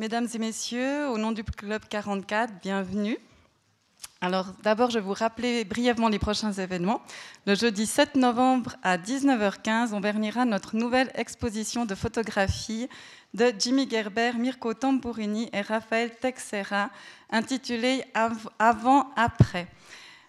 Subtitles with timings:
[0.00, 3.18] Mesdames et messieurs, au nom du Club 44, bienvenue.
[4.22, 7.02] Alors d'abord, je vais vous rappeler brièvement les prochains événements.
[7.46, 12.88] Le jeudi 7 novembre à 19h15, on vernira notre nouvelle exposition de photographie
[13.34, 16.88] de Jimmy Gerber, Mirko Tamburini et Raphaël Texera,
[17.28, 18.02] intitulée
[18.58, 19.68] Avant-après.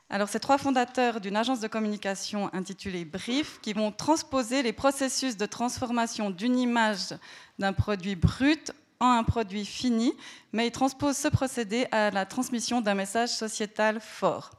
[0.10, 5.38] Alors, ces trois fondateurs d'une agence de communication intitulée Brief, qui vont transposer les processus
[5.38, 7.16] de transformation d'une image
[7.58, 8.74] d'un produit brut
[9.10, 10.14] un produit fini,
[10.54, 14.52] mais il transpose ce procédé à la transmission d'un message sociétal fort.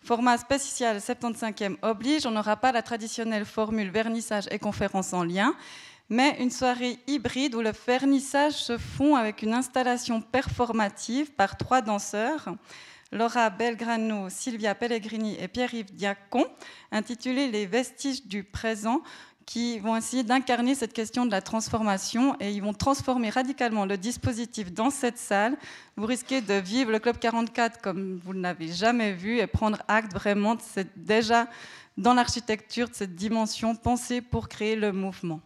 [0.00, 5.54] Format spécial 75e oblige, on n'aura pas la traditionnelle formule vernissage et conférence en lien,
[6.10, 11.80] mais une soirée hybride où le vernissage se fond avec une installation performative par trois
[11.80, 12.54] danseurs,
[13.12, 16.44] Laura Belgrano, Sylvia Pellegrini et Pierre-Yves Diacon,
[16.90, 19.02] intitulée Les vestiges du présent,
[19.46, 23.96] qui vont essayer d'incarner cette question de la transformation et ils vont transformer radicalement le
[23.96, 25.56] dispositif dans cette salle.
[25.96, 29.78] Vous risquez de vivre le Club 44 comme vous ne l'avez jamais vu et prendre
[29.88, 30.56] acte vraiment
[30.96, 31.46] déjà
[31.96, 35.40] dans l'architecture de cette dimension pensée pour créer le mouvement.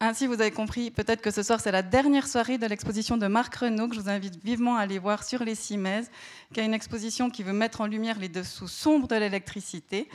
[0.00, 3.28] Ainsi, vous avez compris peut-être que ce soir, c'est la dernière soirée de l'exposition de
[3.28, 6.10] Marc Renault, que je vous invite vivement à aller voir sur les Cimaises,
[6.52, 10.08] qui est une exposition qui veut mettre en lumière les dessous sombres de l'électricité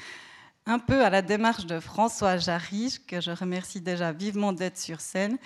[0.66, 5.02] un peu à la démarche de François Jarige, que je remercie déjà vivement d'être sur
[5.02, 5.38] scène,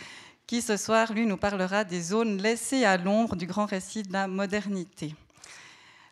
[0.48, 4.14] qui ce soir, lui, nous parlera des zones laissées à l'ombre du grand récit de
[4.14, 5.16] la modernité.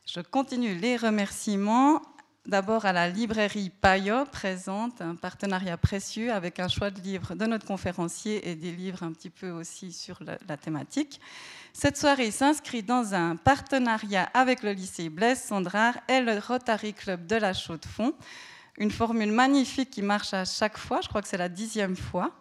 [0.05, 2.01] Je continue les remerciements.
[2.45, 7.45] D'abord à la librairie Payot, présente un partenariat précieux avec un choix de livres de
[7.45, 11.21] notre conférencier et des livres un petit peu aussi sur la, thématique.
[11.71, 17.25] Cette soirée s'inscrit dans un partenariat avec le lycée Blaise Sandrard et le Rotary Club
[17.27, 18.13] de la Chaux-de-Fonds
[18.77, 21.01] une formule magnifique qui marche à chaque fois.
[21.01, 22.31] Je crois que c'est la dixième fois.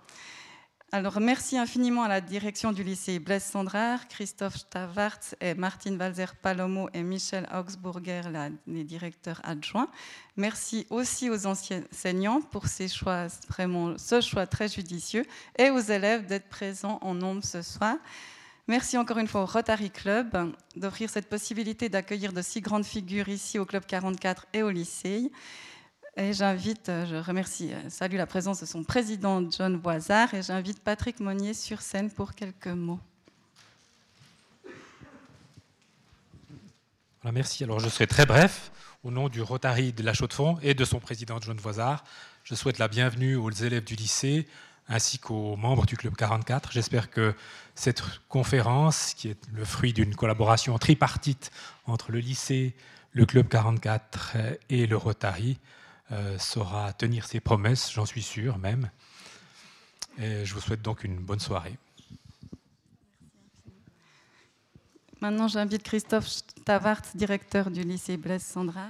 [0.95, 6.91] Alors, merci infiniment à la direction du lycée Blaise Sandrard, Christophe Stavartz et Martine Walzer-Palomo
[6.93, 8.21] et Michel Augsburger,
[8.67, 9.89] les directeurs adjoints.
[10.37, 15.25] Merci aussi aux enseignants pour ce choix très judicieux
[15.59, 17.97] et aux élèves d'être présents en nombre ce soir.
[18.69, 23.31] Merci encore une fois au Rotary Club d'offrir cette possibilité d'accueillir de si grandes figures
[23.31, 25.33] ici au Club 44 et au lycée.
[26.15, 30.43] Et j'invite, euh, je remercie, euh, salue la présence de son président John Boisard et
[30.43, 33.01] j'invite Patrick Monnier sur scène pour quelques mots.
[37.33, 37.65] merci.
[37.65, 38.73] Alors je serai très bref.
[39.05, 42.05] Au nom du Rotary de la Chaux-de-Fonds et de son président John Voisard,
[42.45, 44.47] je souhaite la bienvenue aux élèves du lycée
[44.89, 46.73] ainsi qu'aux membres du Club 44.
[46.73, 47.35] J'espère que
[47.75, 51.51] cette conférence, qui est le fruit d'une collaboration tripartite
[51.87, 52.75] entre le lycée,
[53.13, 54.37] le Club 44
[54.69, 55.59] et le Rotary,
[56.13, 58.91] euh, saura tenir ses promesses, j'en suis sûr même.
[60.19, 61.77] Et je vous souhaite donc une bonne soirée.
[65.23, 66.29] Maintenant, j'invite Christophe
[66.65, 68.89] Tavart, directeur du lycée Blaise Sandra.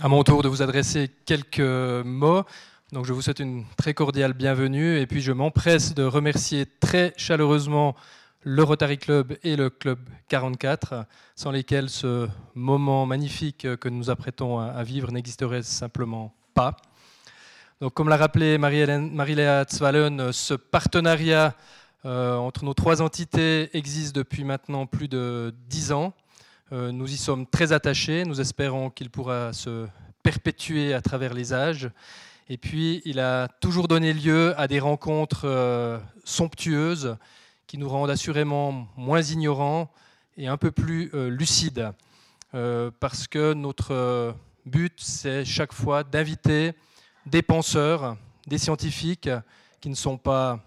[0.00, 2.44] À mon tour de vous adresser quelques mots.
[2.92, 7.14] Donc, je vous souhaite une très cordiale bienvenue et puis je m'empresse de remercier très
[7.16, 7.96] chaleureusement
[8.50, 9.98] le Rotary Club et le Club
[10.28, 11.04] 44,
[11.36, 16.74] sans lesquels ce moment magnifique que nous apprêtons à vivre n'existerait simplement pas.
[17.82, 21.54] Donc, comme l'a rappelé Marie-Léa Zwalen, ce partenariat
[22.06, 26.14] euh, entre nos trois entités existe depuis maintenant plus de dix ans.
[26.72, 28.24] Euh, nous y sommes très attachés.
[28.24, 29.86] Nous espérons qu'il pourra se
[30.22, 31.90] perpétuer à travers les âges.
[32.48, 37.18] Et puis, il a toujours donné lieu à des rencontres euh, somptueuses
[37.68, 39.90] qui nous rendent assurément moins ignorants
[40.38, 41.92] et un peu plus euh, lucides.
[42.54, 44.32] Euh, parce que notre euh,
[44.64, 46.72] but, c'est chaque fois d'inviter
[47.26, 49.28] des penseurs, des scientifiques
[49.82, 50.60] qui ne sont pas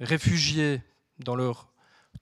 [0.00, 0.80] réfugiés
[1.18, 1.68] dans leur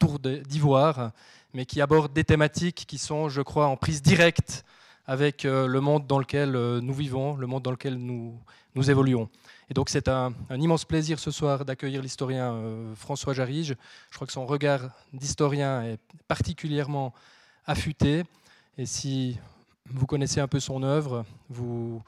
[0.01, 1.13] tour d'ivoire,
[1.53, 4.65] mais qui abordent des thématiques qui sont, je crois, en prise directe
[5.07, 8.41] avec le monde dans lequel nous vivons, le monde dans lequel nous,
[8.75, 9.29] nous évoluons.
[9.71, 13.77] Et donc c'est un, immense plaisir ce soir d'accueillir l'historien euh, François Jarige.
[14.11, 17.15] Je crois que son regard d'historien est particulièrement
[17.67, 18.25] affûté.
[18.77, 19.39] Et si
[19.89, 22.03] vous connaissez un peu son œuvre, vous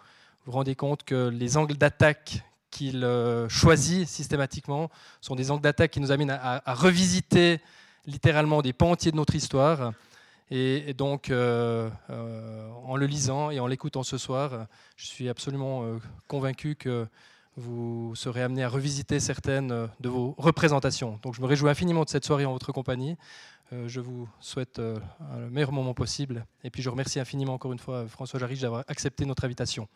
[0.44, 4.90] vous rendez compte que les angles d'attaque qu'il euh, choisit systématiquement
[5.22, 7.60] sont des angles d'attaque qui nous amènent à, revisiter
[8.04, 9.92] littéralement des pans entiers de notre histoire.
[10.50, 11.88] Et, donc, euh,
[12.84, 14.66] en le lisant et en l'écoutant ce soir,
[14.96, 15.98] je suis absolument
[16.28, 17.08] convaincu que
[17.56, 21.18] vous serez amené à revisiter certaines euh, de vos représentations.
[21.22, 23.16] Donc je me réjouis infiniment de cette soirée en votre compagnie.
[23.72, 24.98] Euh, je vous souhaite euh,
[25.38, 26.44] le meilleur moment possible.
[26.64, 29.88] Et puis je remercie infiniment encore une fois François Jarich d'avoir accepté notre invitation.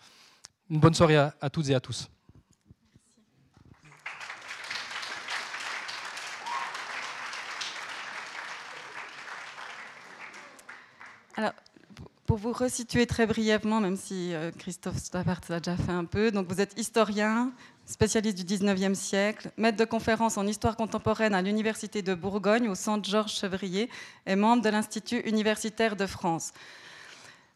[0.71, 2.09] Une bonne soirée à toutes et à tous.
[11.37, 11.53] Alors,
[12.31, 16.31] pour vous resituer très brièvement, même si euh, Christophe Stavart l'a déjà fait un peu,
[16.31, 17.51] donc vous êtes historien,
[17.87, 22.77] spécialiste du 19e siècle, maître de conférences en histoire contemporaine à l'Université de Bourgogne au
[22.77, 23.91] Centre Georges Chevrier
[24.29, 26.53] et membre de l'Institut universitaire de France.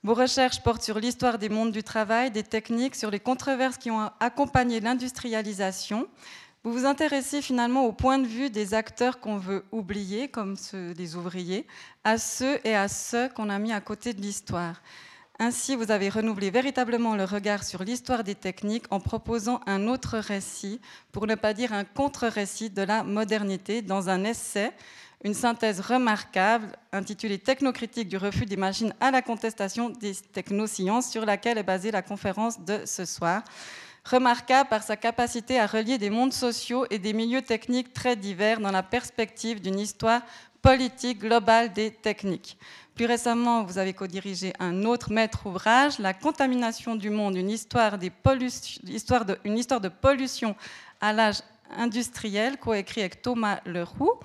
[0.02, 3.92] Vos recherches portent sur l'histoire des mondes du travail, des techniques, sur les controverses qui
[3.92, 6.08] ont accompagné l'industrialisation.
[6.64, 10.94] Vous vous intéressez finalement au point de vue des acteurs qu'on veut oublier, comme ceux
[10.94, 11.66] des ouvriers,
[12.04, 14.80] à ceux et à ceux qu'on a mis à côté de l'histoire.
[15.38, 20.16] Ainsi, vous avez renouvelé véritablement le regard sur l'histoire des techniques en proposant un autre
[20.16, 20.80] récit,
[21.12, 24.72] pour ne pas dire un contre-récit de la modernité, dans un essai
[25.22, 31.24] une synthèse remarquable intitulée Technocritique du refus des machines à la contestation des technosciences, sur
[31.24, 33.42] laquelle est basée la conférence de ce soir.
[34.04, 38.60] Remarquable par sa capacité à relier des mondes sociaux et des milieux techniques très divers
[38.60, 40.20] dans la perspective d'une histoire
[40.60, 42.58] politique globale des techniques.
[42.94, 47.96] Plus récemment, vous avez co-dirigé un autre maître ouvrage, La contamination du monde, une histoire,
[47.96, 50.54] des de, une histoire de pollution
[51.00, 51.38] à l'âge
[51.74, 54.20] industriel, coécrit avec Thomas Leroux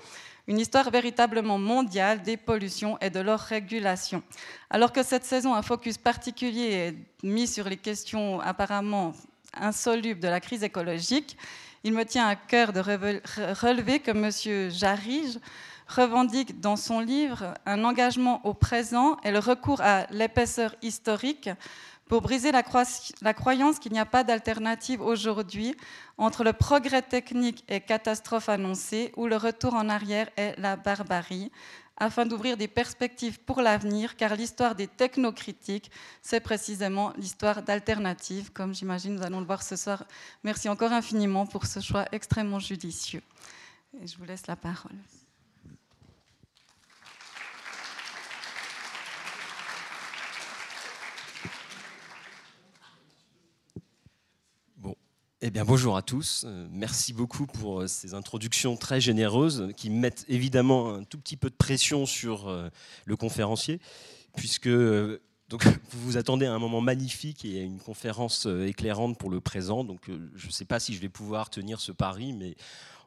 [0.50, 4.20] une histoire véritablement mondiale des pollutions et de leur régulation.
[4.68, 9.12] Alors que cette saison, un focus particulier est mis sur les questions apparemment
[9.54, 11.36] insolubles de la crise écologique,
[11.84, 14.70] il me tient à cœur de relever que M.
[14.70, 15.38] Jarige
[15.88, 21.50] revendique dans son livre un engagement au présent et le recours à l'épaisseur historique
[22.10, 22.64] pour briser la,
[23.34, 25.76] croyance qu'il n'y a pas d'alternative aujourd'hui
[26.18, 31.52] entre le progrès technique et catastrophe annoncée ou le retour en arrière est la barbarie,
[32.00, 35.90] afin d'ouvrir des perspectives pour l'avenir, car l'histoire des technocritiques,
[36.22, 40.04] c'est précisément l'histoire d'alternatives, comme j'imagine nous allons le voir ce soir.
[40.42, 43.22] Merci encore infiniment pour ce choix extrêmement judicieux.
[44.02, 44.96] Et je vous laisse la parole.
[55.42, 56.44] Eh bien, bonjour à tous.
[56.46, 61.38] Euh, merci beaucoup pour euh, ces introductions très généreuses qui mettent évidemment un tout petit
[61.38, 62.68] peu de pression sur euh,
[63.06, 63.80] le conférencier,
[64.36, 69.30] puisque donc, vous vous attendez à un moment magnifique et à une conférence éclairante pour
[69.30, 69.82] le présent.
[69.82, 72.54] Donc, je ne sais pas si je vais pouvoir tenir ce pari, mais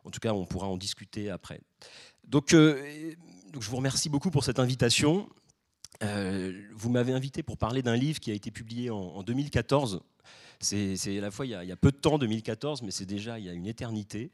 [0.03, 1.61] en tout cas, on pourra en discuter après.
[2.27, 3.15] Donc, je
[3.53, 5.29] vous remercie beaucoup pour cette invitation.
[6.01, 10.01] vous m'avez invité pour parler d'un livre qui a été publié en 2014
[10.59, 13.45] c'est à la fois, il y, a, peu de temps, 2014, mais c'est déjà il
[13.45, 14.31] y a une éternité.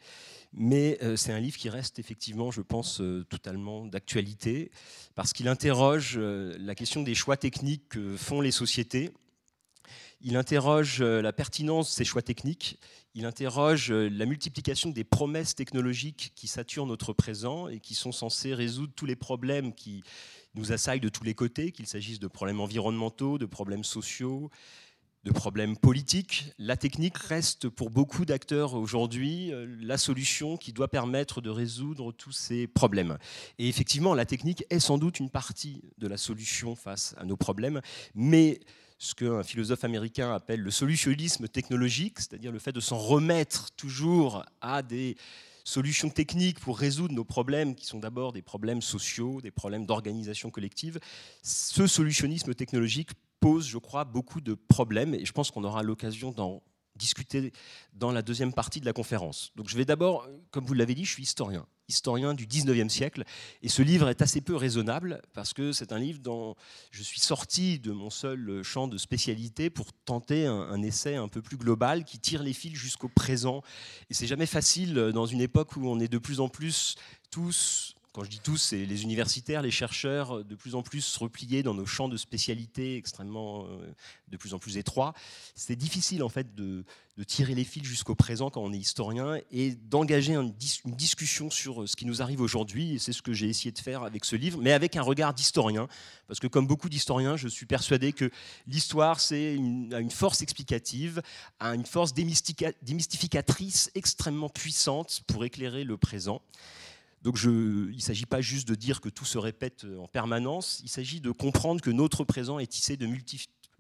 [0.54, 4.72] Mais euh, c'est un livre qui reste effectivement, je pense, euh, totalement d'actualité,
[5.16, 9.12] parce qu'il interroge euh, la question des choix techniques que font les sociétés.
[10.22, 12.78] Il interroge la pertinence de ces choix techniques.
[13.16, 18.54] Il interroge la multiplication des promesses technologiques qui saturent notre présent et qui sont censées
[18.54, 20.04] résoudre tous les problèmes qui
[20.56, 24.50] nous assaillent de tous les côtés, qu'il s'agisse de problèmes environnementaux, de problèmes sociaux,
[25.26, 30.88] de problèmes politiques, la technique reste pour beaucoup d'acteurs aujourd'hui euh, la solution qui doit
[30.88, 33.18] permettre de résoudre tous ces problèmes.
[33.58, 37.36] Et effectivement, la technique est sans doute une partie de la solution face à nos
[37.36, 37.82] problèmes,
[38.16, 38.62] mais
[38.98, 44.44] ce qu'un philosophe américain appelle le solutionnisme technologique, c'est-à-dire le fait de s'en remettre toujours
[44.62, 45.18] à des
[45.64, 50.50] solutions techniques pour résoudre nos problèmes, qui sont d'abord des problèmes sociaux, des problèmes d'organisation
[50.50, 51.00] collective,
[51.44, 56.32] ce solutionnisme technologique pose, je crois, beaucoup de problèmes et je pense qu'on aura l'occasion
[56.32, 56.62] d'en
[56.96, 57.52] discuter
[57.94, 59.52] dans la deuxième partie de la conférence.
[59.56, 63.24] Donc je vais d'abord, comme vous l'avez dit, je suis historien, historien du 19e siècle,
[63.64, 66.56] et ce livre est assez peu raisonnable parce que c'est un livre dont
[66.92, 71.30] je suis sorti de mon seul champ de spécialité pour tenter un, un essai un
[71.30, 73.64] peu plus global qui tire les fils jusqu'au présent.
[74.10, 76.96] Et c'est jamais facile dans une époque où on est de plus en plus
[77.32, 81.62] tous quand je dis tous, c'est les universitaires, les chercheurs, de plus en plus repliés
[81.62, 83.94] dans nos champs de spécialité extrêmement, euh,
[84.30, 85.14] de plus en plus étroits.
[85.54, 86.84] C'est difficile en fait de,
[87.28, 90.54] tirer les fils jusqu'au présent quand on est historien et d'engager une,
[90.86, 92.96] discussion sur euh, ce qui nous arrive aujourd'hui.
[92.96, 95.34] Et c'est ce que j'ai essayé de faire avec ce livre, mais avec un regard
[95.34, 95.88] d'historien,
[96.28, 98.32] parce que comme beaucoup d'historiens, je suis persuadé que
[98.68, 101.22] l'histoire, c'est une, une force explicative,
[101.60, 106.42] a une force démystificatrice extrêmement puissante pour éclairer le présent.
[107.22, 110.90] Donc il ne s'agit pas juste de dire que tout se répète en permanence, il
[110.90, 113.06] s'agit de comprendre que notre présent est tissé de,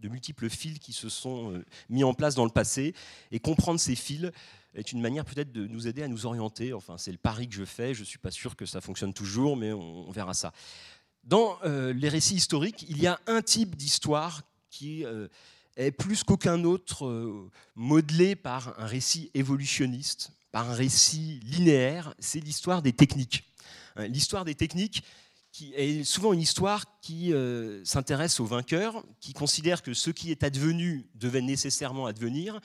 [0.07, 2.93] multiples fils qui se sont euh, mis en place dans le passé,
[3.31, 4.31] et comprendre ces fils
[4.75, 6.73] est une manière peut-être de nous aider à nous orienter.
[6.73, 9.13] Enfin, c'est le pari que je fais, je ne suis pas sûr que ça fonctionne
[9.13, 10.51] toujours, mais on, verra ça.
[11.23, 15.27] Dans euh, les récits historiques, il y a un type d'histoire qui euh,
[15.75, 22.81] est plus qu'aucun autre modelé par un récit évolutionniste, par un récit linéaire, c'est l'histoire
[22.81, 23.43] des techniques.
[23.95, 25.03] Hein, l'histoire des techniques
[25.51, 30.31] qui est souvent une histoire qui euh, s'intéresse aux vainqueurs, qui considère que ce qui
[30.31, 32.59] est advenu devait nécessairement advenir.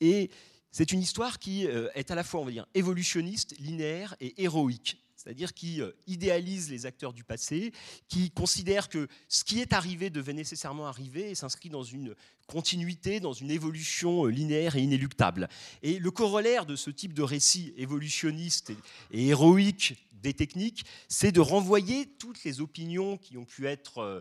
[0.00, 0.30] Et
[0.70, 4.42] c'est une histoire qui euh, est à la fois, on va dire, évolutionniste, linéaire et
[4.42, 7.72] héroïque c'est-à-dire qui euh, idéalise les acteurs du passé,
[8.08, 12.14] qui considère que ce qui est arrivé devait nécessairement arriver et s'inscrit dans une
[12.48, 15.48] continuité, dans une évolution euh, linéaire et inéluctable.
[15.82, 18.72] Et le corollaire de ce type de récit évolutionniste
[19.12, 24.20] et, héroïque des techniques, c'est de renvoyer toutes les opinions qui ont pu être euh,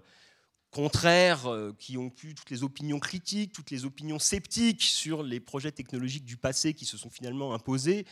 [0.70, 5.74] contraires, qui ont pu toutes les opinions critiques, toutes les opinions sceptiques sur les projets
[5.74, 8.05] technologiques du passé qui se sont finalement imposés,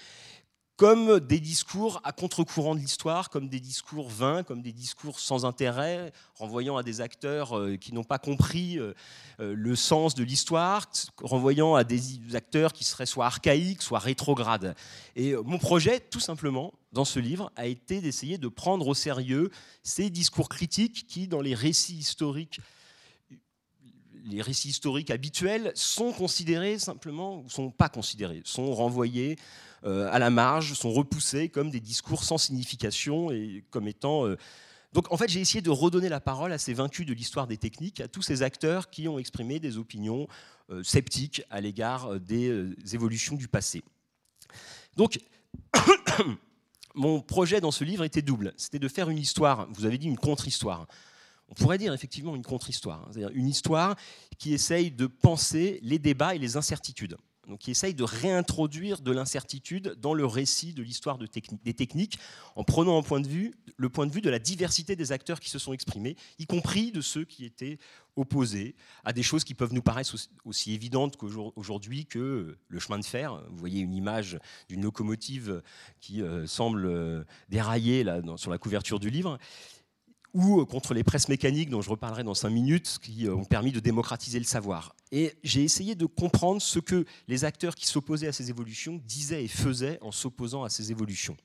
[0.80, 5.44] comme des discours à contre-courant de l'histoire, comme des discours vains, comme des discours sans
[5.44, 8.94] intérêt, renvoyant à des acteurs euh, qui n'ont pas compris euh,
[9.42, 10.90] euh, le sens de l'histoire,
[11.22, 12.02] renvoyant à des
[12.34, 14.74] acteurs qui seraient soit archaïques, soit rétrogrades.
[15.18, 19.52] Et mon projet, tout simplement, dans ce livre, a été d'essayer de prendre au sérieux
[19.84, 22.62] ces discours critiques qui, dans les récits historiques,
[24.26, 29.38] les récits historiques habituels sont considérés simplement, ou sont pas considérés, sont renvoyés
[29.86, 34.26] euh, à la marge, sont repoussés comme des discours sans signification et comme étant...
[34.28, 34.38] Euh,
[34.92, 37.58] donc en fait, j'ai essayé de redonner la parole à ces vaincus de l'histoire des
[37.58, 40.28] techniques, à tous ces acteurs qui ont exprimé des opinions
[40.72, 43.84] euh, sceptiques à l'égard des évolutions du passé.
[44.98, 45.20] Donc,
[46.96, 48.54] mon projet dans ce livre était double.
[48.58, 50.88] C'était de faire une histoire, vous avez dit une contre-histoire.
[51.50, 53.10] On pourrait dire effectivement une contre-histoire, hein.
[53.12, 53.96] c'est-à-dire une histoire
[54.38, 57.18] qui essaye de penser les débats et les incertitudes
[57.50, 61.28] donc qui essaye de réintroduire de l'incertitude dans le récit de l'histoire de
[61.64, 62.20] des techniques,
[62.56, 65.40] en prenant en point de vue, le point de vue de la diversité des acteurs
[65.40, 67.80] qui se sont exprimés, y compris de ceux qui étaient
[68.16, 70.16] opposés à des choses qui peuvent nous paraître
[70.46, 73.42] aussi évidentes qu'aujourd'hui que le chemin de fer.
[73.50, 75.62] Vous voyez une image d'une locomotive
[76.02, 79.40] qui euh, semble euh, dérailler là, sur la couverture du livre
[80.34, 83.72] ou contre les presses mécaniques dont je reparlerai dans cinq minutes, qui euh, ont permis
[83.72, 84.96] de démocratiser le savoir.
[85.12, 89.44] Et j'ai essayé de comprendre ce que les acteurs qui s'opposaient à ces évolutions disaient
[89.44, 91.36] et faisaient en s'opposant à ces évolutions.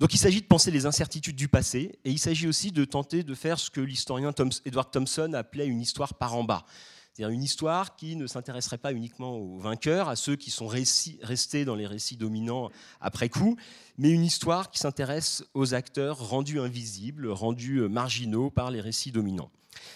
[0.00, 3.22] Donc il s'agit de penser les incertitudes du passé, et il s'agit aussi de tenter
[3.22, 4.32] de faire ce que l'historien
[4.64, 6.64] Edward Thompson appelait une histoire par en bas.
[7.12, 11.64] C'est-à-dire une histoire qui ne s'intéresserait pas uniquement aux vainqueurs, à ceux qui sont restés
[11.66, 12.70] dans les récits dominants
[13.02, 13.56] après coup,
[13.98, 19.12] mais une histoire qui s'intéresse aux acteurs rendus invisibles, rendus euh, marginaux par les récits
[19.12, 19.50] dominants.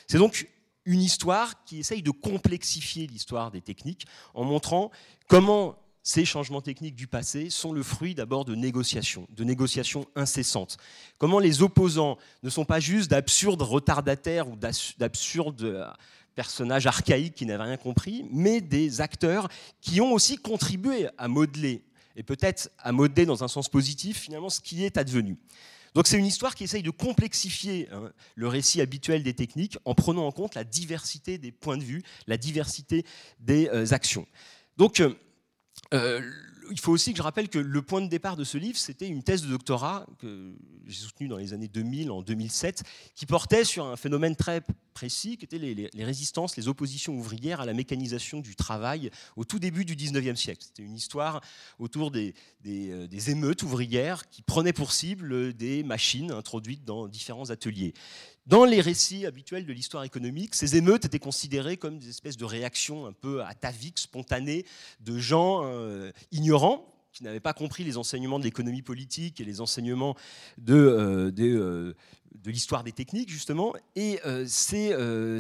[0.06, 0.46] C'est donc
[0.84, 4.90] une histoire qui essaye de complexifier l'histoire des techniques en montrant
[5.26, 10.76] comment ces changements techniques du passé sont le fruit d'abord de négociations, de négociations incessantes.
[11.18, 15.92] Comment les opposants ne sont pas juste d'absurdes retardataires ou d'absurdes
[16.36, 19.48] personnages archaïques qui n'avaient rien compris, mais des acteurs
[19.80, 21.82] qui ont aussi contribué à modeler,
[22.14, 25.36] et peut-être à modeler dans un sens positif finalement ce qui est advenu.
[25.94, 29.94] Donc c'est une histoire qui essaye de complexifier hein, le récit habituel des techniques en
[29.94, 33.06] prenant en compte la diversité des points de vue, la diversité
[33.40, 34.26] des euh, actions.
[34.76, 35.14] Donc euh,
[35.94, 36.20] euh,
[36.70, 39.08] il faut aussi que je rappelle que le point de départ de ce livre, c'était
[39.08, 40.54] une thèse de doctorat que
[40.86, 42.82] j'ai soutenue dans les années 2000, en 2007,
[43.14, 44.62] qui portait sur un phénomène très
[44.94, 49.58] précis, qui était les, résistances, les oppositions ouvrières à la mécanisation du travail au tout
[49.58, 50.62] début du 19e siècle.
[50.64, 51.40] C'était une histoire
[51.78, 57.92] autour euh, des, émeutes ouvrières qui prenaient pour cible des machines introduites dans différents ateliers.
[58.46, 62.44] Dans les récits habituels de l'histoire économique, ces émeutes étaient considérées comme des espèces de
[62.44, 64.64] réactions un peu ataviques, spontanées,
[65.00, 69.60] de gens euh, ignorants qui n'avaient pas compris les enseignements de l'économie politique et les
[69.60, 70.14] enseignements
[70.58, 71.94] de, euh, euh,
[72.42, 73.74] de l'histoire des techniques, justement.
[73.94, 74.92] Et ces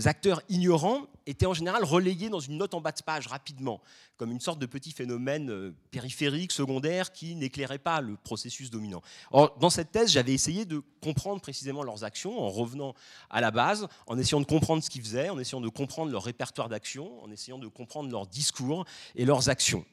[0.06, 3.80] acteurs ignorants étaient en général relayés dans une note en bas de page rapidement
[4.16, 9.02] comme une sorte de petit phénomène euh, périphérique, secondaire, qui n'éclairait pas le processus dominant.
[9.30, 12.94] Or, dans cette thèse, j'avais essayé de comprendre précisément leurs actions en revenant
[13.30, 16.24] à la base, en essayant de comprendre ce qu'ils faisaient, en essayant de comprendre leur
[16.24, 18.84] répertoire d'actions, en essayant de comprendre leurs discours
[19.14, 19.84] et leurs actions.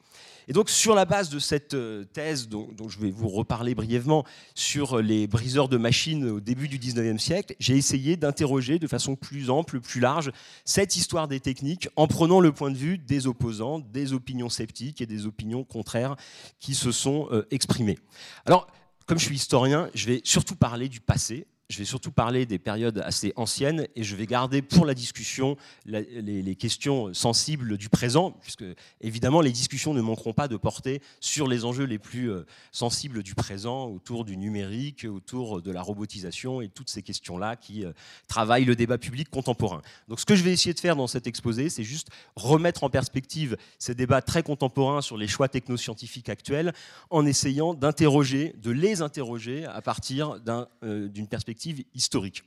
[0.46, 4.24] Et donc, sur la base de cette euh, thèse, dont, je vais vous reparler brièvement,
[4.54, 9.16] sur les briseurs de machines au début du 19e siècle, j'ai essayé d'interroger de façon
[9.16, 10.30] plus ample, plus large,
[10.64, 15.00] cette histoire des techniques en prenant le point de vue des opposants, des opinions sceptiques
[15.00, 16.16] et des opinions contraires
[16.60, 17.98] qui se sont euh, exprimées.
[18.46, 18.66] Alors,
[19.06, 22.58] comme je suis historien, je vais surtout parler du passé, je vais surtout parler des
[22.58, 25.56] périodes assez anciennes et je vais garder pour la discussion
[25.86, 28.64] les, questions sensibles du présent, puisque
[29.00, 33.22] évidemment les discussions ne manqueront pas de porter sur les enjeux les plus euh, sensibles
[33.22, 37.92] du présent, autour du numérique, autour de la robotisation et toutes ces questions-là qui euh,
[38.28, 39.80] travaillent le débat public contemporain.
[40.08, 42.90] Donc ce que je vais essayer de faire dans cet exposé, c'est juste remettre en
[42.90, 46.74] perspective ces débats très contemporains sur les choix technoscientifiques actuels
[47.08, 50.38] en essayant d'interroger, de les interroger à partir
[50.82, 51.53] euh, d'une perspective
[51.94, 52.44] historique.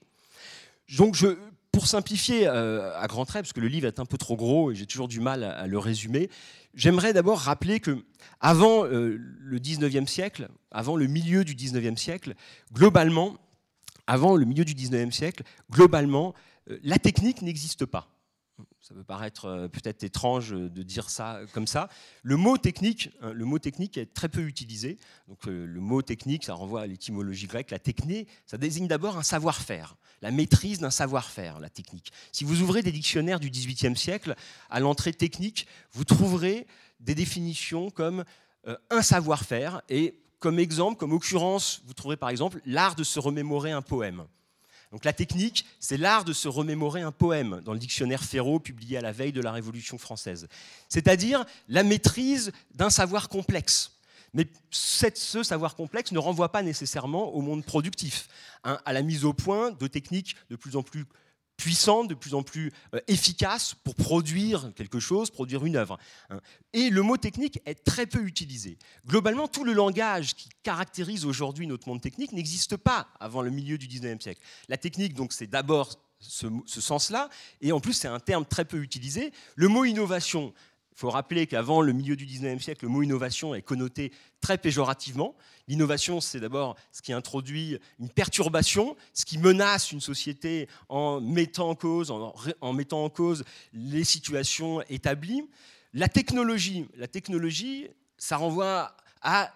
[0.97, 1.17] Donc,
[1.77, 4.71] pour simplifier euh, à grands traits, parce que le livre est un peu trop gros
[4.71, 6.29] et j'ai toujours du mal à, le résumer,
[6.73, 8.03] j'aimerais d'abord rappeler que
[8.39, 12.33] avant euh, le 19e siècle, avant le milieu du 19e siècle,
[12.73, 13.37] globalement,
[14.07, 16.33] avant le milieu du 19e siècle, globalement,
[16.71, 18.09] euh, la technique n'existe pas.
[18.87, 21.89] Ça peut paraître euh, peut-être étrange de dire ça comme ça.
[22.23, 24.97] Le mot technique, hein, le mot technique est très peu utilisé.
[25.27, 27.71] Donc euh, le mot technique, ça renvoie à l'étymologie grecque.
[27.71, 32.13] La techné, ça désigne d'abord un savoir-faire, la maîtrise d'un savoir-faire, la technique.
[32.31, 34.35] Si vous ouvrez des dictionnaires du XVIIIe siècle,
[34.69, 36.65] à l'entrée technique, vous trouverez
[37.01, 38.23] des définitions comme
[38.89, 43.71] un savoir-faire et comme exemple, comme occurrence, vous trouverez par exemple l'art de se remémorer
[43.71, 44.27] un poème.
[44.97, 48.97] Donc la technique, c'est l'art de se remémorer un poème dans le dictionnaire Ferraud publié
[48.97, 50.47] à la veille de la Révolution française.
[50.89, 53.91] C'est-à-dire la maîtrise d'un savoir complexe.
[54.33, 58.27] Mais ce savoir complexe ne renvoie pas nécessairement au monde productif,
[58.63, 61.05] hein, à la mise au point de techniques de plus en plus
[61.57, 65.97] puissante, de plus en plus euh, efficace pour produire quelque chose, produire une œuvre.
[66.29, 66.39] Hein.
[66.73, 68.77] Et le mot technique est très peu utilisé.
[69.07, 73.77] Globalement, tout le langage qui caractérise aujourd'hui notre monde technique n'existe pas avant le milieu
[73.77, 74.41] du 19e siècle.
[74.69, 77.29] La technique, donc, c'est d'abord ce, ce sens-là,
[77.61, 79.31] et en plus, c'est un terme très peu utilisé.
[79.55, 80.53] Le mot innovation,
[80.97, 84.11] il faut rappeler qu'avant le milieu du 19e siècle, le mot innovation est connoté
[84.41, 85.35] très péjorativement.
[85.67, 91.69] L'innovation, c'est d'abord ce qui introduit une perturbation, ce qui menace une société en mettant
[91.69, 95.47] en cause, en, mettant en cause les situations établies.
[95.93, 99.53] La technologie, la technologie, ça renvoie à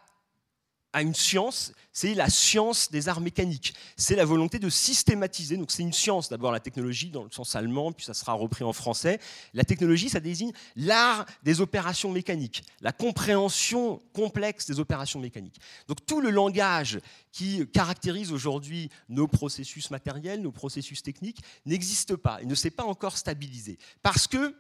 [0.93, 3.74] à une science, c'est la science des arts mécaniques.
[3.98, 5.57] C'est la volonté de systématiser.
[5.57, 8.63] Donc c'est une science, d'abord la technologie dans le sens allemand, puis ça sera repris
[8.63, 9.19] en français.
[9.53, 15.60] La technologie, ça désigne l'art des opérations mécaniques, la compréhension complexe des opérations mécaniques.
[15.88, 17.00] Donc tout le langage
[17.31, 22.39] qui caractérise aujourd'hui nos processus matériels, nos processus techniques, n'existe pas.
[22.41, 23.77] Il ne s'est pas encore stabilisé.
[24.01, 24.54] Parce que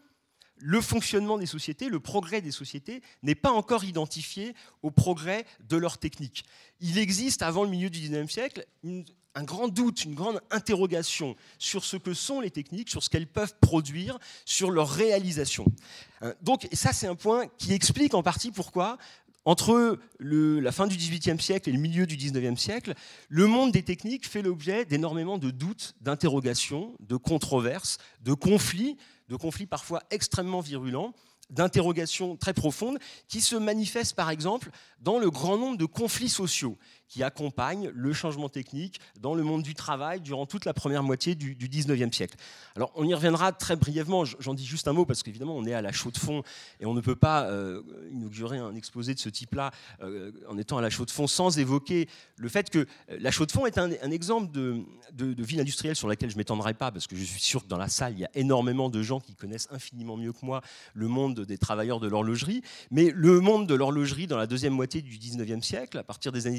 [0.61, 5.75] le fonctionnement des sociétés, le progrès des sociétés n'est pas encore identifié au progrès de
[5.75, 6.45] leur technique.
[6.79, 8.65] Il existe, avant le milieu du XIXe siècle,
[9.33, 13.27] un grand doute, une grande interrogation sur ce que sont les techniques, sur ce qu'elles
[13.27, 15.65] peuvent produire, sur leur réalisation.
[16.21, 18.97] Hein, donc, ça, c'est un point qui explique en partie pourquoi
[19.43, 22.93] entre la fin du XVIIIe siècle et le milieu du XIXe siècle,
[23.27, 28.97] le monde des techniques fait l'objet d'énormément de doutes, d'interrogations, de controverses, de conflits,
[29.31, 31.13] de conflits parfois extrêmement virulents,
[31.49, 36.77] d'interrogations très profondes, qui se manifestent par exemple dans le grand nombre de conflits sociaux
[37.11, 41.35] qui accompagnent le changement technique dans le monde du travail durant toute la première moitié
[41.35, 42.37] du, du 19e siècle.
[42.77, 45.73] Alors on y reviendra très brièvement, j'en dis juste un mot parce qu'évidemment on est
[45.73, 46.41] à la chaux de fond
[46.79, 47.81] et on ne peut pas euh,
[48.13, 49.71] inaugurer un exposé de ce type-là
[50.01, 53.29] euh, en étant à la chaux de fond sans évoquer le fait que euh, la
[53.29, 56.73] chaux de fond est un, exemple de, de, ville industrielle sur laquelle je ne m'étendrai
[56.73, 59.03] pas parce que je suis sûr que dans la salle il y a énormément de
[59.03, 60.61] gens qui connaissent infiniment mieux que moi
[60.93, 65.01] le monde des travailleurs de l'horlogerie, mais le monde de l'horlogerie dans la deuxième moitié
[65.01, 66.57] du 19e siècle, à partir des années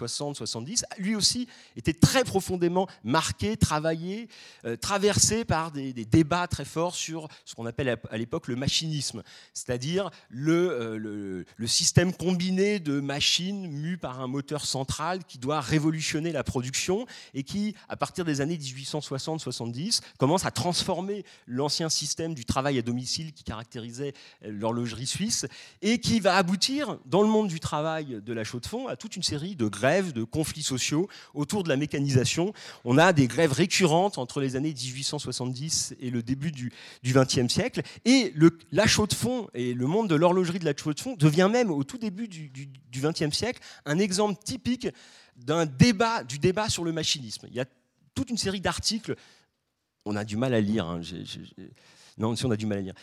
[0.00, 4.28] 1800 60-70, lui aussi était très profondément marqué, travaillé,
[4.64, 9.22] euh, traversé par des, débats très forts sur ce qu'on appelle à, l'époque le machinisme,
[9.52, 16.30] c'est-à-dire euh, le, système combiné de machines mues par un moteur central qui doit révolutionner
[16.30, 22.44] la production et qui, à partir des années 1860-70, commence à transformer l'ancien système du
[22.44, 25.46] travail à domicile qui caractérisait l'horlogerie suisse
[25.82, 28.96] et qui va aboutir, dans le monde du travail de la chaux de fond, à
[28.96, 32.52] toute une série de de conflits sociaux autour de la mécanisation.
[32.84, 36.70] On a des grèves récurrentes entre les années 1870 et le début du
[37.04, 37.82] XXe siècle.
[38.04, 38.32] Et
[38.72, 41.50] la chaux de fond et le monde de l'horlogerie de la chaux de fond devient
[41.52, 42.50] même, au tout début du
[42.94, 44.88] XXe siècle, un exemple typique
[45.36, 47.46] d'un débat, du débat sur le machinisme.
[47.50, 47.66] Il y a
[48.14, 49.16] toute une série d'articles.
[50.04, 50.86] On a du mal à lire.
[50.86, 51.00] Hein,
[52.18, 52.94] non, si on a du mal à lire.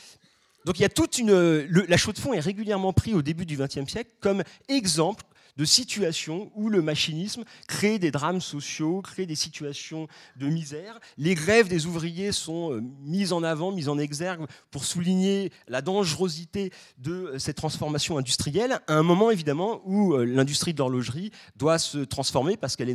[0.66, 1.32] Donc il y a toute une.
[1.32, 5.26] la chaux de fond est régulièrement pris au début du XXe siècle comme exemple
[5.58, 11.00] de situations où le machinisme crée des drames sociaux, crée des situations de misère.
[11.18, 15.82] Les grèves des ouvriers sont euh, mises en avant, mises en exergue pour souligner la
[15.82, 21.32] dangerosité de euh, cette transformation industrielle, à un moment évidemment où euh, l'industrie de l'horlogerie
[21.56, 22.92] doit se transformer parce qu'elle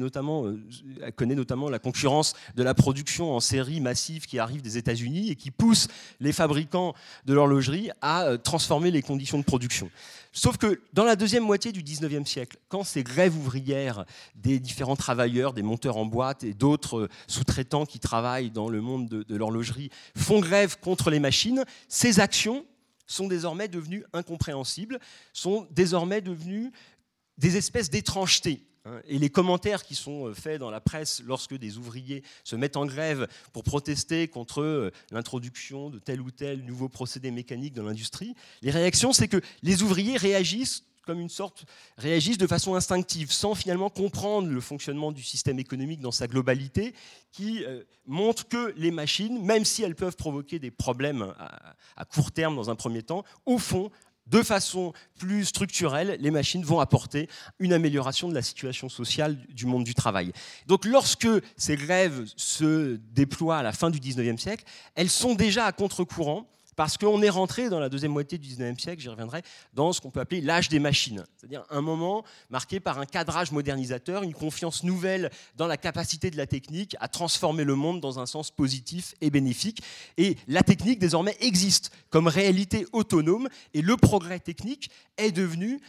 [1.16, 5.36] connaît notamment la concurrence de la production en série massive qui arrive des États-Unis et
[5.36, 5.88] qui pousse
[6.20, 9.90] les fabricants de l'horlogerie à transformer les conditions de production.
[10.36, 14.94] Sauf que dans la deuxième moitié du 19e siècle, quand ces grèves ouvrières des différents
[14.94, 19.88] travailleurs, des monteurs en boîte et d'autres sous-traitants qui travaillent dans le monde de, l'horlogerie
[20.14, 22.66] font grève contre les machines, ces actions
[23.06, 24.98] sont désormais devenues incompréhensibles,
[25.32, 26.70] sont désormais devenues
[27.38, 28.62] des espèces d'étrangetés.
[29.06, 32.76] Et les commentaires qui sont euh, faits dans la presse lorsque des ouvriers se mettent
[32.76, 37.84] en grève pour protester contre euh, l'introduction de tel ou tel nouveau procédé mécanique dans
[37.84, 41.66] l'industrie, les réactions, c'est que les ouvriers réagissent comme une sorte,
[41.98, 46.94] réagissent de façon instinctive, sans finalement comprendre le fonctionnement du système économique dans sa globalité,
[47.30, 51.32] qui euh, montre que les machines, même si elles peuvent provoquer des problèmes
[51.96, 53.92] à court terme dans un premier temps, au fond,
[54.26, 59.66] de façon plus structurelle, les machines vont apporter une amélioration de la situation sociale du
[59.66, 60.32] monde du travail.
[60.66, 65.66] Donc lorsque ces grèves se déploient à la fin du 19e siècle, elles sont déjà
[65.66, 69.42] à contre-courant parce qu'on est rentré dans la deuxième moitié du 19e siècle, j'y reviendrai,
[69.72, 71.24] dans ce qu'on peut appeler l'âge des machines.
[71.36, 76.36] C'est-à-dire un moment marqué par un cadrage modernisateur, une confiance nouvelle dans la capacité de
[76.36, 79.82] la technique à transformer le monde dans un sens positif et bénéfique.
[80.18, 85.80] Et la technique désormais existe comme réalité autonome et le progrès technique est devenu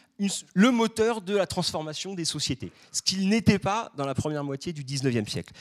[0.53, 4.73] le moteur de la transformation des sociétés, ce qu'il n'était pas dans la première moitié
[4.73, 5.53] du 19e siècle.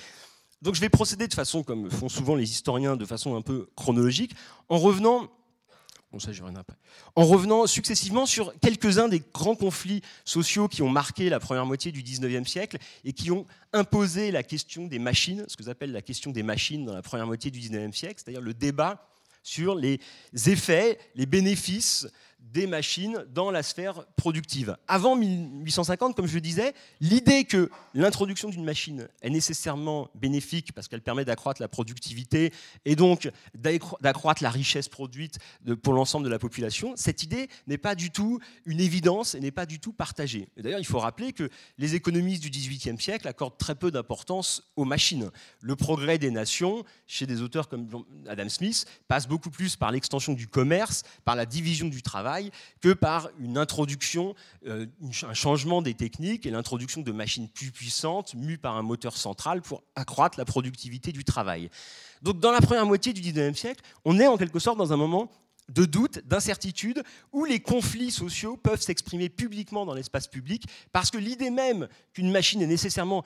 [0.63, 3.69] Donc je vais procéder de façon, comme font souvent les historiens, de façon un peu
[3.77, 4.35] chronologique,
[4.69, 5.31] en revenant
[7.15, 11.93] En revenant successivement sur quelques-uns des grands conflits sociaux qui ont marqué la première moitié
[11.93, 16.03] du 19e siècle et qui ont imposé la question des machines, ce que j'appelle la
[16.03, 19.09] question des machines dans la première moitié du 19e siècle, c'est-à-dire le débat
[19.43, 20.01] sur les
[20.47, 22.07] effets, les bénéfices
[22.53, 24.77] des machines dans la sphère productive.
[24.89, 30.89] Avant 1850, comme je le disais, l'idée que l'introduction d'une machine est nécessairement bénéfique parce
[30.89, 32.53] qu'elle permet d'accroître la productivité
[32.85, 35.39] et donc d'accroître la richesse produite
[35.83, 39.51] pour l'ensemble de la population, cette idée n'est pas du tout une évidence et n'est
[39.51, 40.49] pas du tout partagée.
[40.57, 44.85] D'ailleurs, il faut rappeler que les économistes du XVIIIe siècle accordent très peu d'importance aux
[44.85, 45.31] machines.
[45.61, 47.89] Le progrès des nations, chez des auteurs comme
[48.29, 52.36] Adam Smith, passe beaucoup plus par l'extension du commerce, par la division du travail,
[52.81, 54.35] que par une introduction,
[54.67, 54.87] euh,
[55.23, 59.63] un changement des techniques et l'introduction de machines plus puissantes, mues par un moteur central
[59.63, 61.71] pour accroître la productivité du travail.
[62.23, 64.97] Donc dans la première moitié du 19e siècle, on est en quelque sorte dans un
[64.97, 65.31] moment
[65.69, 67.03] de doute, d'incertitude,
[67.33, 72.31] où les conflits sociaux peuvent s'exprimer publiquement dans l'espace public, parce que l'idée même qu'une
[72.31, 73.25] machine est nécessairement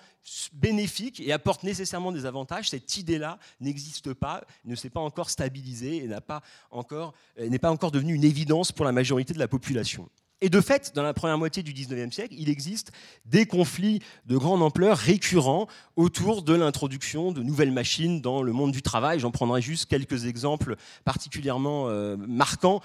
[0.53, 5.97] bénéfique et apporte nécessairement des avantages, cette idée-là n'existe pas, ne s'est pas encore stabilisée
[5.97, 7.15] et n'est pas, encore,
[7.61, 10.09] pas encore devenue une évidence pour la majorité de la population.
[10.43, 12.93] Et de fait, dans la première moitié du 19e siècle, il existe
[13.27, 18.73] des conflits de grande ampleur récurrents autour de l'introduction de nouvelles machines dans le monde
[18.73, 19.21] du travail.
[19.21, 22.81] J'en prendrai juste quelques exemples particulièrement euh, marquants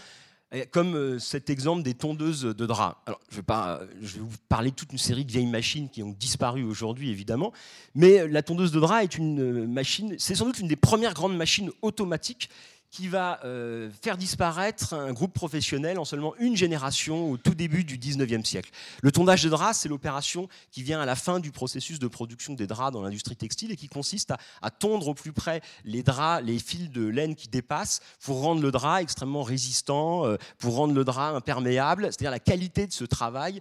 [0.72, 2.96] comme euh, cet exemple des tondeuses de draps.
[3.06, 6.63] Alors, je vais, vous parler de toute une série de vieilles machines qui ont disparu
[6.63, 7.52] aujourd'hui, évidemment,
[7.94, 11.13] mais la tondeuse de draps est une euh, machine, c'est sans doute une des premières
[11.13, 12.50] grandes machines automatiques
[12.95, 17.84] qui va euh, faire disparaître un groupe professionnel en seulement une génération au tout début
[17.84, 18.71] du 19e siècle.
[19.01, 22.53] Le tondage de draps, c'est l'opération qui vient à la fin du processus de production
[22.53, 24.31] des draps dans l'industrie textile et qui consiste
[24.62, 28.62] à, tondre au plus près les draps, les fils de laine qui dépassent pour rendre
[28.62, 32.05] le drap extrêmement résistant, euh, pour rendre le drap imperméable.
[32.05, 33.60] C'est-à-dire la qualité de ce travail,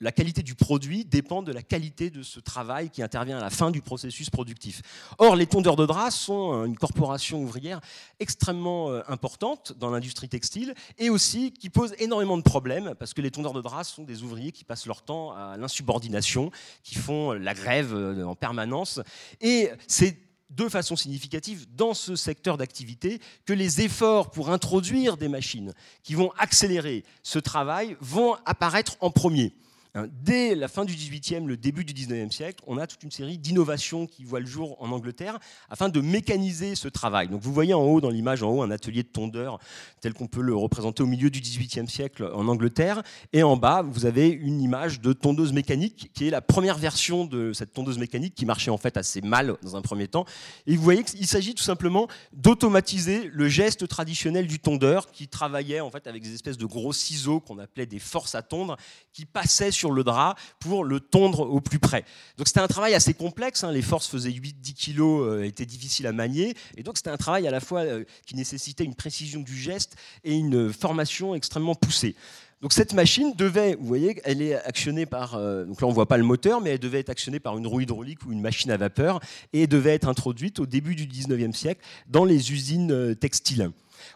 [0.00, 3.50] la qualité du produit dépend de la qualité de ce travail qui intervient à la
[3.50, 4.80] fin du processus productif.
[5.18, 7.82] Or, les tondeurs de draps sont une corporation ouvrière
[8.20, 13.20] extrêmement euh, importante dans l'industrie textile et aussi qui pose énormément de problèmes parce que
[13.20, 16.50] les tondeurs de draps sont des ouvriers qui passent leur temps à l'insubordination,
[16.82, 19.00] qui font la grève euh, en permanence.
[19.40, 20.18] Et c'est
[20.50, 26.14] de façon significative dans ce secteur d'activité que les efforts pour introduire des machines qui
[26.14, 29.52] vont accélérer ce travail vont apparaître en premier.
[29.96, 33.10] Hein, dès la fin du XVIIIe, le début du XIXe siècle, on a toute une
[33.10, 35.38] série d'innovations qui voient le jour en Angleterre
[35.70, 37.28] afin de mécaniser ce travail.
[37.28, 39.58] Donc vous voyez en haut, dans l'image en haut, un atelier de tondeur
[40.02, 43.02] tel qu'on peut le représenter au milieu du XVIIIe siècle en Angleterre.
[43.32, 47.24] Et en bas, vous avez une image de tondeuse mécanique qui est la première version
[47.24, 50.26] de cette tondeuse mécanique qui marchait en fait assez mal dans un premier temps.
[50.66, 55.80] Et vous voyez qu'il s'agit tout simplement d'automatiser le geste traditionnel du tondeur qui travaillait
[55.80, 58.76] en fait avec des espèces de gros ciseaux qu'on appelait des forces à tondre
[59.14, 62.04] qui passaient sur le drap pour le tondre au plus près.
[62.36, 63.72] Donc c'était un travail assez complexe, hein.
[63.72, 67.46] les forces faisaient 8-10 kilos, euh, étaient difficiles à manier, et donc c'était un travail
[67.46, 72.14] à la fois euh, qui nécessitait une précision du geste et une formation extrêmement poussée.
[72.62, 76.08] Donc cette machine devait, vous voyez, elle est actionnée par, euh, donc là on voit
[76.08, 78.70] pas le moteur, mais elle devait être actionnée par une roue hydraulique ou une machine
[78.70, 79.20] à vapeur
[79.52, 83.70] et devait être introduite au début du 19e siècle dans les usines textiles.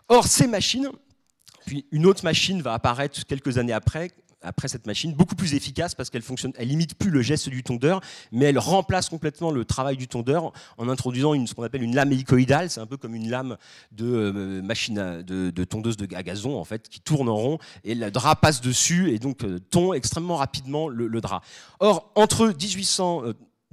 [0.09, 0.89] Or ces machines,
[1.67, 4.11] puis une autre machine va apparaître quelques années après,
[4.43, 7.63] après cette machine, beaucoup plus efficace parce qu'elle fonctionne, elle limite plus le geste du
[7.63, 8.01] tondeur,
[8.33, 12.13] mais elle remplace complètement le travail du tondeur en introduisant ce qu'on appelle une lame
[12.13, 12.71] hélicoïdale.
[12.71, 13.57] C'est un peu comme une lame
[13.93, 18.11] de euh, machine de, tondeuse de gazon en fait qui tourne en rond et le
[18.11, 21.43] drap passe dessus et donc euh, tond extrêmement rapidement le drap.
[21.79, 23.25] Or entre 1800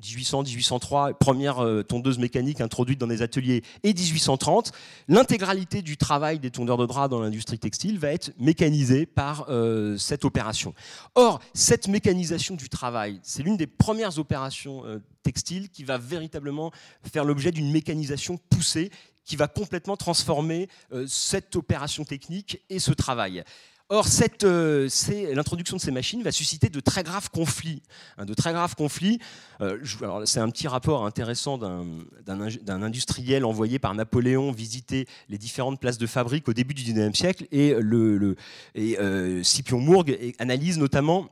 [0.03, 4.71] 1800, 1803, première euh, tondeuse mécanique introduite dans les ateliers, et 1830,
[5.07, 9.97] l'intégralité du travail des tondeurs de draps dans l'industrie textile va être mécanisée par euh,
[9.97, 10.73] cette opération.
[11.15, 16.71] Or, cette mécanisation du travail, c'est l'une des premières opérations euh, textiles qui va véritablement
[17.11, 18.91] faire l'objet d'une mécanisation poussée
[19.25, 20.69] qui va complètement transformer
[21.05, 23.43] cette opération technique et ce travail.
[23.89, 24.05] Or,
[24.43, 24.89] euh,
[25.33, 27.81] l'introduction de ces machines va susciter de très graves conflits.
[28.17, 29.19] Hein, de très graves conflits.
[29.61, 29.77] Euh,
[30.25, 36.05] c'est un petit rapport intéressant d'un industriel envoyé par Napoléon visiter les différentes places de
[36.05, 37.47] fabrique au début du XIXe siècle.
[37.53, 38.35] Et, le,
[38.77, 41.29] euh, Scipion Mourgue analyse notamment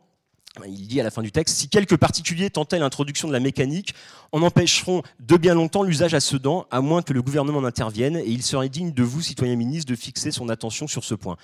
[0.66, 3.94] il dit à la fin du texte, si quelques particuliers tentaient l'introduction de la mécanique,
[4.32, 8.30] en empêcheront de bien longtemps l'usage à Sedan, à moins que le gouvernement n'intervienne, et
[8.30, 11.36] il serait digne de vous, citoyens ministres, de fixer son attention sur ce point.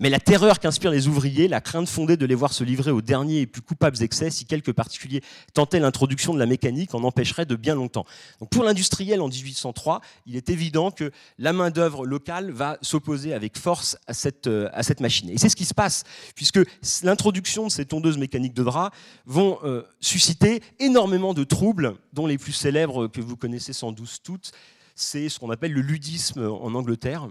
[0.00, 3.02] Mais la terreur qu'inspirent les ouvriers, la crainte fondée de les voir se livrer aux
[3.02, 7.44] derniers et plus coupables excès, si quelques particuliers tentaient l'introduction de la mécanique, en empêcherait
[7.44, 8.06] de bien longtemps.
[8.50, 13.98] Pour l'industriel en 1803, il est évident que la main-d'œuvre locale va s'opposer avec force
[14.06, 15.28] à cette, euh, à machine.
[15.28, 16.60] Et c'est ce qui se passe, puisque
[17.02, 22.38] l'introduction de ces tondeuses mécaniques de draps vont euh, susciter énormément de troubles, dont les
[22.38, 24.52] plus célèbres que vous connaissez sans doute toutes,
[24.94, 27.28] c'est ce qu'on appelle le ludisme en Angleterre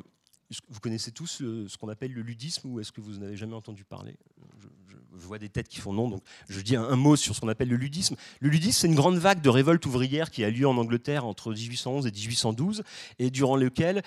[0.70, 3.84] vous connaissez tous ce qu'on appelle le ludisme ou est-ce que vous n'avez jamais entendu
[3.84, 4.16] parler?
[4.90, 7.50] Je, vois des têtes qui font non, donc je dis un, mot sur ce qu'on
[7.50, 8.16] appelle le ludisme.
[8.40, 11.52] Le ludisme, c'est une grande vague de révolte ouvrière qui a lieu en Angleterre entre
[11.52, 12.84] 1811 et 1812
[13.20, 14.02] et durant lequel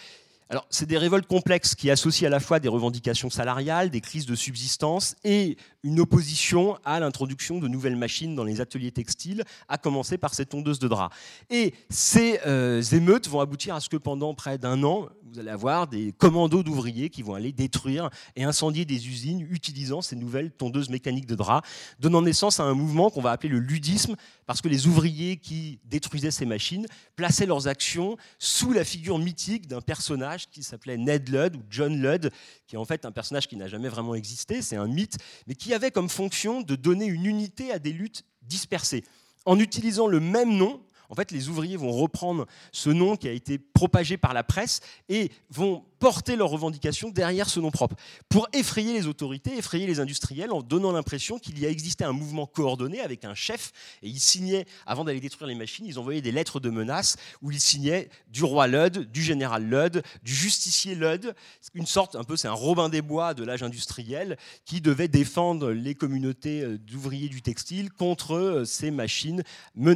[0.53, 4.27] alors, c'est des révoltes complexes qui associent à la fois des revendications salariales, des crises
[4.27, 9.79] de subsistance et une opposition à l'introduction de nouvelles machines dans les ateliers textiles, à
[9.79, 11.17] commencer par ces tondeuses de draps.
[11.49, 15.51] Et ces euh, émeutes vont aboutir à ce que pendant près d'un an, vous allez
[15.51, 20.51] avoir des commandos d'ouvriers qui vont aller détruire et incendier des usines utilisant ces nouvelles
[20.51, 21.67] tondeuses mécaniques de draps,
[21.99, 25.81] donnant naissance à un mouvement qu'on va appeler le ludisme, parce que les ouvriers qui
[25.87, 26.87] détruisaient ces machines
[27.17, 32.01] plaçaient leurs actions sous la figure mythique d'un personnage qui s'appelait Ned Ludd ou John
[32.01, 32.31] Ludd,
[32.67, 35.55] qui est en fait un personnage qui n'a jamais vraiment existé, c'est un mythe, mais
[35.55, 39.05] qui avait comme fonction de donner une unité à des luttes dispersées.
[39.45, 43.33] En utilisant le même nom, en fait, les ouvriers vont reprendre ce nom qui a
[43.33, 47.95] été propagé par la presse et vont porter leurs revendications derrière ce nom propre,
[48.29, 52.11] pour effrayer les autorités, effrayer les industriels, en donnant l'impression qu'il y a existé un
[52.11, 53.71] mouvement coordonné avec un chef,
[54.03, 57.53] et ils signaient, avant d'aller détruire les machines, ils envoyaient des lettres de menaces où
[57.53, 61.37] ils signaient du roi Ludd, du général Ludd, du justicier Ludd,
[61.73, 65.71] une sorte, un peu, c'est un Robin des Bois de l'âge industriel, qui devait défendre
[65.71, 69.45] les communautés euh, d'ouvriers du textile contre euh, ces machines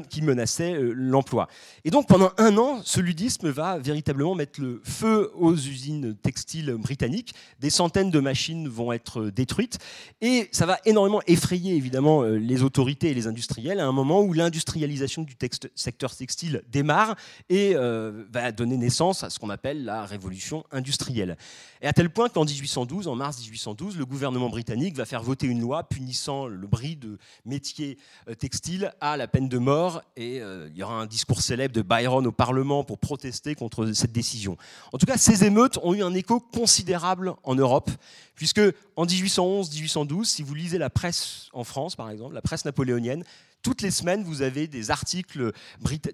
[0.09, 1.49] qui menaçaient euh, l'emploi.
[1.85, 6.73] Et donc pendant un an, ce ludisme va véritablement mettre le feu aux usines textile
[6.73, 7.35] britannique.
[7.61, 9.79] Des centaines de machines vont être détruites
[10.21, 14.23] et ça va énormément effrayer évidemment euh, les autorités et les industriels à un moment
[14.23, 15.35] où l'industrialisation du
[15.75, 17.17] secteur textile démarre
[17.49, 21.37] et euh, va donner naissance à ce qu'on appelle la révolution industrielle.
[21.83, 25.47] Et à tel point qu'en 1812, en mars 1812, le gouvernement britannique va faire voter
[25.47, 30.37] une loi punissant le bris de métiers euh, textiles à la peine de mort et
[30.37, 34.57] il y aura un discours célèbre de Byron au Parlement pour protester contre cette décision.
[34.93, 37.91] En tout cas, ces émeutes ont eu un écho considérable en Europe,
[38.35, 38.61] puisque
[38.97, 43.25] en 1811-1812, si vous lisez la presse en France, par exemple, la presse napoléonienne,
[43.67, 45.51] toutes les semaines, vous avez des articles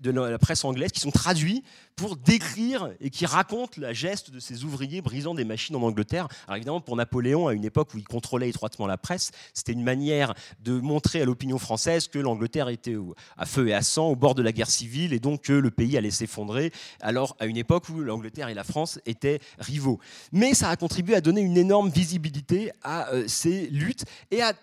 [0.00, 1.62] de la presse anglaise qui sont traduits
[1.96, 6.28] pour décrire et qui racontent la geste de ces ouvriers brisant des machines en Angleterre.
[6.46, 9.82] Alors évidemment, pour Napoléon, à une époque où il contrôlait étroitement la presse, c'était une
[9.82, 12.96] manière de montrer à l'opinion française que l'Angleterre était
[13.36, 15.70] à feu et à sang, au bord de la guerre civile, et donc que le
[15.70, 20.00] pays allait s'effondrer, alors à une époque où l'Angleterre et la France étaient rivaux.
[20.32, 24.54] Mais ça a contribué à donner une énorme visibilité à euh, ces luttes et à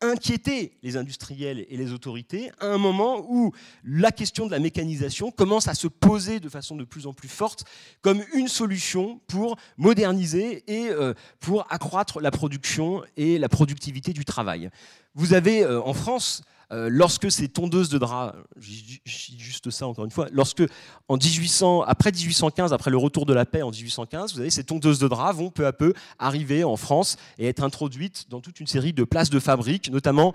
[0.00, 3.52] inquiéter les industriels et les autorités à un moment où
[3.84, 7.28] la question de la mécanisation commence à se poser de façon de plus en plus
[7.28, 7.64] forte
[8.02, 14.24] comme une solution pour moderniser et euh, pour accroître la production et la productivité du
[14.24, 14.70] travail.
[15.14, 19.86] Vous avez euh, en France euh, lorsque ces tondeuses de draps, je dis juste ça
[19.86, 20.64] encore une fois, lorsque
[21.08, 24.64] en 1800, après 1815, après le retour de la paix en 1815, vous savez, ces
[24.64, 28.58] tondeuses de draps vont peu à peu arriver en France et être introduites dans toute
[28.58, 30.34] une série de places de fabrique, notamment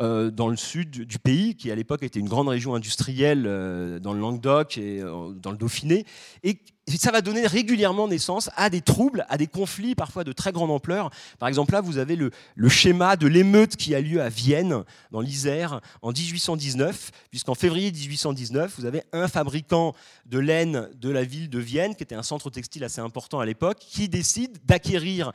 [0.00, 3.98] euh, dans le sud du pays, qui à l'époque était une grande région industrielle euh,
[3.98, 6.06] dans le Languedoc et dans le Dauphiné.
[6.44, 10.52] Et ça va donner régulièrement naissance à des troubles, à des conflits parfois de très
[10.52, 11.10] grande ampleur.
[11.38, 12.30] Par exemple, là, vous avez le,
[12.68, 18.74] schéma de l'émeute qui a lieu à Vienne, dans l'Isère, en 1819, puisqu'en février 1819,
[18.78, 19.94] vous avez un fabricant
[20.26, 23.46] de laine de la ville de Vienne, qui était un centre textile assez important à
[23.46, 25.32] l'époque, qui décide d'acquérir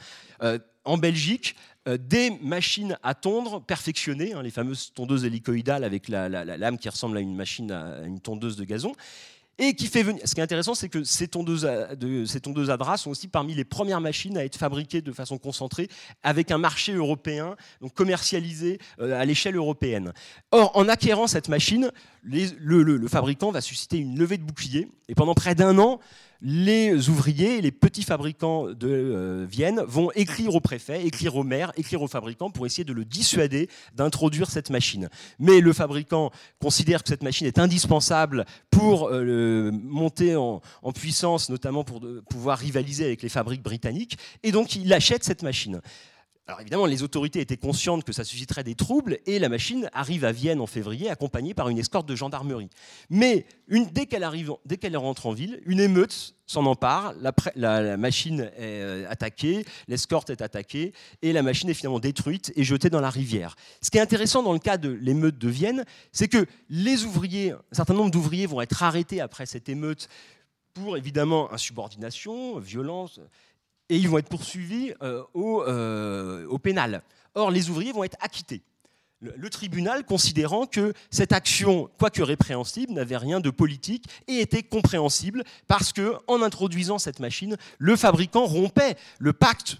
[0.87, 1.55] en Belgique
[1.87, 6.89] euh, des machines à tondre perfectionnées, hein, les fameuses tondeuses hélicoïdales avec la, lame qui
[6.89, 8.93] ressemble à une machine à, une tondeuse de gazon.
[9.59, 14.01] Ce qui est intéressant, c'est que ces tondeuses, à, draps sont aussi parmi les premières
[14.01, 15.89] machines à être fabriquées de façon concentrée
[16.21, 20.13] avec un marché européen, donc commercialisé euh, à l'échelle européenne.
[20.51, 21.91] Or, en acquérant cette machine,
[22.23, 24.87] le, le fabricant va susciter une levée de boucliers.
[25.07, 25.99] Et pendant près d'un an,
[26.41, 31.71] les ouvriers, les petits fabricants de euh, Vienne vont écrire au préfet, écrire au maire,
[31.77, 35.09] écrire au fabricant pour essayer de le dissuader d'introduire cette machine.
[35.39, 40.61] Mais le fabricant considère que cette machine est indispensable pour euh, monter en,
[40.93, 45.81] puissance, notamment pour pouvoir rivaliser avec les fabriques britanniques, et donc il achète cette machine.
[46.49, 50.23] Alors évidemment, les autorités étaient conscientes que ça susciterait des troubles et la machine arrive
[50.23, 52.69] à Vienne en février accompagnée par une escorte de gendarmerie.
[53.09, 57.13] Mais dès qu'elle rentre en ville, une émeute s'en empare,
[57.55, 62.63] la, machine est euh, attaquée, l'escorte est attaquée et la machine est finalement détruite et
[62.63, 63.57] jetée dans la rivière.
[63.81, 65.83] Ce qui est intéressant dans le cas de l'émeute de Vienne,
[66.13, 70.07] c'est que les ouvriers, un certain nombre d'ouvriers vont être arrêtés après cette émeute
[70.73, 73.19] pour évidemment insubordination, violence,
[73.89, 77.03] et ils vont être poursuivis euh, au, euh, au, pénal.
[77.35, 78.61] Or, les ouvriers vont être acquittés.
[79.19, 85.43] Le, tribunal considérant que cette action, quoique répréhensible, n'avait rien de politique et était compréhensible
[85.67, 89.77] parce que, en introduisant cette machine, le fabricant rompait le pacte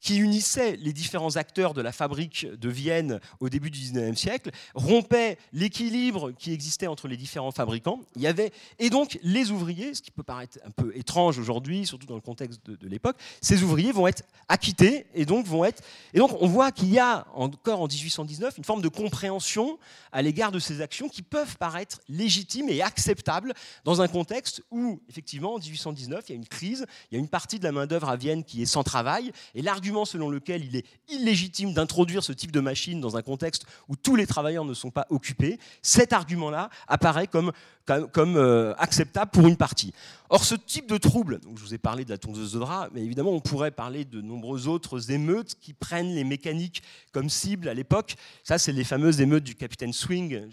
[0.00, 4.50] qui unissait les différents acteurs de la fabrique de Vienne au début du 19e siècle,
[4.74, 8.00] rompait l'équilibre qui existait entre les différents fabricants.
[8.14, 11.86] Il y avait, et donc les ouvriers, ce qui peut paraître un peu étrange aujourd'hui,
[11.86, 15.82] surtout dans le contexte de, l'époque, ces ouvriers vont être acquittés et donc vont être.
[16.14, 19.78] Et donc on voit qu'il y a encore en 1819 une forme de compréhension
[20.12, 23.54] à l'égard de ces actions qui peuvent paraître légitimes et acceptables
[23.84, 27.20] dans un contexte où, effectivement, en 1819, il y a une crise, il y a
[27.20, 30.64] une partie de la main-d'œuvre à Vienne qui est sans travail, et l'argument selon lequel
[30.64, 34.64] il est illégitime d'introduire ce type de machine dans un contexte où tous les travailleurs
[34.64, 37.52] ne sont pas occupés, cet argument-là apparaît comme,
[37.88, 39.92] euh, acceptable pour une partie.
[40.28, 43.02] Or, ce type de trouble, je vous ai parlé de la tondeuse de drap, mais
[43.02, 47.74] évidemment, on pourrait parler de nombreuses autres émeutes qui prennent les mécaniques comme cible à
[47.74, 48.16] l'époque.
[48.42, 50.48] Ça, c'est les fameuses émeutes du capitaine Swing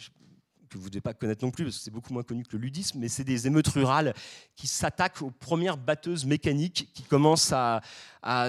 [0.74, 2.56] que vous ne devez pas connaître non plus, parce que c'est beaucoup moins connu que
[2.58, 4.14] le ludisme, mais c'est des émeutes rurales
[4.56, 7.82] qui s'attaquent aux premières batteuses mécaniques qui commencent à,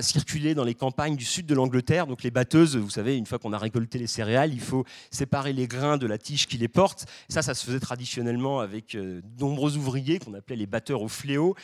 [0.02, 2.06] circuler dans les campagnes du sud de l'Angleterre.
[2.06, 5.52] Donc les batteuses, vous savez, une fois qu'on a récolté les céréales, il faut séparer
[5.52, 7.06] les grains de la tige qui les porte.
[7.28, 11.08] Ça, ça se faisait traditionnellement avec euh, de nombreux ouvriers qu'on appelait les batteurs au
[11.08, 11.56] fléau.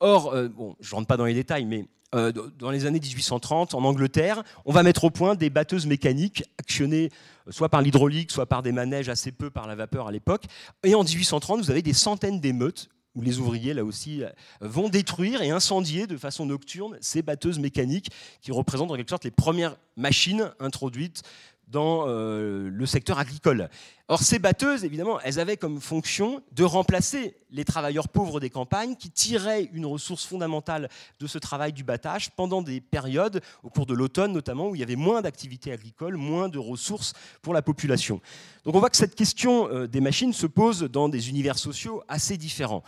[0.00, 3.00] Or, euh, bon, je ne rentre pas dans les détails, mais euh, dans les années
[3.00, 7.10] 1830, en Angleterre, on va mettre au point des batteuses mécaniques actionnées
[7.46, 10.44] euh, soit par l'hydraulique, soit par des manèges assez peu par la vapeur à l'époque.
[10.84, 14.22] Et en 1830, vous avez des centaines d'émeutes où les ouvriers, là aussi,
[14.60, 19.24] vont détruire et incendier de façon nocturne ces batteuses mécaniques qui représentent en quelque sorte
[19.24, 21.22] les premières machines introduites
[21.70, 23.68] dans euh, le secteur agricole.
[24.08, 28.96] Or, ces batteuses, évidemment, elles avaient comme fonction de remplacer les travailleurs pauvres des campagnes
[28.96, 30.88] qui tiraient une ressource fondamentale
[31.20, 34.80] de ce travail du battage pendant des périodes, au cours de l'automne notamment, où il
[34.80, 38.20] y avait moins d'activités agricoles, moins de ressources pour la population.
[38.64, 42.02] Donc on voit que cette question euh, des machines se pose dans des univers sociaux
[42.08, 42.82] assez différents.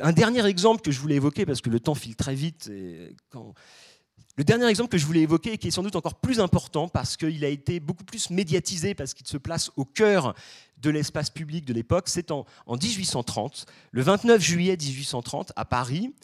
[0.00, 3.16] Un dernier exemple que je voulais évoquer, parce que le temps file très vite, et
[3.30, 3.54] quand
[4.40, 6.88] le dernier exemple que je voulais évoquer, et qui est sans doute encore plus important
[6.88, 10.34] parce qu'il a été beaucoup plus médiatisé, parce qu'il se place au cœur
[10.78, 16.14] de l'espace public de l'époque, c'est en, en 1830, le 29 juillet 1830, à Paris,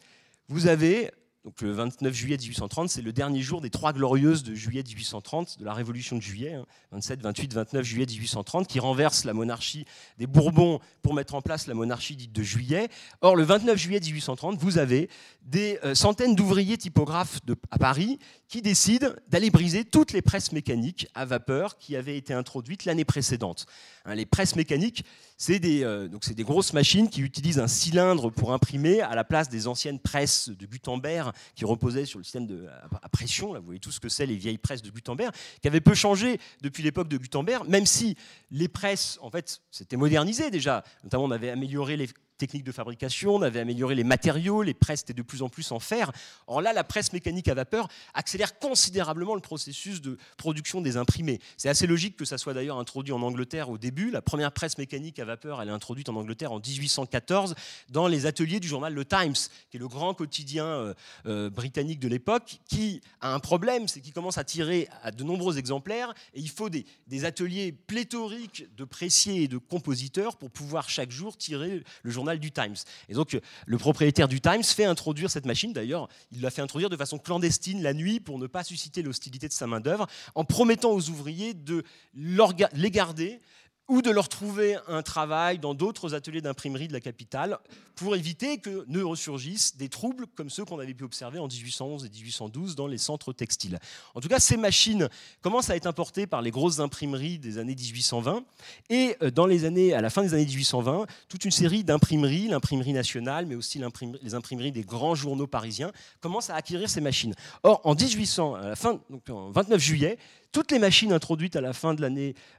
[0.48, 1.10] vous avez
[1.46, 5.60] donc le 29 juillet 1830, c'est le dernier jour des Trois Glorieuses de juillet 1830,
[5.60, 6.58] de la Révolution de juillet,
[6.90, 9.84] 27, 28, 29 juillet 1830, qui renverse la monarchie
[10.18, 12.88] des Bourbons pour mettre en place la monarchie dite de juillet.
[13.20, 15.08] Or, le 29 juillet 1830, vous avez
[15.42, 17.38] des euh, centaines d'ouvriers typographes
[17.70, 22.34] à Paris qui décident d'aller briser toutes les presses mécaniques à vapeur qui avaient été
[22.34, 23.66] introduites l'année précédente.
[24.04, 25.04] Hein, les presses mécaniques,
[25.36, 29.48] c'est des, euh, des grosses machines qui utilisent un cylindre pour imprimer à la place
[29.48, 32.66] des anciennes presses de Gutenberg qui reposaient sur le système de,
[33.02, 33.52] à pression.
[33.52, 35.94] Là, vous voyez tout ce que c'est les vieilles presses de Gutenberg, qui avaient peu
[35.94, 38.16] changé depuis l'époque de Gutenberg, même si
[38.50, 40.84] les presses, en fait, s'étaient modernisées déjà.
[41.04, 45.02] Notamment, on avait amélioré les techniques de fabrication, on avait amélioré les matériaux, les presses
[45.02, 46.12] étaient de plus en plus en fer.
[46.46, 51.40] Or là, la presse mécanique à vapeur accélère considérablement le processus de production des imprimés.
[51.56, 54.10] C'est assez logique que ça soit d'ailleurs introduit en Angleterre au début.
[54.10, 57.54] La première presse mécanique à vapeur, elle est introduite en Angleterre en 1814
[57.90, 59.34] dans les ateliers du journal Le Times,
[59.70, 60.94] qui est le grand quotidien euh,
[61.26, 65.24] euh, britannique de l'époque, qui a un problème, c'est qu'il commence à tirer à de
[65.24, 70.50] nombreux exemplaires et il faut des, des ateliers pléthoriques de pressiers et de compositeurs pour
[70.50, 72.74] pouvoir chaque jour tirer le journal du Times.
[73.08, 75.72] Et donc, le propriétaire du Times fait introduire cette machine.
[75.72, 79.48] D'ailleurs, il l'a fait introduire de façon clandestine la nuit pour ne pas susciter l'hostilité
[79.48, 83.40] de sa main-d'œuvre, en promettant aux ouvriers de les garder
[83.88, 87.58] ou de leur trouver un travail dans d'autres ateliers d'imprimerie de la capitale
[87.94, 92.04] pour éviter que ne ressurgissent des troubles comme ceux qu'on avait pu observer en 1811
[92.04, 93.78] et 1812 dans les centres textiles.
[94.14, 95.08] En tout cas, ces machines
[95.40, 98.44] commencent à être importées par les grosses imprimeries des années 1820
[98.90, 102.48] et euh, dans les années, à la fin des années 1820, toute une série d'imprimeries,
[102.48, 103.80] l'imprimerie nationale, mais aussi
[104.22, 107.34] les imprimeries des grands journaux parisiens, commencent à acquérir ces machines.
[107.62, 110.18] Or, en 1800, à la fin, donc en 29 juillet,
[110.56, 112.02] toutes les machines introduites à la fin, de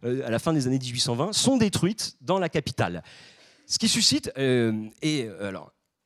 [0.04, 3.02] euh, à la fin des années 1820 sont détruites dans la capitale.
[3.66, 5.52] Ce qui suscite, euh, et euh,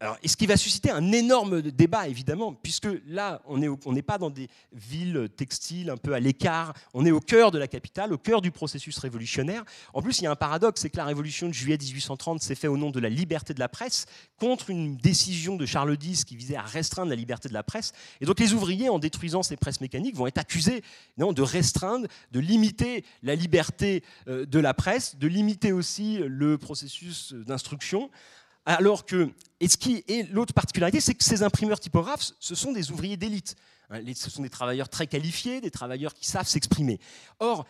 [0.02, 4.18] alors, alors, ce qui va susciter un énorme débat, évidemment, puisque là, on n'est pas
[4.18, 8.12] dans des villes textiles un peu à l'écart, on est au cœur de la capitale,
[8.12, 9.64] au cœur du processus révolutionnaire.
[9.94, 12.56] En plus, il y a un paradoxe, c'est que la révolution de juillet 1830 s'est
[12.56, 14.08] faite au nom de la liberté de la presse,
[14.40, 17.94] contre une décision de Charles X qui visait à restreindre la liberté de la presse.
[18.22, 20.82] Et donc, les ouvriers, en détruisant ces presses mécaniques, vont être accusés
[21.18, 26.58] non, de restreindre, de limiter la liberté euh, de la presse, de limiter aussi le
[26.58, 28.10] processus d'instruction.
[28.66, 32.72] Alors que, et ce qui est l'autre particularité, c'est que ces imprimeurs typographes, ce sont
[32.72, 33.56] des ouvriers d'élite.
[33.90, 37.00] Hein, ce sont des travailleurs très qualifiés, des travailleurs qui savent s'exprimer.
[37.40, 37.66] Or,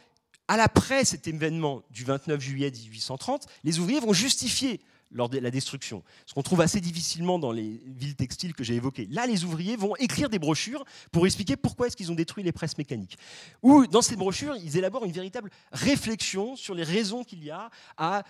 [0.47, 4.81] à l'après cet événement du 29 juillet 1830, les ouvriers vont justifier
[5.13, 9.07] la destruction, ce qu'on trouve assez difficilement dans les villes textiles que j'ai évoquées.
[9.11, 12.51] Là, les ouvriers vont écrire des brochures pour expliquer pourquoi est-ce qu'ils ont détruit les
[12.51, 13.17] presses mécaniques.
[13.61, 17.69] Ou dans ces brochures, ils élaborent une véritable réflexion sur les raisons qu'il y a
[17.97, 18.23] à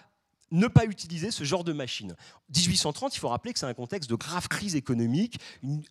[0.52, 2.16] ne pas utiliser ce genre de machine.
[2.56, 5.39] 1830, il faut rappeler que c'est un contexte de grave crise économique.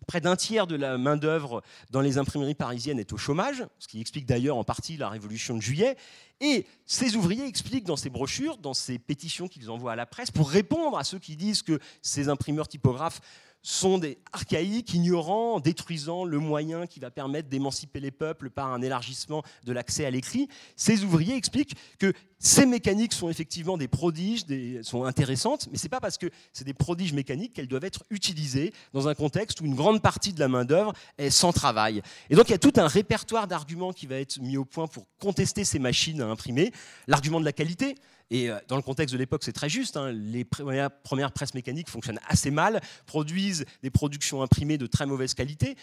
[0.07, 3.99] près d'un tiers de la main-d'œuvre dans les imprimeries parisiennes est au chômage, ce qui
[3.99, 5.97] explique d'ailleurs en partie la révolution de juillet.
[6.39, 10.31] Et ces ouvriers expliquent dans ces brochures, dans ces pétitions qu'ils envoient à la presse,
[10.31, 13.21] pour répondre à ceux qui disent que ces imprimeurs typographes
[13.63, 18.81] sont des archaïques, ignorants, détruisant le moyen qui va permettre d'émanciper les peuples par un
[18.81, 20.47] élargissement de l'accès à l'écrit.
[20.75, 24.45] Ces ouvriers expliquent que ces mécaniques sont effectivement des prodiges,
[24.81, 28.03] sont intéressantes, mais ce n'est pas parce que c'est des prodiges mécaniques qu'elles doivent être
[28.09, 32.01] utilisées dans un contexte où une grande partie de la main-d'œuvre est sans travail.
[32.31, 34.87] Et donc il y a tout un répertoire d'arguments qui va être mis au point
[34.87, 36.71] pour contester ces machines à imprimer.
[37.05, 37.95] L'argument de la qualité,
[38.31, 39.97] et euh, dans le contexte de l'époque, c'est très juste.
[39.97, 40.11] Hein.
[40.11, 45.75] Les premières presses mécaniques fonctionnent assez mal, produisent des productions imprimées de très mauvaise qualité.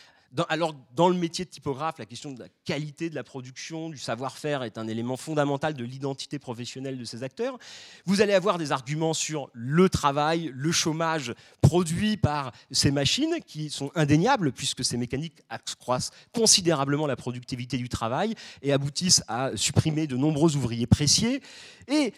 [0.48, 3.98] alors, dans le métier de typographe, la question de la qualité de la production, du
[3.98, 7.58] savoir-faire est un élément fondamental de l'identité professionnelle de ces acteurs.
[8.06, 13.68] Vous allez avoir des arguments sur le travail, le chômage produit par ces machines qui
[13.68, 20.06] sont indéniables puisque ces mécaniques accroissent considérablement la productivité du travail et aboutissent à supprimer
[20.06, 21.40] de nombreux ouvriers précieux.
[21.88, 22.14] Et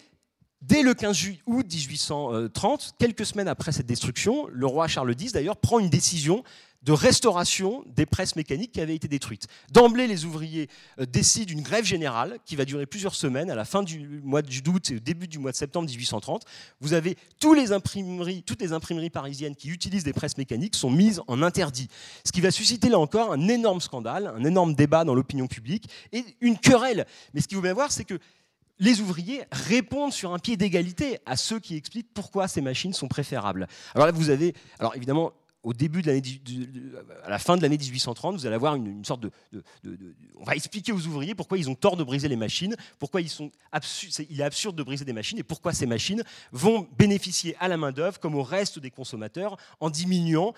[0.61, 5.57] Dès le 15 août 1830, quelques semaines après cette destruction, le roi Charles X d'ailleurs
[5.57, 6.43] prend une décision
[6.83, 9.47] de restauration des presses mécaniques qui avaient été détruites.
[9.71, 10.67] D'emblée, les ouvriers
[10.99, 14.41] euh, décident d'une grève générale qui va durer plusieurs semaines, à la fin du mois
[14.41, 16.43] d'août et au début du mois de septembre 1830.
[16.79, 20.89] Vous avez tous les imprimeries, toutes les imprimeries parisiennes qui utilisent des presses mécaniques sont
[20.89, 21.87] mises en interdit.
[22.25, 25.87] Ce qui va susciter là encore un énorme scandale, un énorme débat dans l'opinion publique
[26.11, 27.05] et une querelle.
[27.33, 28.19] Mais ce qu'il faut bien voir, c'est que
[28.81, 33.07] les ouvriers répondent sur un pied d'égalité à ceux qui expliquent pourquoi ces machines sont
[33.07, 33.67] préférables.
[33.93, 35.31] Alors là, vous avez, alors évidemment,
[35.63, 36.21] au début de l'année,
[37.23, 39.31] à la fin de l'année 1830, vous allez avoir une, sorte de,
[40.39, 43.29] On va expliquer aux ouvriers pourquoi ils ont tort de briser les machines, pourquoi ils
[43.29, 43.51] sont
[44.29, 47.77] il est absurde de briser des machines et pourquoi ces machines vont bénéficier à la
[47.77, 50.53] main-d'œuvre comme au reste des consommateurs en diminuant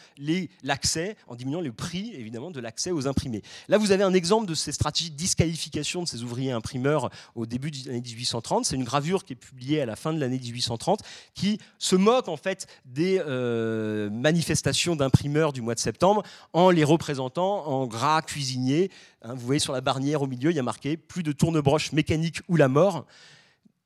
[0.64, 3.42] l'accès, en diminuant le prix évidemment de l'accès aux imprimés.
[3.68, 7.46] Là, vous avez un exemple de ces stratégies de disqualification de ces ouvriers imprimeurs au
[7.46, 8.66] début de l'année 1830.
[8.66, 11.02] C'est une gravure qui est publiée à la fin de l'année 1830
[11.34, 16.24] qui se moque en fait des euh, manifestations d'imprimeurs du mois de septembre
[16.54, 18.92] en les représentant en gras cuisinier.
[19.22, 21.92] Hein, vous voyez sur la barnière au milieu, il y a marqué plus de tourne-broche
[21.92, 23.06] mécanique ou la mort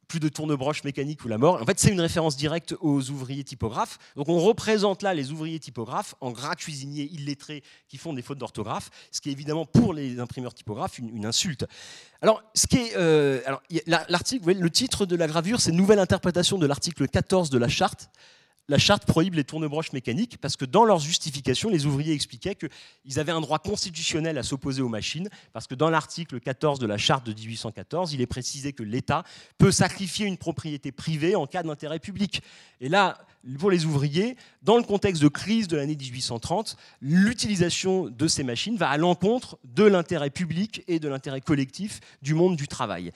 [0.07, 1.61] plus de tourne-broche mécanique ou la mort.
[1.61, 3.97] En fait, c'est une référence directe aux ouvriers typographes.
[4.15, 8.37] Donc on représente là les ouvriers typographes en gras cuisiniers illettrés qui font des fautes
[8.37, 11.65] d'orthographe, ce qui est évidemment pour les imprimeurs typographes une, insulte.
[12.21, 13.61] Alors, ce qui est, euh, alors,
[14.07, 18.09] l'article, le titre de la gravure, c'est Nouvelle interprétation de l'article 14 de la charte
[18.69, 23.19] la charte prohibe les tournebroches mécaniques parce que dans leur justification, les ouvriers expliquaient qu'ils
[23.19, 26.97] avaient un droit constitutionnel à s'opposer aux machines parce que dans l'article 14 de la
[26.97, 29.23] charte de 1814, il est précisé que l'État
[29.57, 32.41] peut sacrifier une propriété privée en cas d'intérêt public.
[32.81, 33.17] Et là,
[33.57, 38.75] pour les ouvriers, dans le contexte de crise de l'année 1830, l'utilisation de ces machines
[38.75, 43.13] va à l'encontre de l'intérêt public et de l'intérêt collectif du monde du travail.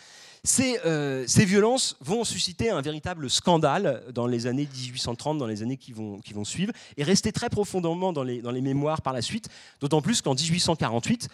[0.85, 5.77] Euh, ces, violences vont susciter un véritable scandale dans les années 1830, dans les années
[5.77, 9.13] qui vont, qui vont suivre, et rester très profondément dans les, dans les mémoires par
[9.13, 9.49] la suite,
[9.81, 11.29] d'autant plus qu'en 1848,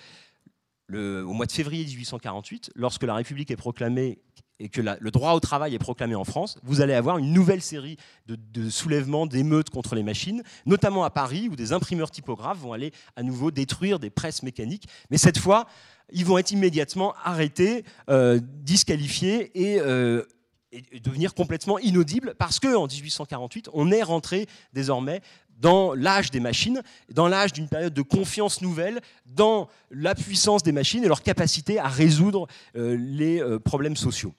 [0.88, 4.20] le, au mois de février 1848, lorsque la République est proclamée
[4.60, 7.62] et que le droit au travail est proclamé en France, vous allez avoir une nouvelle
[7.62, 7.96] série
[8.26, 12.74] de, de soulèvements, d'émeutes contre les machines, notamment à Paris, où des imprimeurs typographes vont
[12.74, 15.68] aller à nouveau détruire des presses mécaniques, mais cette fois
[16.12, 20.24] ils vont être immédiatement arrêtés, euh, disqualifiés euh,
[20.72, 25.22] et, devenir complètement inaudibles parce qu'en 1848, on est rentré désormais
[25.60, 30.72] dans l'âge des machines, dans l'âge d'une période de confiance nouvelle, dans la puissance des
[30.72, 34.36] machines et leur capacité à résoudre euh, les problèmes sociaux.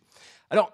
[0.51, 0.73] Alors,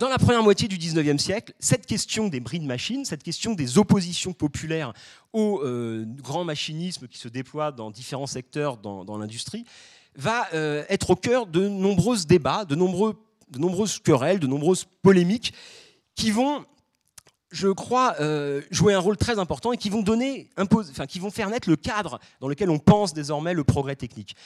[0.00, 3.52] dans la première moitié du 19e siècle, cette question des bris de machines, cette question
[3.52, 4.94] des oppositions populaires
[5.34, 9.66] au euh, grand machinisme qui se déploie dans différents secteurs dans, l'industrie,
[10.16, 15.52] va euh, être au cœur de nombreux débats, de, nombreuses querelles, de nombreuses polémiques
[16.14, 16.64] qui vont
[17.52, 20.04] je crois, euh, jouer un rôle très important et qui vont
[21.30, 24.36] faire naître le cadre dans lequel on pense désormais le progrès technique.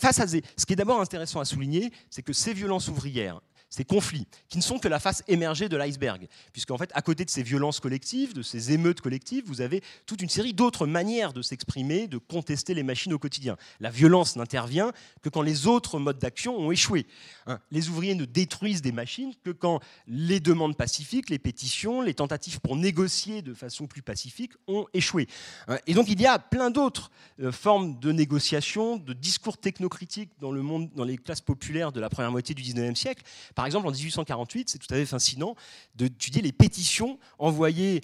[0.00, 3.40] face à ce qui est d'abord intéressant à souligner, c'est que ces violences ouvrières,
[3.76, 6.28] ces conflits, qui ne sont que la face émergée de l'iceberg.
[6.54, 10.22] Puisqu'en fait, à côté de ces violences collectives, de ces émeutes collectives, vous avez toute
[10.22, 13.58] une série d'autres manières de s'exprimer, de contester les machines au quotidien.
[13.80, 17.06] La violence n'intervient que quand les autres modes d'action ont échoué.
[17.46, 22.14] Hein, les ouvriers ne détruisent des machines que quand les demandes pacifiques, les pétitions, les
[22.14, 25.28] tentatives pour négocier de façon plus pacifique ont échoué.
[25.68, 27.10] Hein, et donc il y a plein d'autres
[27.40, 32.00] euh, formes de négociation, de discours technocritiques dans le monde, dans les classes populaires de
[32.00, 33.22] la première moitié du 19e siècle.
[33.66, 35.54] Exemple, en 1848, c'est tout à fait fascinant
[35.94, 38.02] d'étudier les pétitions envoyées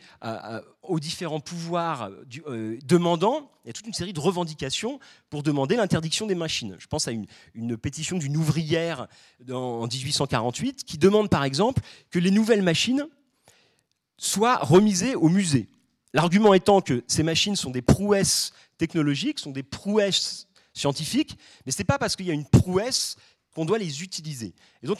[0.82, 2.10] aux différents pouvoirs
[2.48, 4.98] euh, demandant, il y a toute une série de revendications
[5.30, 6.76] pour demander l'interdiction des machines.
[6.78, 7.26] Je pense à une,
[7.76, 9.06] pétition d'une ouvrière
[9.50, 13.06] en 1848 qui demande par exemple que les nouvelles machines
[14.16, 15.68] soient remisées au musée.
[16.12, 21.78] L'argument étant que ces machines sont des prouesses technologiques, sont des prouesses scientifiques, mais ce
[21.78, 23.16] n'est pas parce qu'il y a une prouesse
[23.54, 24.54] qu'on doit les utiliser.
[24.82, 24.98] Et donc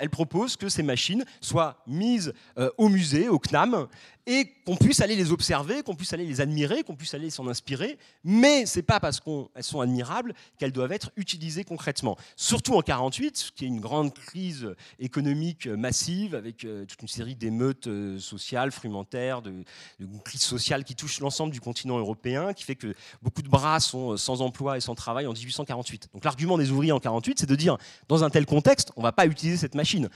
[0.00, 3.86] elle propose que ces machines soient mises euh, au musée, au CNAM,
[4.26, 7.48] et qu'on puisse aller les observer, qu'on puisse aller les admirer, qu'on puisse aller s'en
[7.48, 12.16] inspirer, mais ce n'est pas parce qu'elles sont admirables qu'elles doivent être utilisées concrètement.
[12.36, 17.34] Surtout en 48, qui est une grande crise économique massive, avec euh, toute une série
[17.34, 19.64] d'émeutes euh, sociales, frumentaires, de,
[19.98, 23.80] de crise sociale qui touche l'ensemble du continent européen, qui fait que beaucoup de bras
[23.80, 26.10] sont sans emploi et sans travail en 1848.
[26.14, 29.09] Donc l'argument des ouvriers en 48, c'est de dire, dans un tel contexte, on va
[29.12, 30.08] pas utiliser cette machine.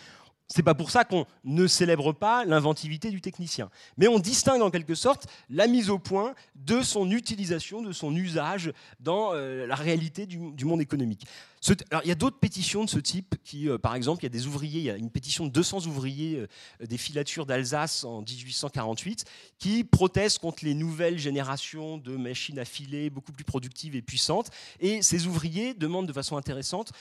[0.48, 3.70] C'est pas pour ça qu'on ne célèbre pas l'inventivité du technicien.
[3.96, 8.14] Mais on distingue en quelque sorte la mise au point de son utilisation, de son
[8.14, 11.26] usage dans euh, la réalité du, monde économique.
[11.90, 14.26] alors, il y a d'autres pétitions de ce type qui, euh, par exemple, il y
[14.26, 18.04] a des ouvriers, il y a une pétition de 200 ouvriers euh, des filatures d'Alsace
[18.04, 19.24] en 1848
[19.58, 24.50] qui protestent contre les nouvelles générations de machines à filer beaucoup plus productives et puissantes.
[24.80, 26.92] Et ces ouvriers demandent de façon intéressante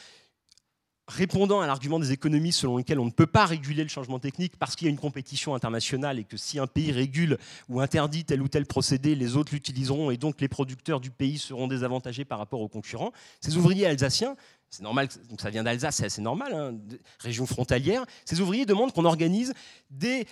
[1.08, 4.58] répondant à l'argument des économistes selon lequel on ne peut pas réguler le changement technique
[4.58, 7.38] parce qu'il y a une compétition internationale et que si un pays régule
[7.68, 11.38] ou interdit tel ou tel procédé, les autres l'utiliseront et donc les producteurs du pays
[11.38, 13.12] seront désavantagés par rapport aux concurrents.
[13.42, 14.36] Ces ouvriers alsaciens,
[14.70, 16.74] c'est normal, donc ça vient d'Alsace, c'est assez normal, hein,
[17.20, 19.54] région frontalière, ces ouvriers demandent qu'on organise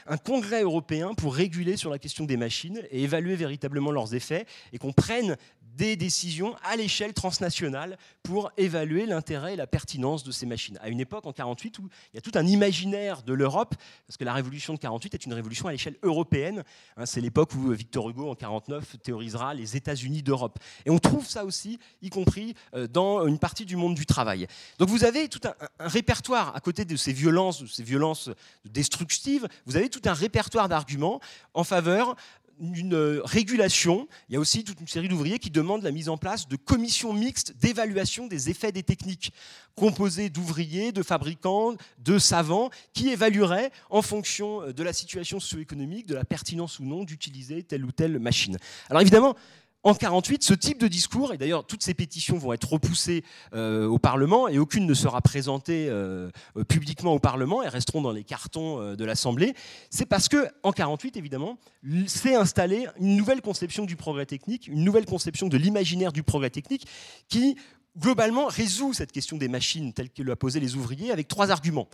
[0.07, 4.47] un congrès européen pour réguler sur la question des machines et évaluer véritablement leurs effets
[4.73, 5.37] et qu'on prenne
[5.75, 10.77] des décisions à l'échelle transnationale pour évaluer l'intérêt et la pertinence de ces machines.
[10.81, 13.75] À une époque, en 48, où il y a tout un imaginaire de l'Europe,
[14.07, 16.63] parce que la révolution de 48 est une révolution à l'échelle européenne.
[16.97, 20.59] Hein, c'est l'époque où Victor Hugo, en 49, théorisera les États-Unis d'Europe.
[20.85, 24.47] Et on trouve ça aussi, y compris euh, dans une partie du monde du travail.
[24.77, 28.29] Donc vous avez tout un, un répertoire, à côté de ces violences, de ces violences
[28.65, 31.19] destructives, vous avez tout un répertoire d'arguments
[31.53, 32.15] en faveur
[32.59, 34.07] une euh, régulation.
[34.29, 36.55] Il y a aussi toute une série d'ouvriers qui demandent la mise en place de
[36.55, 39.33] commissions mixtes d'évaluation des effets des techniques,
[39.75, 46.07] composées d'ouvriers, de fabricants, de savants, qui évalueraient en fonction euh, de la situation socio-économique,
[46.07, 48.57] de la pertinence ou non d'utiliser telle ou telle machine.
[48.89, 49.35] Alors évidemment,
[49.83, 53.23] en 48, ce type de discours, et d'ailleurs toutes ces pétitions vont être repoussées
[53.53, 58.01] euh, au Parlement et aucune ne sera présentée euh, euh, publiquement au Parlement, elles resteront
[58.01, 59.55] dans les cartons de l'Assemblée,
[59.89, 61.57] c'est parce que en 48, évidemment,
[62.05, 66.49] s'est installée une nouvelle conception du progrès technique, une nouvelle conception de l'imaginaire du progrès
[66.49, 66.87] technique
[67.27, 67.55] qui
[67.97, 71.89] globalement résout cette question des machines telle que l'a posé les ouvriers avec trois arguments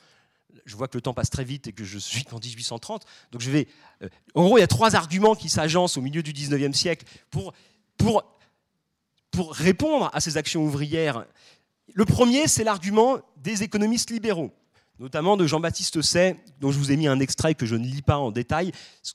[0.65, 3.05] je vois que le temps passe très vite et que je suis en 1830.
[3.31, 3.67] Donc je vais.
[4.33, 7.53] en gros, il y a trois arguments qui s'agencent au milieu du 19e siècle pour
[7.97, 8.23] pour,
[9.51, 11.25] répondre à ces actions ouvrières.
[11.93, 14.51] Le premier, c'est l'argument des économistes libéraux
[14.99, 18.01] notamment de Jean-Baptiste Say, dont je vous ai mis un extrait que je ne lis
[18.01, 18.71] pas en détail.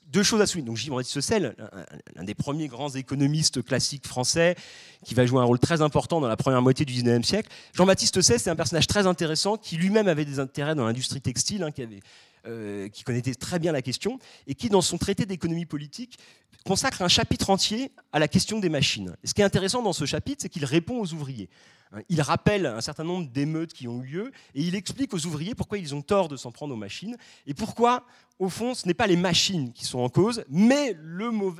[0.07, 0.67] Deux choses à souligner.
[0.67, 4.55] Donc Jean-Baptiste Say, l'un des premiers grands économistes classiques français,
[5.03, 7.49] qui va jouer un rôle très important dans la première moitié du 19e siècle.
[7.73, 11.63] Jean-Baptiste Say, c'est un personnage très intéressant qui lui-même avait des intérêts dans l'industrie textile,
[11.63, 11.99] hein, qui avait
[12.45, 16.17] euh, qui connaissait très bien la question, et qui, dans son traité d'économie politique,
[16.65, 19.15] consacre un chapitre entier à la question des machines.
[19.23, 21.49] Ce qui est intéressant dans ce chapitre, c'est qu'il répond aux ouvriers.
[21.91, 25.25] Hein, il rappelle un certain nombre d'émeutes qui ont eu lieu et il explique aux
[25.25, 28.05] ouvriers pourquoi ils ont tort de s'en prendre aux machines et pourquoi,
[28.43, 30.97] au fond, ce n'est pas les machines qui sont en cause, mais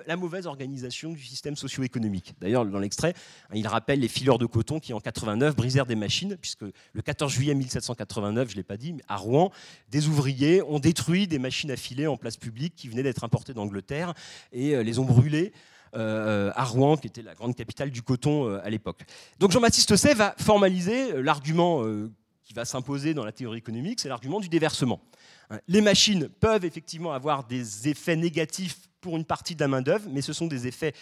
[0.06, 2.34] la mauvaise organisation du système socio-économique.
[2.42, 3.14] D'ailleurs, dans l'extrait,
[3.50, 7.02] hein, il rappelle les fileurs de coton qui, en 89, brisèrent des machines, puisque le
[7.02, 9.52] 14 juillet 1789, je ne l'ai pas dit, à Rouen,
[9.90, 13.54] des ouvriers ont détruit des machines à filer en place publique qui venaient d'être importées
[13.54, 14.14] d'Angleterre
[14.52, 15.54] et euh, les ont brûlées
[15.96, 19.04] euh, à Rouen, qui était la grande capitale du coton euh, à l'époque.
[19.40, 21.82] Donc Jean-Baptiste Say va formaliser l'argument
[22.54, 25.02] va s'imposer dans la théorie économique, c'est l'argument du déversement.
[25.50, 30.08] Hein, les machines peuvent effectivement avoir des effets négatifs pour une partie de la main-d'œuvre,
[30.10, 30.94] mais ce sont des effets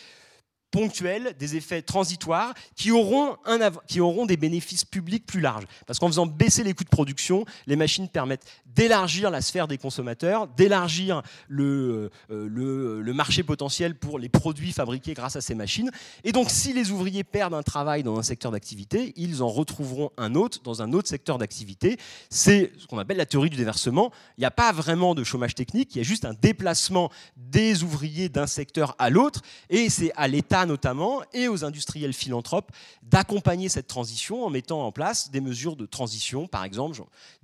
[0.72, 5.66] ponctuels, des effets transitoires qui auront, un, qui auront des bénéfices publics plus larges.
[5.86, 9.78] Parce qu'en faisant baisser les coûts de production, les machines permettent d'élargir la sphère des
[9.78, 15.92] consommateurs, d'élargir euh, le, le, marché potentiel pour les produits fabriqués grâce à ces machines.
[16.24, 20.12] Et donc si les ouvriers perdent un travail dans un secteur d'activité, ils en retrouveront
[20.18, 21.98] un autre dans un autre secteur d'activité.
[22.30, 24.12] C'est ce qu'on appelle la théorie du déversement.
[24.38, 27.84] Il n'y a pas vraiment de chômage technique, il y a juste un déplacement des
[27.84, 29.42] ouvriers d'un secteur à l'autre.
[29.70, 32.72] Et c'est à l'État notamment et aux industriels philanthropes
[33.03, 37.01] d'accompagner cette transition en mettant en place des mesures de transition, par exemple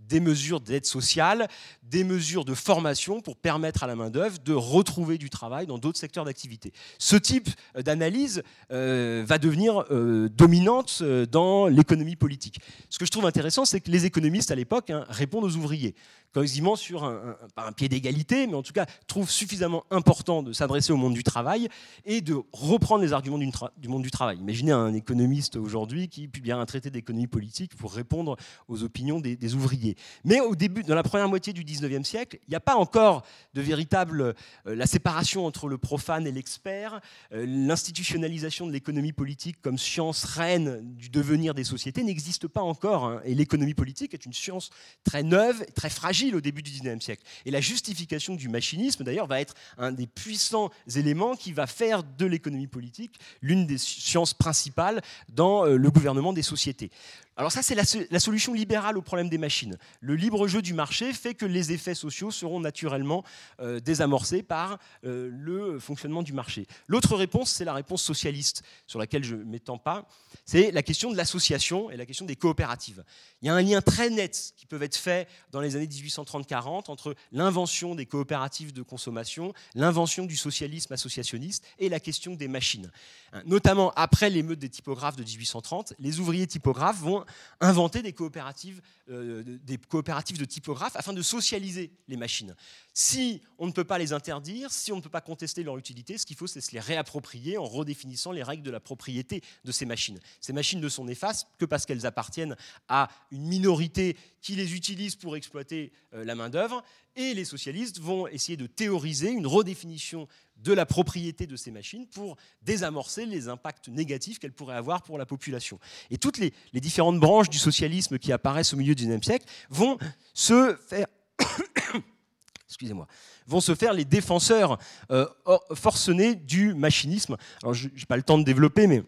[0.07, 1.47] des mesures d'aide sociale,
[1.83, 5.99] des mesures de formation pour permettre à la main-d'œuvre de retrouver du travail dans d'autres
[5.99, 6.73] secteurs d'activité.
[6.97, 12.59] Ce type d'analyse euh, va devenir euh, dominante euh, dans l'économie politique.
[12.89, 15.95] Ce que je trouve intéressant, c'est que les économistes à l'époque hein, répondent aux ouvriers
[16.33, 20.97] quasiment sur un, pied d'égalité, mais en tout cas trouvent suffisamment important de s'adresser au
[20.97, 21.67] monde du travail
[22.05, 24.37] et de reprendre arguments du, monde du travail.
[24.37, 28.37] Imaginez un économiste aujourd'hui qui publie un traité d'économie politique pour répondre
[28.67, 29.95] aux opinions des, ouvriers.
[30.23, 33.23] Mais au début, dans la première moitié du 19e siècle, il n'y a pas encore
[33.53, 37.01] de véritable euh, la séparation entre le profane et l'expert,
[37.31, 43.05] euh, l'institutionnalisation de l'économie politique comme science reine du devenir des sociétés n'existe pas encore.
[43.05, 43.21] Hein.
[43.25, 44.69] et l'économie politique est une science
[45.03, 47.23] très neuve, très fragile au début du 19e siècle.
[47.45, 52.03] Et la justification du machinisme, d'ailleurs, va être un des puissants éléments qui va faire
[52.03, 52.96] de l'économie politique
[53.41, 56.91] l'une des sciences principales dans euh, le gouvernement des sociétés.
[57.37, 59.77] Alors ça, c'est la, solution libérale au problème des machines.
[60.01, 63.23] Le libre jeu du marché fait que les effets sociaux seront naturellement
[63.59, 66.65] euh, désamorcés par euh, le fonctionnement du marché.
[66.87, 70.07] L'autre réponse, c'est la réponse socialiste, sur laquelle je ne m'étends pas.
[70.45, 73.03] C'est la question de l'association et la question des coopératives.
[73.43, 76.89] Il y a un lien très net qui peut être fait dans les années 1830-40
[76.89, 82.86] entre l'invention des coopératives de consommation, l'invention du socialisme associationniste et la question des machines.
[83.33, 87.25] Hein, notamment après l'émeute des typographes de 1830, les ouvriers typographes vont
[87.59, 92.55] inventer des coopératives, euh, des coopératives de typographes afin de socialiser les machines.
[92.93, 96.17] Si on ne peut pas les interdire, si on ne peut pas contester leur utilité,
[96.17, 99.71] ce qu'il faut, c'est se les réapproprier en redéfinissant les règles de la propriété de
[99.71, 100.19] ces machines.
[100.39, 102.55] Ces machines ne sont néfastes que parce qu'elles appartiennent
[102.87, 106.83] à une minorité qui les utilise pour exploiter euh, la main-d'œuvre.
[107.17, 112.05] Et les socialistes vont essayer de théoriser une redéfinition de la propriété de ces machines
[112.05, 115.79] pour désamorcer les impacts négatifs qu'elles pourraient avoir pour la population.
[116.11, 119.97] Et toutes les, différentes branches du socialisme qui apparaissent au milieu du XIXe siècle vont
[120.35, 121.07] se faire...
[122.67, 123.07] excusez-moi,
[123.47, 124.77] vont se faire les défenseurs
[125.09, 125.25] euh,
[125.73, 127.35] forcenés du machinisme.
[127.63, 129.01] Alors, je n'ai pas le temps de développer, mais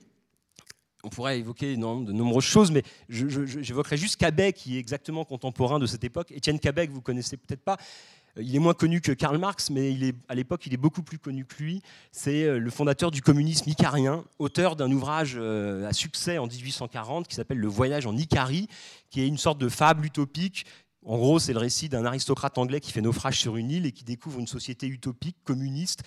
[1.04, 5.86] on pourrait évoquer de nombreuses choses, mais j'évoquerai juste Cabet, qui est exactement contemporain de
[5.86, 6.32] cette époque.
[6.32, 7.78] Étienne Cabet, que vous connaissez peut-être pas,
[8.38, 11.20] euh, il est moins connu que Karl Marx, mais à l'époque, il est beaucoup plus
[11.20, 11.82] connu que lui.
[12.12, 17.28] C'est euh, le fondateur du communisme icarien, auteur d'un ouvrage euh, à succès en 1840
[17.28, 18.68] qui s'appelle Le voyage en Icarie,
[19.10, 20.66] qui est une sorte de fable utopique.
[21.06, 23.92] En gros, c'est le récit d'un aristocrate anglais qui fait naufrage sur une île et
[23.92, 26.04] qui découvre une société utopique, communiste,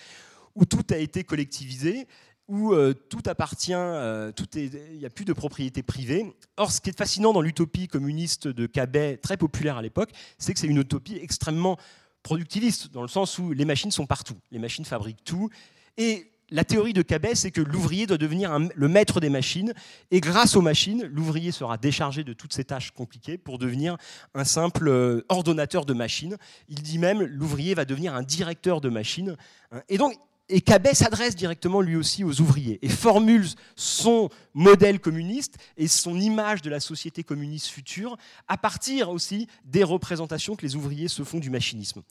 [0.55, 2.07] où tout a été collectivisé
[2.47, 6.35] où euh, tout appartient, euh, il n'y a plus de propriété privée.
[6.57, 10.53] Or, ce qui est fascinant dans l'utopie communiste de Cabet, très populaire à l'époque, c'est
[10.53, 11.77] que c'est une utopie extrêmement
[12.21, 15.49] productiviste, dans le sens où les machines sont partout, les machines fabriquent tout,
[15.97, 19.73] et la théorie de Cabet, c'est que l'ouvrier doit devenir le maître des machines,
[20.11, 23.97] et grâce aux machines, l'ouvrier sera déchargé de toutes ces tâches compliquées pour devenir
[24.35, 26.37] un simple euh, ordonnateur de machines.
[26.69, 29.35] Il dit même l'ouvrier va devenir un directeur de machines.
[29.89, 30.15] Et donc,
[30.49, 36.19] et Cabet s'adresse directement lui aussi aux ouvriers et formule son modèle communiste et son
[36.19, 38.17] image de la société communiste future
[38.47, 42.01] à partir aussi des représentations que les ouvriers se font du machinisme.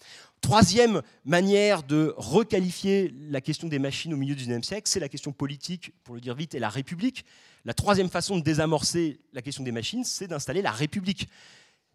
[0.40, 5.08] Troisième manière de requalifier la question des machines au milieu du XIXe siècle, c'est la
[5.08, 7.24] question politique, pour le dire vite, et la République.
[7.64, 11.28] La troisième façon de désamorcer la question des machines, c'est d'installer la République.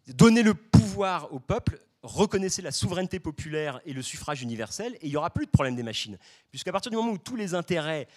[0.06, 5.10] Donner le pouvoir au peuple reconnaissez la souveraineté populaire et le suffrage universel, et il
[5.10, 6.18] n'y aura plus de problème des machines.
[6.50, 8.08] Puisqu'à partir du moment où tous les intérêts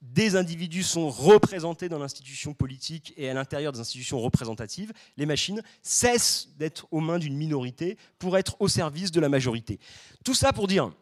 [0.00, 5.62] des individus sont représentés dans l'institution politique et à l'intérieur des institutions représentatives, les machines
[5.82, 9.78] cessent d'être aux mains d'une minorité pour être au service de la majorité.
[10.24, 10.92] Tout ça pour dire,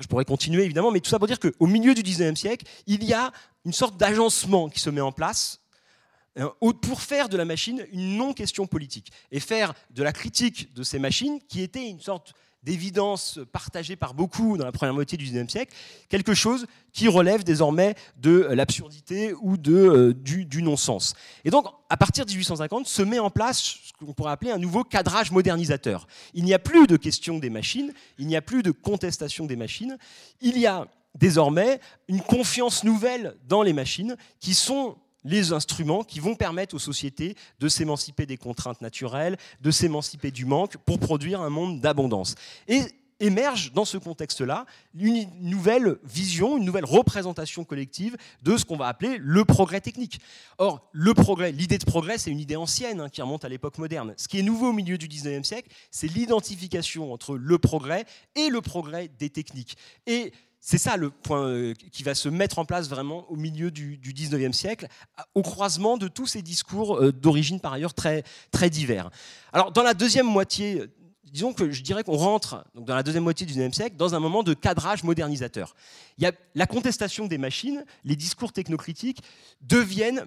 [0.00, 3.02] je pourrais continuer évidemment, mais tout ça pour dire qu'au milieu du 19e siècle, il
[3.04, 3.32] y a
[3.64, 5.60] une sorte d'agencement qui se met en place
[6.82, 10.98] pour faire de la machine une non-question politique et faire de la critique de ces
[10.98, 15.50] machines, qui était une sorte d'évidence partagée par beaucoup dans la première moitié du XIXe
[15.50, 15.74] siècle,
[16.08, 21.14] quelque chose qui relève désormais de l'absurdité ou de, euh, du, du non-sens.
[21.44, 24.58] Et donc, à partir de 1850, se met en place ce qu'on pourrait appeler un
[24.58, 26.06] nouveau cadrage modernisateur.
[26.34, 29.56] Il n'y a plus de question des machines, il n'y a plus de contestation des
[29.56, 29.96] machines,
[30.40, 36.20] il y a désormais une confiance nouvelle dans les machines qui sont les instruments qui
[36.20, 41.40] vont permettre aux sociétés de s'émanciper des contraintes naturelles, de s'émanciper du manque pour produire
[41.40, 42.34] un monde d'abondance.
[42.68, 42.82] Et
[43.20, 44.64] émerge dans ce contexte-là
[44.94, 50.20] une nouvelle vision, une nouvelle représentation collective de ce qu'on va appeler le progrès technique.
[50.58, 53.78] Or, le progrès, l'idée de progrès, c'est une idée ancienne hein, qui remonte à l'époque
[53.78, 54.14] moderne.
[54.16, 58.04] Ce qui est nouveau au milieu du 19e siècle, c'est l'identification entre le progrès
[58.36, 59.76] et le progrès des techniques.
[60.06, 63.70] Et c'est ça le point euh, qui va se mettre en place vraiment au milieu
[63.70, 64.88] du, 19e siècle,
[65.34, 69.10] au croisement de tous ces discours euh, d'origine par ailleurs très, très divers.
[69.52, 70.84] Alors dans la deuxième moitié,
[71.24, 74.14] disons que je dirais qu'on rentre donc dans la deuxième moitié du 19e siècle dans
[74.14, 75.74] un moment de cadrage modernisateur.
[76.16, 79.22] Il y a la contestation des machines, les discours technocritiques
[79.60, 80.24] deviennent,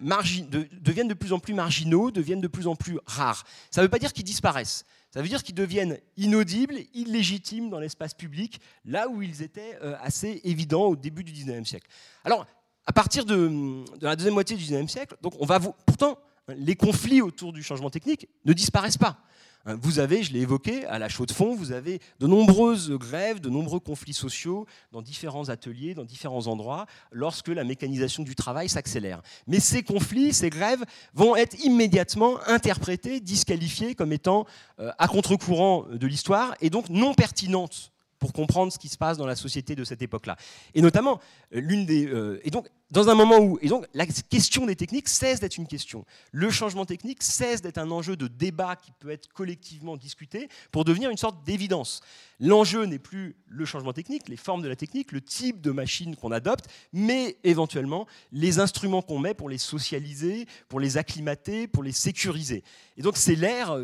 [0.82, 3.46] deviennent de plus en plus marginaux, deviennent de plus en plus rares.
[3.70, 4.86] Ça ne veut pas dire qu'ils disparaissent.
[5.12, 9.96] Ça veut dire qu'ils deviennent inaudibles, illégitimes dans l'espace public, là où ils étaient euh,
[10.02, 11.88] assez évidents au début du XIXe siècle.
[12.24, 12.48] Alors,
[12.86, 17.22] à partir de, la deuxième moitié du XIXe siècle, donc on va pourtant, les conflits
[17.22, 19.18] autour du changement technique ne disparaissent pas.
[19.66, 22.92] Hein, vous avez, je l'ai évoqué, à la chaux de fond, vous avez de nombreuses
[22.92, 28.36] grèves, de nombreux conflits sociaux dans différents ateliers, dans différents endroits, lorsque la mécanisation du
[28.36, 29.22] travail s'accélère.
[29.48, 30.84] Mais ces conflits, ces grèves
[31.14, 34.46] vont être immédiatement interprétés, disqualifiés comme étant
[34.80, 37.92] euh, à contre-courant de l'histoire et donc non pertinentes
[38.22, 40.38] pour comprendre ce qui se passe dans la société de cette époque-là.
[40.76, 41.20] Et notamment,
[41.54, 42.06] euh, l'une des.
[42.06, 43.58] Euh, et donc, dans un moment où.
[43.64, 46.06] Et donc, la question des techniques cesse d'être une question.
[46.32, 50.86] Le changement technique cesse d'être un enjeu de débat qui peut être collectivement discuté pour
[50.86, 52.02] devenir une sorte d'évidence.
[52.40, 56.16] L'enjeu n'est plus le changement technique, les formes de la technique, le type de machine
[56.16, 61.82] qu'on adopte, mais éventuellement les instruments qu'on met pour les socialiser, pour les acclimater, pour
[61.82, 62.64] les sécuriser.
[62.98, 63.80] Et donc, c'est l'ère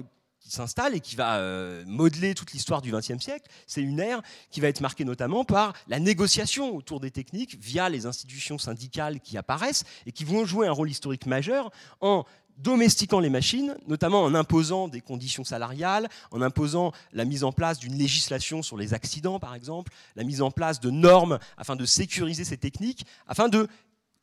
[0.51, 3.49] s'installe et qui va euh, modeler toute l'histoire du XXe siècle.
[3.65, 4.21] C'est une ère
[4.51, 9.19] qui va être marquée notamment par la négociation autour des techniques via les institutions syndicales
[9.19, 11.71] qui apparaissent et qui vont jouer un rôle historique majeur
[12.01, 12.25] en
[12.57, 17.79] domestiquant les machines, notamment en imposant des conditions salariales, en imposant la mise en place
[17.79, 21.85] d'une législation sur les accidents, par exemple, la mise en place de normes afin de
[21.85, 23.67] sécuriser ces techniques, afin de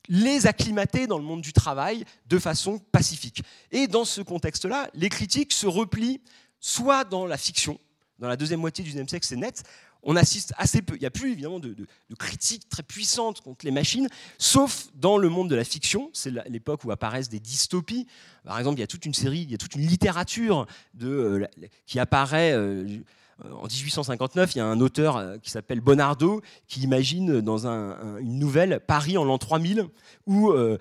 [0.09, 3.43] les acclimater dans le monde du travail de façon pacifique.
[3.71, 6.21] Et dans ce contexte-là, les critiques se replient
[6.61, 7.79] soit dans la fiction,
[8.19, 9.65] dans la deuxième moitié du XIXe siècle, c'est net,
[10.05, 11.75] on assiste assez peu, il n'y a plus évidemment de,
[12.19, 16.85] critiques très puissantes contre les machines, sauf dans le monde de la fiction, c'est l'époque
[16.85, 18.07] où apparaissent des dystopies.
[18.45, 21.09] Par exemple, il y a toute une série, il y a toute une littérature de,
[21.09, 21.47] euh,
[21.87, 22.53] qui apparaît.
[22.53, 22.99] Euh,
[23.43, 28.39] en 1859, il y a un auteur euh, qui s'appelle Bonardo qui imagine dans une
[28.39, 29.87] nouvelle Paris en l'an 3000
[30.27, 30.79] où, euh,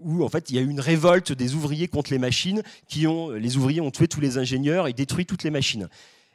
[0.00, 3.06] où en fait il y a eu une révolte des ouvriers contre les machines, qui
[3.06, 5.88] ont, les ouvriers ont tué tous les ingénieurs et détruit toutes les machines.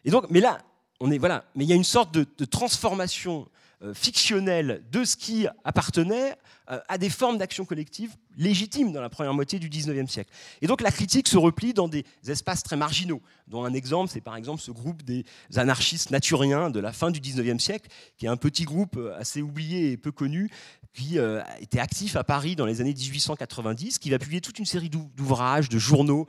[0.06, 0.60] Et donc, mais là,
[1.00, 3.46] on est, voilà, mais il y a une sorte de, transformation euh,
[3.94, 6.36] fictionnelle de ce qui appartenait
[6.72, 10.32] euh, à des formes d'action collective légitimes dans la première moitié du 19e siècle.
[10.64, 14.22] Et donc la critique se replie dans des espaces très marginaux, dont un exemple, c'est
[14.22, 18.30] par exemple ce groupe des anarchistes naturiens de la fin du 19e siècle, qui est
[18.30, 20.50] un petit groupe euh, assez oublié et peu connu,
[20.94, 21.18] qui
[21.60, 25.68] était actif à Paris dans les années 1890, qui va publier toute une série d'ouvrages,
[25.68, 26.26] de journaux,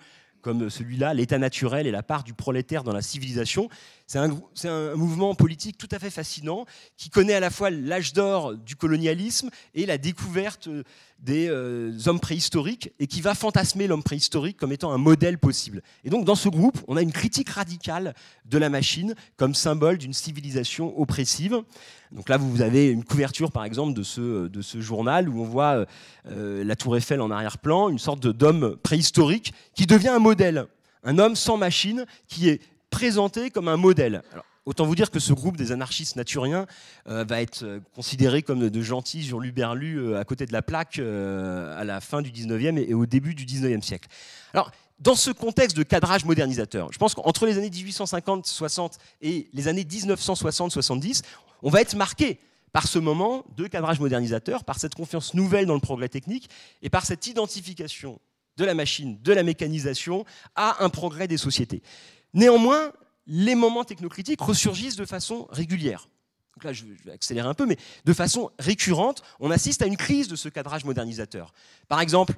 [0.47, 3.68] comme celui-là, L'état naturel et la part du prolétaire dans la civilisation.
[4.07, 4.30] C'est un,
[4.62, 6.66] un, mouvement politique tout à fait fascinant
[6.97, 10.68] qui connaît à la fois l'âge d'or du colonialisme et la découverte
[11.18, 15.82] des euh, hommes préhistoriques et qui va fantasmer l'homme préhistorique comme étant un modèle possible.
[16.04, 18.14] Et donc dans ce groupe, on a une critique radicale
[18.44, 21.62] de la machine comme symbole d'une civilisation oppressive.
[22.12, 25.86] Donc là, vous avez une couverture, par exemple, de ce, ce journal où on voit
[26.28, 30.66] euh, la tour Eiffel en arrière-plan, une sorte d'homme préhistorique qui devient un modèle,
[31.02, 32.60] un homme sans machine qui est
[32.90, 34.22] présenté comme un modèle.
[34.66, 36.66] Autant vous dire que ce groupe des anarchistes naturiens
[37.08, 40.98] euh, va être euh, considéré comme de, gentils hurluberlus euh, à côté de la plaque
[40.98, 44.08] à la fin du 19e et, au début du 19e siècle.
[44.52, 49.68] Alors, dans ce contexte de cadrage modernisateur, je pense qu'entre les années 1850-60 et les
[49.68, 51.22] années 1960-70,
[51.62, 52.40] on va être marqué
[52.72, 56.50] par ce moment de cadrage modernisateur, par cette confiance nouvelle dans le progrès technique
[56.82, 58.18] et par cette identification
[58.56, 60.24] de la machine, de la mécanisation
[60.56, 61.82] à un progrès des sociétés.
[62.34, 62.90] Néanmoins,
[63.26, 66.08] les moments technocritiques ressurgissent de façon régulière.
[66.62, 70.28] Là, je vais accélérer un peu, mais de façon récurrente, on assiste à une crise
[70.28, 71.52] de ce cadrage modernisateur.
[71.88, 72.34] Par exemple,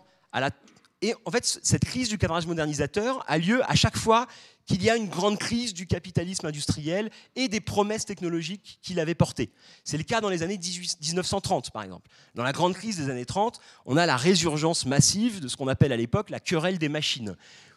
[1.01, 4.27] et en fait, cette crise du cadrage modernisateur a lieu à chaque fois
[4.67, 9.15] qu'il y a une grande crise du capitalisme industriel et des promesses technologiques qu'il avait
[9.15, 9.51] portées.
[9.85, 12.11] C'est le cas dans les années 1930, par exemple.
[12.35, 15.69] Dans la grande crise des années 30, on a la résurgence massive de ce qu'on
[15.69, 17.37] appelle à l'époque la querelle des machines,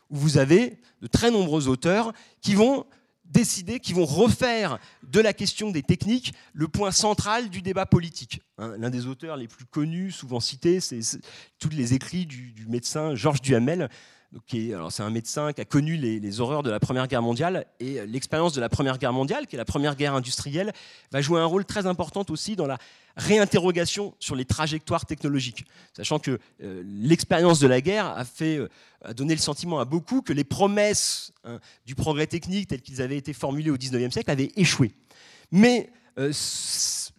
[0.09, 2.85] où vous avez de très nombreux auteurs qui vont
[3.31, 8.41] décider, qui vont refaire de la question des techniques le point central du débat politique.
[8.57, 11.01] Hein, l'un des auteurs les plus connus, souvent cités, c'est
[11.59, 13.89] tous les écrits du, médecin Georges Duhamel.
[14.47, 18.53] C'est un médecin qui a connu les, horreurs de la Première Guerre mondiale et l'expérience
[18.53, 20.71] de la Première Guerre mondiale, qui est la première guerre industrielle,
[21.11, 22.77] va jouer un rôle très important aussi dans la
[23.17, 28.69] réinterrogation sur les trajectoires technologiques, sachant que euh, l'expérience de la guerre a, fait, euh,
[29.13, 33.17] donné le sentiment à beaucoup que les promesses hein, du progrès technique telles qu'ils avaient
[33.17, 34.93] été formulées au XIXe siècle avaient échoué.
[35.51, 36.31] Mais euh,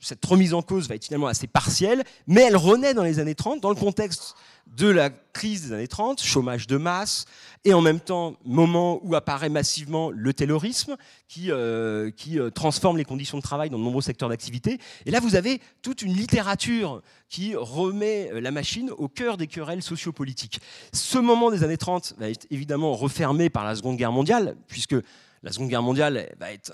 [0.03, 3.35] cette remise en cause va être finalement assez partielle, mais elle renaît dans les années
[3.35, 4.35] 30 dans le contexte
[4.67, 7.27] de la crise des années 30, chômage de masse,
[7.65, 10.97] et en même temps, moment où apparaît massivement le taylorisme,
[11.29, 14.79] qui, euh, qui euh, transforme les conditions de travail dans de nombreux secteurs d'activité.
[15.05, 19.83] Et là, vous avez toute une littérature qui remet la machine au cœur des querelles
[19.83, 20.61] sociopolitiques.
[20.93, 24.97] Ce moment des années 30 va être évidemment refermé par la Seconde Guerre mondiale, puisque
[25.43, 26.72] la Seconde Guerre mondiale va être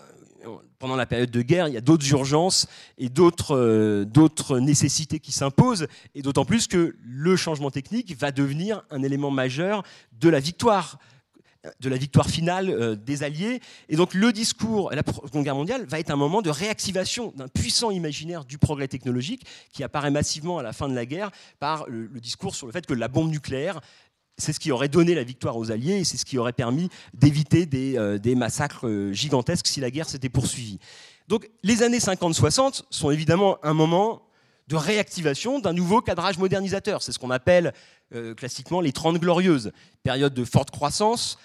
[0.78, 2.66] pendant la période de guerre, il y a d'autres urgences
[2.96, 8.84] et d'autres euh, nécessités qui s'imposent, et d'autant plus que le changement technique va devenir
[8.90, 10.98] un élément majeur de la victoire
[11.80, 13.60] de la victoire finale euh, des Alliés.
[13.88, 17.48] Et donc le discours, la Seconde Guerre mondiale, va être un moment de réactivation d'un
[17.48, 21.84] puissant imaginaire du progrès technologique qui apparaît massivement à la fin de la guerre par
[21.88, 23.80] le discours sur le fait que la bombe nucléaire
[24.38, 26.88] c'est ce qui aurait donné la victoire aux Alliés et c'est ce qui aurait permis
[27.12, 30.78] d'éviter des, euh, massacres euh, gigantesques si la guerre s'était poursuivie.
[31.26, 34.22] Donc les années 50-60 sont évidemment un moment
[34.68, 37.02] de réactivation d'un nouveau cadrage modernisateur.
[37.02, 37.72] C'est ce qu'on appelle
[38.14, 39.72] euh, classiquement les 30 glorieuses,
[40.02, 41.38] période de forte croissance,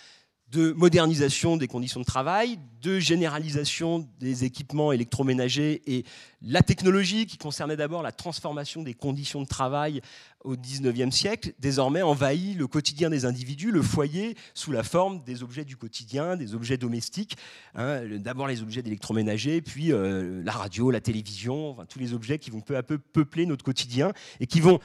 [0.54, 6.06] de modernisation des conditions de travail, de généralisation des équipements électroménagers et
[6.44, 10.02] la technologie qui concernait d'abord la transformation des conditions de travail
[10.44, 15.44] au XIXe siècle, désormais envahit le quotidien des individus, le foyer, sous la forme des
[15.44, 17.38] objets du quotidien, des objets domestiques.
[17.76, 22.52] Hein, d'abord les objets d'électroménager, puis euh, la radio, la télévision, tous les objets qui
[22.52, 24.80] vont peu à peu peupler notre quotidien et qui vont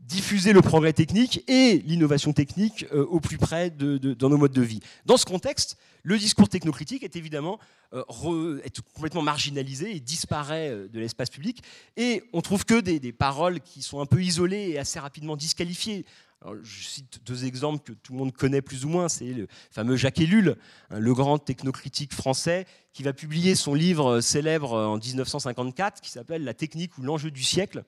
[0.00, 4.52] diffuser le progrès technique et l'innovation technique euh, au plus près de, dans nos modes
[4.52, 4.80] de vie.
[5.06, 7.58] Dans ce contexte, le discours technocritique est évidemment
[7.94, 8.02] euh,
[8.94, 11.62] complètement marginalisé et disparaît euh, de l'espace public.
[11.96, 16.04] Et on trouve que des, paroles qui sont un peu isolées et assez rapidement disqualifiées.
[16.62, 19.08] je cite deux exemples que tout le monde connaît plus ou moins.
[19.08, 20.56] C'est le fameux Jacques Ellul,
[20.90, 26.44] hein, le grand technocritique français, qui va publier son livre célèbre en 1954 qui s'appelle
[26.44, 27.84] La technique ou l'enjeu du siècle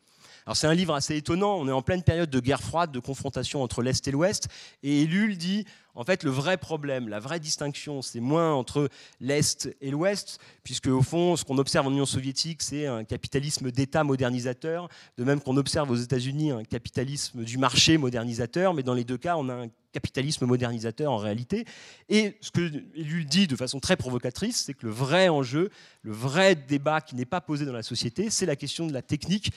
[0.55, 3.63] c'est un livre assez étonnant, on est en pleine période de guerre froide, de confrontation
[3.63, 4.49] entre l'Est et l'Ouest,
[4.83, 8.88] et Ellul dit, en fait, le vrai problème, la vraie distinction, c'est moins entre
[9.20, 13.70] l'Est et l'Ouest, puisque au fond, ce qu'on observe en Union soviétique, c'est un capitalisme
[13.70, 14.88] d'État modernisateur,
[15.18, 19.18] de même qu'on observe aux États-Unis un capitalisme du marché modernisateur, mais dans les deux
[19.18, 21.64] cas, on a un capitalisme modernisateur en réalité.
[22.09, 25.70] Et ce que lui dit de façon très provocatrice, c'est que le vrai enjeu,
[26.03, 29.03] le vrai débat qui n'est pas posé dans la société, c'est la question de la
[29.03, 29.53] technique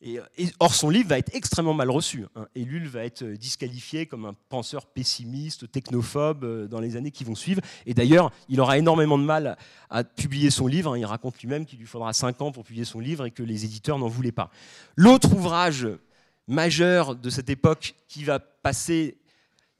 [0.00, 0.20] et,
[0.60, 2.24] or, son livre va être extrêmement mal reçu.
[2.36, 2.46] Hein.
[2.54, 7.34] Ellul va être disqualifié comme un penseur pessimiste, technophobe euh, dans les années qui vont
[7.34, 7.60] suivre.
[7.84, 9.56] Et d'ailleurs, il aura énormément de mal
[9.90, 10.92] à publier son livre.
[10.92, 10.98] Hein.
[10.98, 13.64] Il raconte lui-même qu'il lui faudra 5 ans pour publier son livre et que les
[13.64, 14.50] éditeurs n'en voulaient pas.
[14.94, 15.88] L'autre ouvrage
[16.46, 19.18] majeur de cette époque qui va passer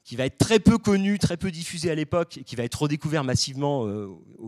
[0.09, 2.81] qui va être très peu connu, très peu diffusé à l'époque, et qui va être
[2.81, 4.07] redécouvert massivement, euh,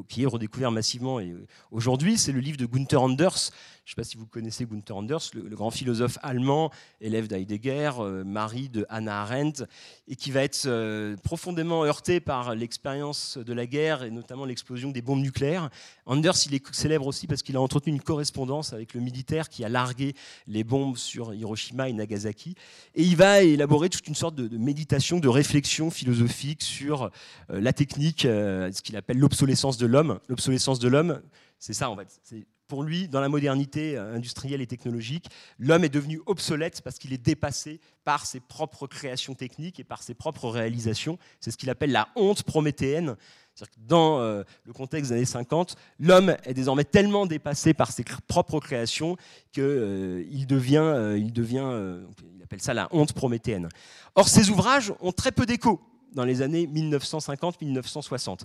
[0.10, 3.52] qui est redécouvert massivement euh, aujourd'hui, c'est le livre de Gunther Anders,
[3.84, 6.72] je ne sais pas si vous connaissez Gunther Anders, le, grand philosophe allemand,
[7.02, 9.64] élève d'Heidegger, euh, mari de Hannah Arendt,
[10.08, 14.92] et qui va être euh, profondément heurté par l'expérience de la guerre et notamment l'explosion
[14.92, 15.72] des bombes nucléaires.
[16.06, 19.66] Anders, il est célèbre aussi parce qu'il a entretenu une correspondance avec le militaire qui
[19.66, 20.14] a largué
[20.46, 22.56] les bombes sur Hiroshima et Nagasaki.
[22.94, 27.06] Et il va élaborer toute une sorte de, méditation, de réflexion philosophique sur
[27.50, 30.20] euh, la technique, ce qu'il appelle l'obsolescence de l'homme.
[30.28, 31.20] L'obsolescence de l'homme,
[31.58, 35.26] c'est ça en fait pour lui, dans la modernité euh, industrielle et technologique,
[35.60, 40.02] l'homme est devenu obsolète parce qu'il est dépassé par ses propres créations techniques et par
[40.02, 41.20] ses propres réalisations.
[41.42, 43.18] C'est ce qu'il appelle la honte prométhéenne.
[43.60, 48.06] Que dans euh, le contexte des années 50, l'homme est désormais tellement dépassé par ses
[48.26, 49.18] propres créations
[49.52, 52.00] qu'il euh, devient, il devient
[52.34, 53.68] il appelle ça la honte prométhéenne.
[54.16, 55.82] Or, ces ouvrages ont très peu d'écho
[56.14, 58.40] dans les années 1950-1960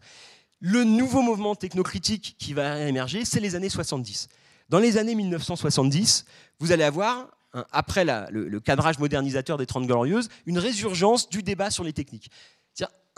[0.61, 4.28] le nouveau mouvement technocritique qui va émerger, c'est les années 70.
[4.68, 6.24] Dans les années 1970,
[6.59, 7.28] vous allez avoir,
[7.72, 12.30] après le, cadrage modernisateur des Trente Glorieuses, une résurgence du débat sur les techniques.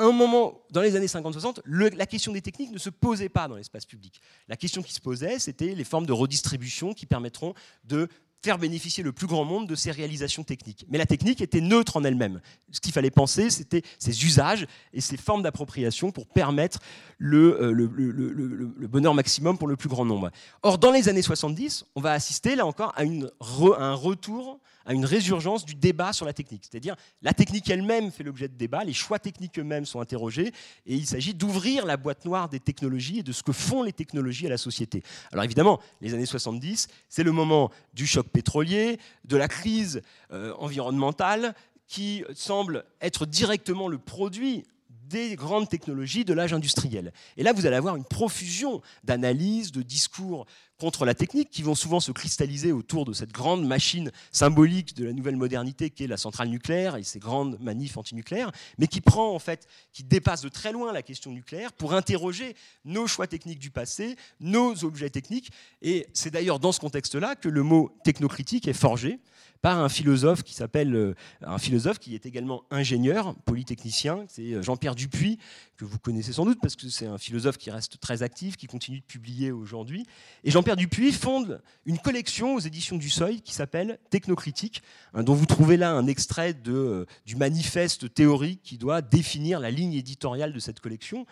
[0.01, 3.49] À un moment, dans les années 50-60, la question des techniques ne se posait pas
[3.49, 4.21] dans l'espace public.
[4.47, 8.09] La question qui se posait, c'était les formes de redistribution qui permettront de
[8.43, 10.87] faire bénéficier le plus grand monde de ces réalisations techniques.
[10.89, 12.41] Mais la technique était neutre en elle-même.
[12.71, 16.79] Ce qu'il fallait penser, c'était ses usages et ses formes d'appropriation pour permettre
[17.19, 20.31] le, euh, bonheur maximum pour le plus grand nombre.
[20.63, 25.05] Or, dans les années 70, on va assister là encore à un retour à une
[25.05, 26.65] résurgence du débat sur la technique.
[26.69, 30.51] C'est-à-dire, la technique elle-même fait l'objet de débat, les choix techniques eux-mêmes sont interrogés,
[30.87, 33.93] et il s'agit d'ouvrir la boîte noire des technologies et de ce que font les
[33.93, 35.03] technologies à la société.
[35.31, 40.01] Alors évidemment, les années 70, c'est le moment du choc pétrolier, de la crise
[40.33, 41.55] euh, environnementale,
[41.87, 44.65] qui semble être directement le produit
[45.09, 47.13] des grandes technologies de l'âge industriel.
[47.37, 50.47] Et là, vous allez avoir une profusion d'analyses, de discours
[50.79, 55.05] contre la technique qui vont souvent se cristalliser autour de cette grande machine symbolique de
[55.05, 59.01] la nouvelle modernité qui est la centrale nucléaire et ses grandes manifs antinucléaires, mais qui
[59.01, 62.55] prend en fait, qui dépasse de très loin la question nucléaire pour interroger
[62.85, 65.51] nos choix techniques du passé, nos objets techniques.
[65.83, 69.19] Et c'est d'ailleurs dans ce contexte-là que le mot technocritique est forgé
[69.61, 74.63] par un philosophe qui s'appelle euh, un philosophe qui est également ingénieur, polytechnicien, c'est euh,
[74.63, 75.39] Jean-Pierre Dupuis
[75.77, 78.67] que vous connaissez sans doute parce que c'est un philosophe qui reste très actif, qui
[78.67, 80.07] continue de publier aujourd'hui.
[80.45, 84.83] Et Jean-Pierre Dupuis fonde une collection aux éditions du Seuil qui s'appelle Technocritique,
[85.15, 89.61] hein, dont vous trouvez là un extrait de, euh, du manifeste théorique qui doit définir
[89.61, 91.27] la ligne éditoriale de cette collection,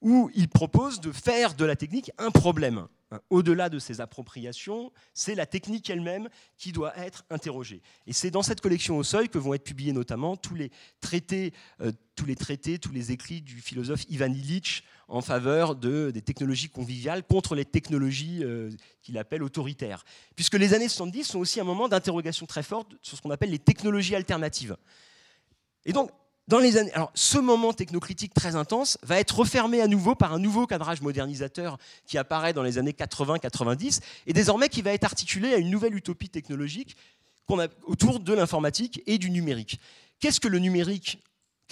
[0.00, 2.86] où il propose de faire de la technique un problème.
[3.12, 7.82] Hein, au-delà de ces appropriations, c'est la technique elle-même qui doit être interrogée.
[8.06, 10.70] Et c'est dans cette collection au seuil que vont être publiés notamment tous les
[11.02, 11.52] traités,
[11.82, 16.22] euh, tous les traités, tous les écrits du philosophe Ivan Illich en faveur de, des
[16.22, 18.70] technologies conviviales contre les technologies euh,
[19.02, 20.04] qu'il appelle autoritaires.
[20.34, 23.50] Puisque les années 70 sont aussi un moment d'interrogation très forte sur ce qu'on appelle
[23.50, 24.74] les technologies alternatives.
[25.84, 26.10] Et donc,
[26.48, 30.32] dans les années, alors, ce moment technocritique très intense va être refermé à nouveau par
[30.32, 35.04] un nouveau cadrage modernisateur qui apparaît dans les années 80-90 et désormais qui va être
[35.04, 36.96] articulé à une nouvelle utopie technologique
[37.50, 39.78] a, autour de l'informatique et du numérique.
[40.20, 41.22] Qu'est-ce que le numérique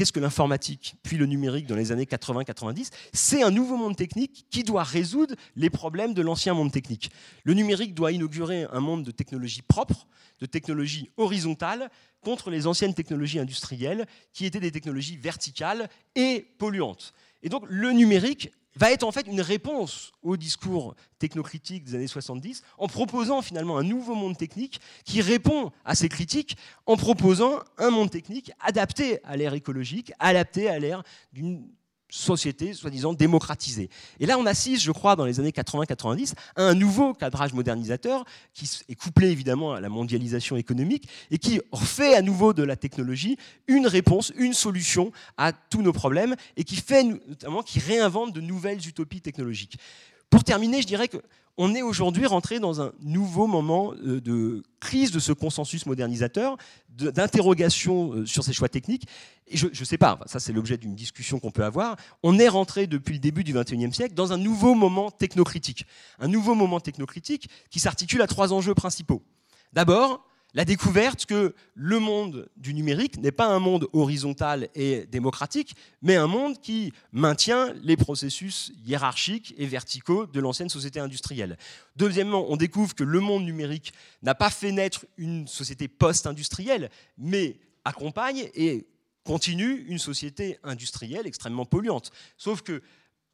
[0.01, 4.47] Qu'est-ce que l'informatique, puis le numérique dans les années 80-90 C'est un nouveau monde technique
[4.49, 7.11] qui doit résoudre les problèmes de l'ancien monde technique.
[7.45, 10.07] Le numérique doit inaugurer un monde de technologies propres,
[10.39, 11.91] de technologies horizontales,
[12.23, 17.13] contre les anciennes technologies industrielles qui étaient des technologies verticales et polluantes.
[17.43, 22.07] Et donc le numérique va être en fait une réponse au discours technocritique des années
[22.07, 26.57] 70 en proposant finalement un nouveau monde technique qui répond à ces critiques
[26.87, 31.03] en proposant un monde technique adapté à l'ère écologique, adapté à l'ère
[31.33, 31.67] d'une
[32.11, 33.89] société soi-disant démocratisée.
[34.19, 38.25] Et là, on assiste, je crois, dans les années 80-90, à un nouveau cadrage modernisateur
[38.53, 42.77] qui est couplé évidemment à la mondialisation économique et qui fait à nouveau de la
[42.77, 43.37] technologie
[43.69, 48.41] une réponse, une solution à tous nos problèmes et qui fait notamment, qui réinvente de
[48.41, 49.79] nouvelles utopies technologiques.
[50.31, 51.19] Pour terminer, je dirais que
[51.63, 56.57] on est aujourd'hui rentré dans un nouveau moment euh, de crise de ce consensus modernisateur,
[56.89, 59.07] d'interrogation euh, sur ces choix techniques.
[59.47, 61.97] Et je ne sais pas, ça c'est l'objet d'une discussion qu'on peut avoir.
[62.23, 65.85] On est rentré depuis le début du XXIe siècle dans un nouveau moment technocritique.
[66.19, 69.23] Un nouveau moment technocritique qui s'articule à trois enjeux principaux.
[69.75, 70.25] D'abord,
[70.55, 76.17] la découverte que le monde du numérique n'est pas un monde horizontal et démocratique, mais
[76.17, 81.57] un monde qui maintient les processus hiérarchiques et verticaux de l'ancienne société industrielle.
[81.97, 83.93] Deuxièmement, on découvre que le monde numérique
[84.23, 88.87] n'a pas fait naître une société post-industrielle, mais accompagne et
[89.25, 92.11] continue une société industrielle extrêmement polluante.
[92.37, 92.83] Sauf que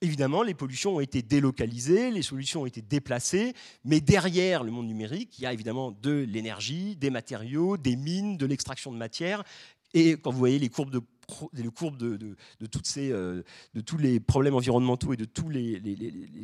[0.02, 4.86] Évidemment, les pollutions ont été délocalisées, les solutions ont été déplacées, mais derrière le monde
[4.86, 9.42] numérique, il y a évidemment de l'énergie, des matériaux, des mines, de l'extraction de matière.
[9.94, 13.42] Et quand vous voyez les courbes de toutes ces, euh,
[13.72, 15.80] de, tous les problèmes environnementaux et de tous les,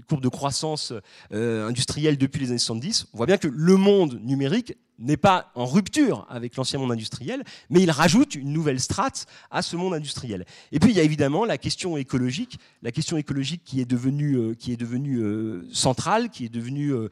[0.08, 0.94] courbes de croissance
[1.32, 5.50] euh, industrielle depuis les années 70, on voit bien que le monde numérique n'est pas
[5.54, 9.94] en rupture avec l'ancien monde industriel, mais il rajoute une nouvelle strate à ce monde
[9.94, 10.44] industriel.
[10.70, 14.36] Et puis il y a évidemment la question écologique, la question écologique qui est devenue,
[14.36, 17.08] euh, qui est devenue euh, centrale, qui est devenue euh,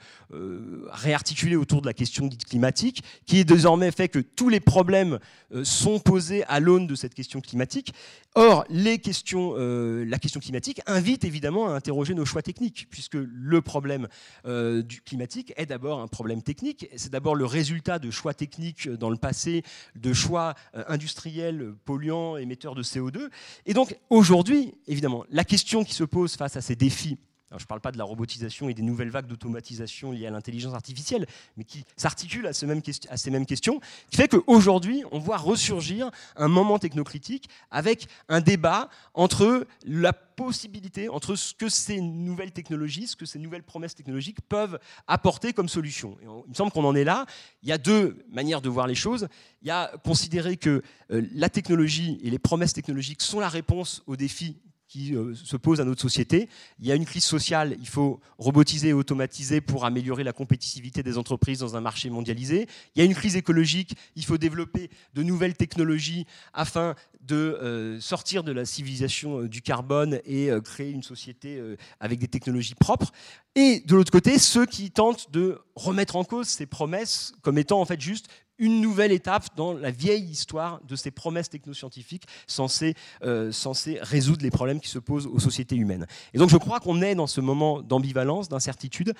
[0.90, 5.18] réarticulée autour de la question dite climatique, qui est désormais fait que tous les problèmes
[5.64, 7.92] sont posés à l'aune de cette question climatique.
[8.36, 13.60] Or, les questions, la question climatique invite évidemment à interroger nos choix techniques, puisque le
[13.60, 14.06] problème
[14.44, 19.10] du climatique est d'abord un problème technique, c'est d'abord le résultat de choix techniques dans
[19.10, 19.62] le passé,
[19.96, 23.28] de choix euh, industriels polluants, émetteurs de CO2.
[23.66, 27.18] Et donc aujourd'hui, évidemment, la question qui se pose face à ces défis
[27.58, 30.74] je ne parle pas de la robotisation et des nouvelles vagues d'automatisation liées à l'intelligence
[30.74, 31.26] artificielle,
[31.56, 33.80] mais qui s'articulent à, ces mêmes questions,
[34.10, 41.08] qui fait qu'aujourd'hui, on voit ressurgir un moment technocritique avec un débat entre la possibilité,
[41.08, 45.68] entre ce que ces nouvelles technologies, ce que ces nouvelles promesses technologiques peuvent apporter comme
[45.68, 46.16] solution.
[46.22, 47.26] il me semble qu'on en est là.
[47.62, 49.28] Il y a deux manières de voir les choses.
[49.60, 54.02] Il y a considérer que euh, la technologie et les promesses technologiques sont la réponse
[54.06, 54.56] aux défis
[54.90, 56.48] qui euh, se pose à notre société.
[56.80, 61.04] Il y a une crise sociale, il faut robotiser et automatiser pour améliorer la compétitivité
[61.04, 62.66] des entreprises dans un marché mondialisé.
[62.94, 68.00] Il y a une crise écologique, il faut développer de nouvelles technologies afin de euh,
[68.00, 71.62] sortir de la civilisation euh, du carbone et créer une société
[72.00, 73.12] avec des technologies propres.
[73.54, 77.80] Et de l'autre côté, ceux qui tentent de remettre en cause ces promesses comme étant
[77.80, 78.26] en fait juste
[78.60, 82.94] une nouvelle étape dans la vieille histoire de ces promesses technoscientifiques censées,
[83.24, 86.06] euh, censées résoudre les problèmes qui se posent aux sociétés humaines.
[86.34, 89.14] Et donc je crois qu'on est dans ce moment d'ambivalence, d'incertitude.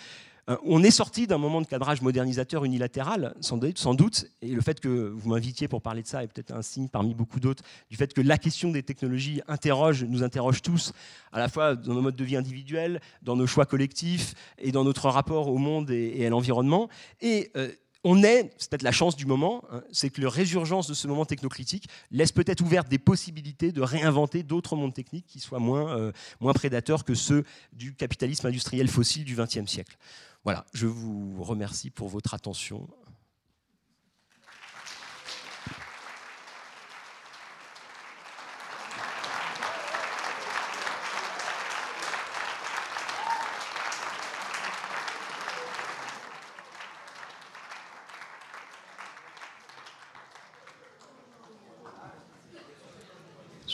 [0.48, 4.80] Euh, on est sorti d'un moment de cadrage modernisateur unilatéral, sans doute, et le fait
[4.80, 7.96] que vous m'invitiez pour parler de ça est peut-être un signe parmi beaucoup d'autres du
[7.96, 10.92] fait que la question des technologies interroge, nous interroge tous,
[11.32, 14.84] à la fois dans nos modes de vie individuels, dans nos choix collectifs et dans
[14.84, 16.88] notre rapport au monde et, à l'environnement.
[17.20, 17.70] Et euh,
[18.04, 21.06] on est, c'est peut-être la chance du moment, hein, c'est que la résurgence de ce
[21.06, 25.96] moment technocritique laisse peut-être ouverte des possibilités de réinventer d'autres mondes techniques qui soient moins,
[25.96, 29.96] euh, moins prédateurs que ceux du capitalisme industriel fossile du XXe siècle.
[30.44, 32.88] Voilà, je vous remercie pour votre attention.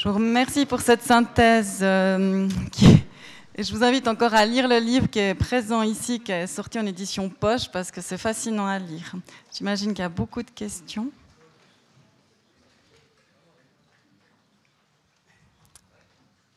[0.06, 1.80] Je vous remercie pour cette synthèse.
[1.82, 2.48] Euh,
[3.58, 6.78] je vous invite encore à lire le livre qui est présent ici, qui est sorti
[6.78, 9.16] en édition poche, parce que c'est fascinant à lire.
[9.52, 11.10] J'imagine qu'il y a beaucoup de questions.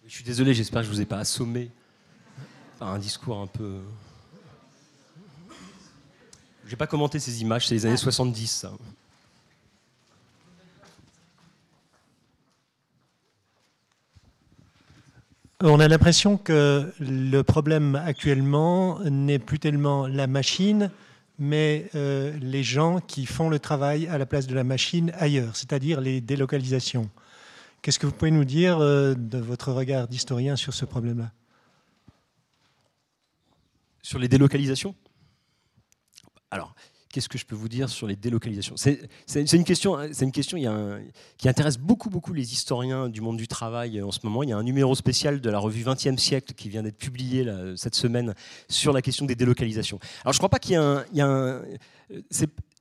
[0.05, 1.71] Je suis désolé, j'espère que je ne vous ai pas assommé
[2.77, 3.79] par un discours un peu...
[6.65, 8.73] Je n'ai pas commenté ces images, c'est les années 70, ça.
[15.61, 20.89] On a l'impression que le problème actuellement n'est plus tellement la machine,
[21.37, 25.57] mais euh, les gens qui font le travail à la place de la machine ailleurs,
[25.57, 27.09] c'est-à-dire les délocalisations.
[27.81, 31.29] Qu'est-ce que vous pouvez nous dire euh, de votre regard d'historien sur ce problème-là?
[34.01, 34.95] Sur les délocalisations?
[36.51, 36.73] Alors,
[37.11, 38.75] Qu'est-ce que je peux vous dire sur les délocalisations?
[38.77, 40.57] C'est une question, c'est une question
[41.37, 44.43] qui intéresse beaucoup, beaucoup les historiens du monde du travail en ce moment.
[44.43, 47.45] Il y a un numéro spécial de la revue 20e siècle qui vient d'être publié
[47.75, 48.35] cette semaine
[48.67, 49.99] sur la question des délocalisations.
[50.23, 51.61] Alors je ne crois pas qu'il y a un,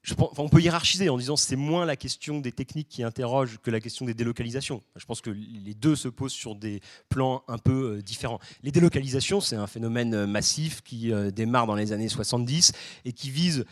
[0.08, 3.70] je on peut hiérarchiser en disant c'est moins la question des techniques qui interroge que
[3.70, 4.82] la question des délocalisations.
[4.96, 8.38] Je pense que les deux se posent sur des plans un peu euh, différents.
[8.62, 12.72] Les délocalisations, c'est un phénomène euh, massif qui euh, démarre dans les années 70
[13.04, 13.66] et qui vise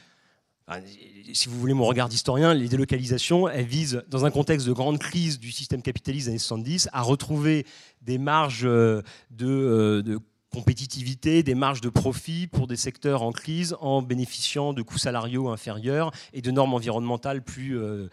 [1.32, 4.98] si vous voulez mon regard d'historien, les délocalisations, elles visent, dans un contexte de grande
[4.98, 7.66] crise du système capitaliste des années 70, à retrouver
[8.02, 10.18] des marges de, de
[10.56, 15.51] compétitivité, des marges de profit pour des secteurs en crise en bénéficiant de coûts salariaux
[15.51, 18.09] inférieurs et de normes environnementales plus, euh,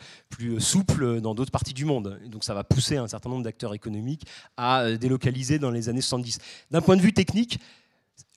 [0.60, 2.20] souples dans d'autres parties du monde.
[2.28, 4.26] donc ça va pousser un certain nombre d'acteurs économiques
[4.58, 6.40] à euh, délocaliser dans les années 70.
[6.70, 7.60] D'un point de vue technique,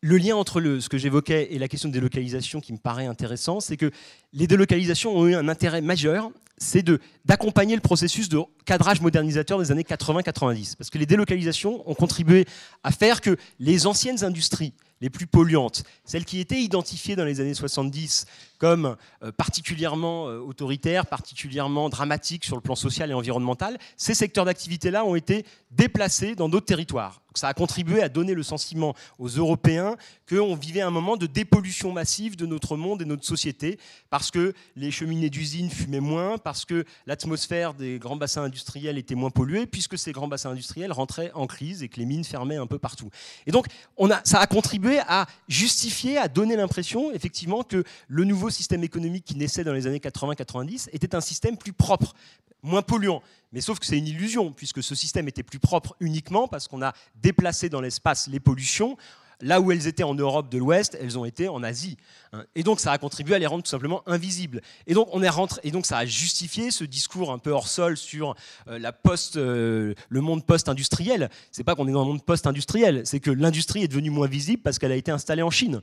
[0.02, 3.60] le lien entre ce que j'évoquais et la question de délocalisation qui me paraît intéressant,
[3.60, 3.90] c'est que
[4.32, 6.84] les délocalisations ont eu un intérêt majeur, c'est
[7.24, 10.76] d'accompagner le processus de cadrage modernisateur des années 80-90.
[10.76, 12.46] Parce que les délocalisations ont contribué
[12.82, 17.40] à faire que les anciennes industries, les plus polluantes, celles qui étaient identifiées dans les
[17.40, 18.26] années 70
[18.58, 24.44] comme euh, particulièrement euh, autoritaires, particulièrement dramatiques sur le plan social et environnemental, ces secteurs
[24.44, 27.20] d'activité-là ont été déplacés dans d'autres territoires.
[27.34, 29.96] Ça a contribué à donner le sentiment aux Européens
[30.28, 33.78] qu'on vivait un moment de dépollution massive de notre monde et notre société,
[34.08, 39.14] parce que les cheminées d'usines fumaient moins, parce que l'atmosphère des grands bassins industriels était
[39.14, 42.56] moins polluée, puisque ces grands bassins industriels rentraient en crise et que les mines fermaient
[42.56, 43.10] un peu partout.
[43.46, 43.66] Et donc,
[43.98, 48.84] on a, ça a contribué à justifier, à donner l'impression, effectivement, que le nouveau système
[48.84, 52.14] économique qui naissait dans les années 80-90 était un système plus propre,
[52.62, 53.22] moins polluant.
[53.52, 56.82] Mais sauf que c'est une illusion, puisque ce système était plus propre uniquement parce qu'on
[56.82, 58.96] a déplacé dans l'espace les pollutions.
[59.42, 61.98] Là où elles étaient en Europe de l'Ouest, elles ont été en Asie.
[62.32, 62.44] Hein.
[62.54, 64.62] Et donc ça a contribué à les rendre tout simplement invisibles.
[64.86, 67.68] Et donc, on est rentré, et donc ça a justifié ce discours un peu hors
[67.68, 68.34] sol sur
[68.68, 71.28] euh, la post, euh, le monde post-industriel.
[71.52, 74.62] C'est pas qu'on est dans un monde post-industriel, c'est que l'industrie est devenue moins visible
[74.62, 75.82] parce qu'elle a été installée en Chine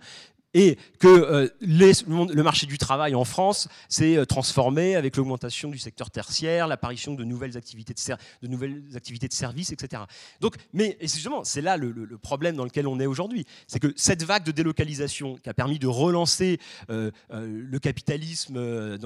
[0.53, 5.79] et que euh, le marché du travail en France s'est euh, transformé avec l'augmentation du
[5.79, 10.03] secteur tertiaire, l'apparition de nouvelles activités de, services, etc.
[10.41, 14.23] Donc, mais justement, c'est là le, problème dans lequel on est aujourd'hui, c'est que cette
[14.23, 16.59] vague de délocalisation qui a permis de relancer
[16.89, 18.97] euh, le capitalisme,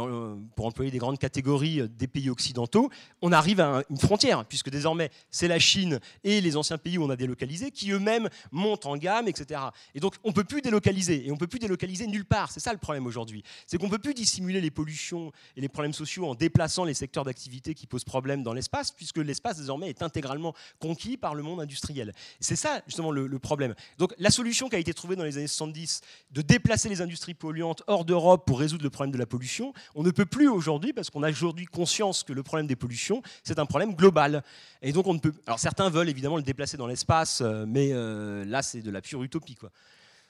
[0.56, 2.90] pour employer des grandes catégories des pays occidentaux,
[3.22, 7.04] on arrive à une frontière, puisque désormais c'est la Chine et les anciens pays où
[7.04, 9.62] on a délocalisé qui eux-mêmes montent en gamme, etc.
[9.96, 11.28] Et donc on peut plus délocaliser.
[11.28, 12.52] Et ne peut plus délocaliser nulle part.
[12.52, 13.44] C'est ça le problème aujourd'hui.
[13.66, 16.94] C'est qu'on ne peut plus dissimuler les pollutions et les problèmes sociaux en déplaçant les
[16.94, 21.44] secteurs d'activité qui posent problème dans l'espace, puisque l'espace désormais est intégralement conquis par le
[21.44, 22.14] monde industriel.
[22.40, 23.76] C'est ça justement le, problème.
[23.98, 26.02] Donc la solution qui a été trouvée dans les années 70
[26.32, 30.04] de déplacer les industries polluantes hors d'Europe pour résoudre le problème de la pollution, on
[30.04, 33.60] ne peut plus aujourd'hui parce qu'on a aujourd'hui conscience que le problème des pollutions, c'est
[33.60, 34.44] un problème global.
[34.82, 35.34] Et donc on ne peut.
[35.46, 39.02] Alors certains veulent évidemment le déplacer dans l'espace, euh, mais euh, là c'est de la
[39.02, 39.72] pure utopie quoi.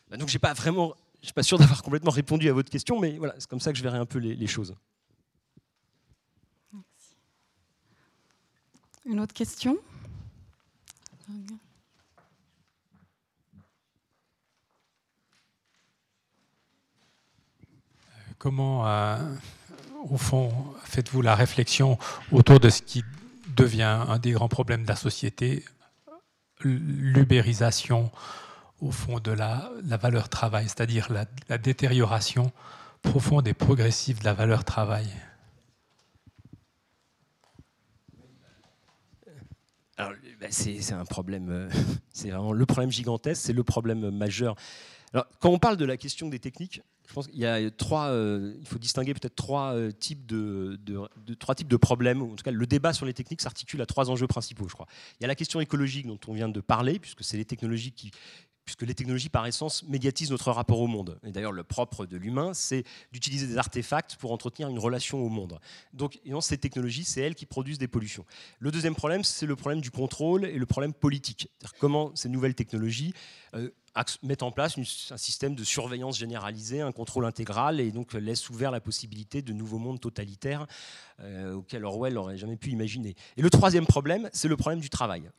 [0.09, 2.99] Bah, donc j'ai pas vraiment, je suis pas sûr d'avoir complètement répondu à votre question,
[2.99, 4.75] mais voilà, c'est comme ça que je verrai un peu les, choses.
[9.05, 9.77] Une autre question?
[18.37, 19.17] Comment, euh,
[20.09, 20.51] au fond,
[20.83, 21.97] faites-vous la réflexion
[22.31, 23.03] autour de ce qui
[23.55, 25.65] devient un des grands problèmes de la société,
[26.61, 28.11] l'ubérisation
[28.81, 32.51] au fond de la, valeur travail, c'est-à-dire la, détérioration
[33.01, 35.07] profonde et progressive de la valeur travail.
[40.39, 41.69] Ben, c'est un problème, euh,
[42.13, 44.55] c'est vraiment le problème gigantesque, c'est le problème majeur.
[45.13, 48.09] Alors, quand on parle de la question des techniques, je pense qu'il y a trois,
[48.09, 50.77] euh, il faut distinguer peut-être trois euh, types de,
[51.39, 52.21] trois types de problèmes.
[52.21, 54.87] En tout cas, le débat sur les techniques s'articule à trois enjeux principaux, je crois.
[55.19, 57.93] Il y a la question écologique dont on vient de parler, puisque c'est les technologies
[57.93, 58.11] qui,
[58.67, 61.17] puisque les technologies, par essence, médiatisent notre rapport au monde.
[61.23, 62.83] Et d'ailleurs, le propre de l'humain, c'est
[63.13, 65.57] d'utiliser des artefacts pour entretenir une relation au monde.
[65.93, 68.25] Donc, ces technologies, c'est elles qui produisent des pollutions.
[68.59, 71.49] Le deuxième problème, c'est le problème du contrôle et le problème politique.
[71.79, 73.13] Comment ces nouvelles technologies
[73.53, 73.69] euh,
[74.23, 78.71] mettent en place un système de surveillance généralisée, un contrôle intégral, et donc laisse ouvert
[78.71, 80.67] la possibilité de nouveaux mondes totalitaires
[81.19, 83.15] euh, auxquels Orwell n'aurait jamais pu imaginer.
[83.37, 85.29] Et le troisième problème, c'est le problème du travail.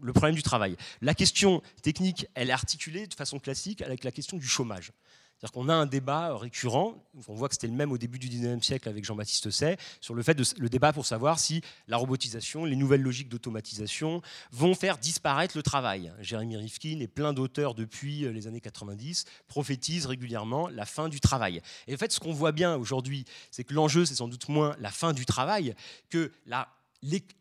[0.00, 0.76] Le problème du travail.
[1.00, 4.92] La question technique, elle est articulée de façon classique avec la question du chômage.
[5.38, 6.94] C'est-à-dire qu'on a un débat récurrent,
[7.28, 10.14] on voit que c'était le même au début du 19e siècle avec Jean-Baptiste Say, sur
[10.14, 14.74] le fait de, le débat pour savoir si la robotisation, les nouvelles logiques d'automatisation vont
[14.74, 16.12] faire disparaître le travail.
[16.20, 21.20] Jérémy Rifkin et plein d'auteurs depuis euh, les années 90 prophétisent régulièrement la fin du
[21.20, 21.60] travail.
[21.88, 24.76] Et en fait, ce qu'on voit bien aujourd'hui, c'est que l'enjeu, c'est sans doute moins
[24.78, 25.74] la fin du travail
[26.10, 26.68] que la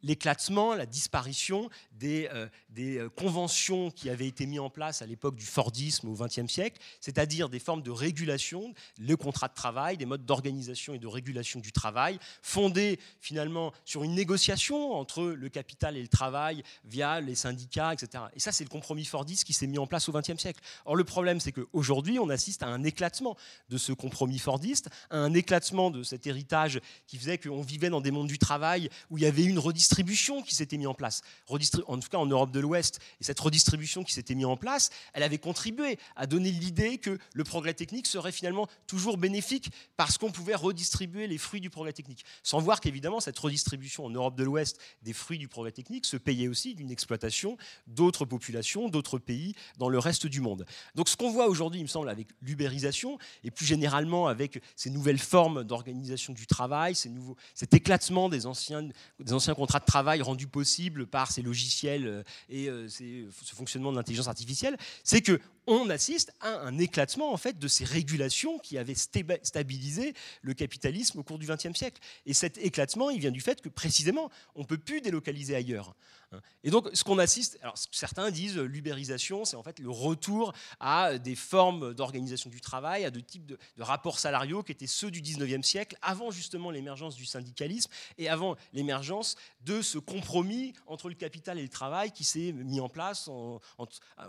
[0.02, 5.36] l'éclatement, la disparition des, euh, euh, conventions qui avaient été mises en place à l'époque
[5.36, 10.06] du Fordisme au XXe siècle, c'est-à-dire des formes de régulation, le contrat de travail, des
[10.06, 15.96] modes d'organisation et de régulation du travail, fondés finalement sur une négociation entre le capital
[15.96, 18.26] et le travail via les syndicats, etc.
[18.36, 20.62] Et ça, c'est le compromis Fordiste qui s'est mis en place au XXe siècle.
[20.86, 23.38] Or, le problème, c'est qu'aujourd'hui, on assiste à un éclatement
[23.70, 28.02] de ce compromis Fordiste, à un éclatement de cet héritage qui faisait qu'on vivait dans
[28.02, 31.22] des mondes du travail où il y avait une redistribution qui s'était mise en place.
[31.48, 33.00] en tout cas, en Europe de l'Ouest.
[33.22, 37.18] Et cette redistribution qui s'était mise en place, elle avait contribué à donner l'idée que
[37.34, 41.94] le progrès technique serait finalement toujours bénéfique parce qu'on pouvait redistribuer les fruits du progrès
[41.94, 42.26] technique.
[42.44, 46.18] Sans voir qu'évidemment, cette redistribution en Europe de l'Ouest des fruits du progrès technique se
[46.18, 47.58] payait aussi d'une exploitation
[47.88, 50.66] d'autres populations, d'autres pays dans le reste du monde.
[50.96, 54.90] Donc ce qu'on voit aujourd'hui, il me semble, avec l'ubérisation et plus généralement avec ces
[54.90, 58.88] nouvelles formes d'organisation du travail, cet éclatement des anciens,
[59.20, 63.92] des anciens contrats de travail rendus possibles par ces logiciels euh, et euh, ce fonctionnement
[63.92, 68.60] de l'intelligence artificielle, c'est que on assiste à un éclatement en fait de ces régulations
[68.60, 72.02] qui avaient stabilisé le capitalisme au cours du XXe siècle.
[72.26, 75.96] Et cet éclatement, il vient du fait que précisément, on peut plus délocaliser ailleurs.
[76.34, 76.42] Hein.
[76.64, 77.60] Et donc, ce qu'on assiste,
[77.92, 83.12] certains disent l'ubérisation, c'est en fait le retour à des formes d'organisation du travail, à
[83.12, 87.26] de types de, rapports salariaux qui étaient ceux du 19e siècle, avant justement l'émergence du
[87.26, 92.52] syndicalisme et avant l'émergence de ce compromis entre le capital et le travail qui s'est
[92.54, 93.58] mis en place, euh,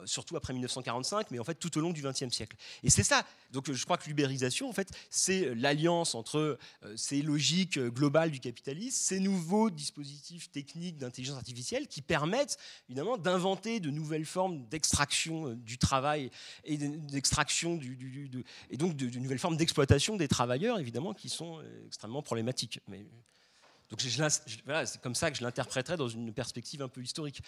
[0.04, 2.56] surtout après 1945, mais en fait tout au long du 20e siècle.
[2.82, 3.24] Et c'est ça.
[3.50, 8.40] Donc, je crois que l'ubérisation, en fait, c'est l'alliance entre euh, ces logiques globales du
[8.40, 15.48] capitalisme, ces nouveaux dispositifs techniques d'intelligence artificielle qui permettent évidemment d'inventer de nouvelles formes d'extraction
[15.48, 16.30] euh, du travail
[16.64, 21.86] et d'extraction du, et donc de, nouvelles formes d'exploitation des travailleurs évidemment qui sont euh,
[21.86, 22.80] extrêmement problématiques.
[22.88, 23.06] Mais,
[23.90, 24.02] donc
[24.64, 27.42] voilà, c'est comme ça que je l'interpréterais dans une perspective un peu historique.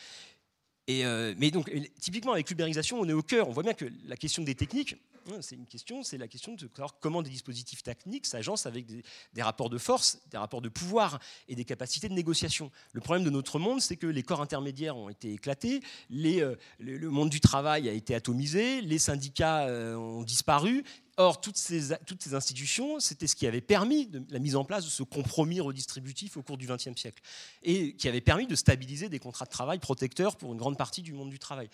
[0.88, 3.48] Et euh, mais donc, typiquement, avec l'ubérisation, on est au cœur.
[3.48, 4.96] On voit bien que la question des techniques,
[5.28, 8.86] hein, c'est une question, c'est la question de savoir comment des dispositifs techniques s'agencent avec
[8.86, 11.18] des, rapports de force, des rapports de pouvoir
[11.48, 12.70] et des capacités de négociation.
[12.92, 15.80] Le problème de notre monde, c'est que les corps intermédiaires ont été éclatés,
[16.12, 20.84] euh, le, monde du travail a été atomisé, les syndicats euh, ont disparu,
[21.18, 21.92] Or, toutes ces,
[22.34, 26.36] institutions, c'était ce qui avait permis de, la mise en place de ce compromis redistributif
[26.36, 27.22] au cours du XXe siècle
[27.62, 31.00] et qui avait permis de stabiliser des contrats de travail protecteurs pour une grande partie
[31.00, 31.70] du monde du travail.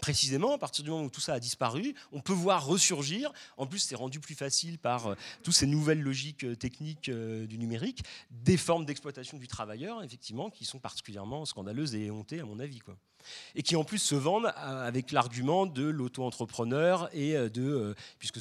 [0.00, 3.66] Précisément, à partir du moment où tout ça a disparu, on peut voir ressurgir, en
[3.66, 7.58] plus c'est rendu plus facile par euh, toutes ces nouvelles logiques euh, techniques euh, du
[7.58, 12.58] numérique, des formes d'exploitation du travailleur, effectivement, qui sont particulièrement scandaleuses et éhontées, à mon
[12.58, 12.78] avis.
[12.80, 12.96] Quoi
[13.56, 18.38] et qui en plus se vendent avec l'argument de l'auto-entrepreneur et de puisque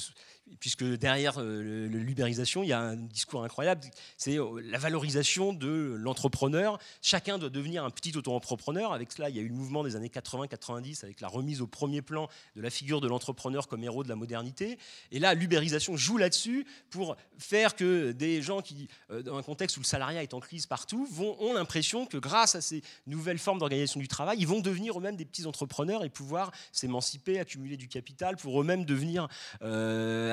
[0.59, 3.81] puisque derrière euh, l'ubérisation, il y a un discours incroyable,
[4.17, 6.79] c'est euh, la valorisation de l'entrepreneur.
[7.01, 8.93] Chacun doit devenir un petit auto-entrepreneur.
[8.93, 11.67] Avec cela, il y a eu le mouvement des années 80-90 avec la remise au
[11.67, 14.77] premier plan de la figure de l'entrepreneur comme héros de la modernité.
[15.11, 19.77] Et là, l'ubérisation joue là-dessus pour faire que des gens qui, euh, dans un contexte
[19.77, 23.39] où le salariat est en crise partout, vont, ont l'impression que grâce à ces nouvelles
[23.39, 27.77] formes d'organisation du travail, ils vont devenir eux-mêmes des petits entrepreneurs et pouvoir s'émanciper, accumuler
[27.77, 29.27] du capital pour eux-mêmes devenir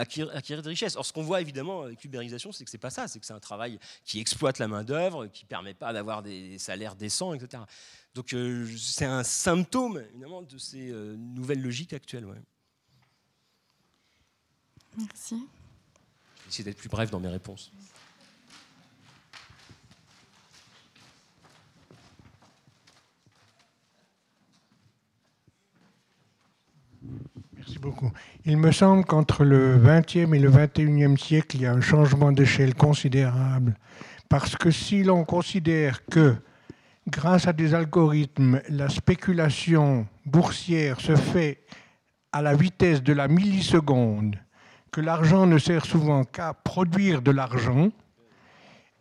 [0.04, 0.96] acquérir, des richesses.
[0.96, 3.32] Or, ce qu'on voit évidemment avec l'ubérisation, c'est que c'est pas ça, c'est que c'est
[3.32, 7.62] un travail qui exploite la main-d'œuvre, qui permet pas d'avoir des salaires décents, etc.
[8.14, 12.26] Donc, euh, c'est un symptôme évidemment de ces euh, nouvelles logiques actuelles.
[14.96, 15.46] Merci.
[16.46, 17.72] J'essaie d'être plus bref dans mes réponses.
[28.44, 32.32] Il me semble qu'entre le XXe et le XXIe siècle, il y a un changement
[32.32, 33.76] d'échelle considérable.
[34.28, 36.36] Parce que si l'on considère que,
[37.08, 41.62] grâce à des algorithmes, la spéculation boursière se fait
[42.32, 44.36] à la vitesse de la milliseconde,
[44.90, 47.90] que l'argent ne sert souvent qu'à produire de l'argent,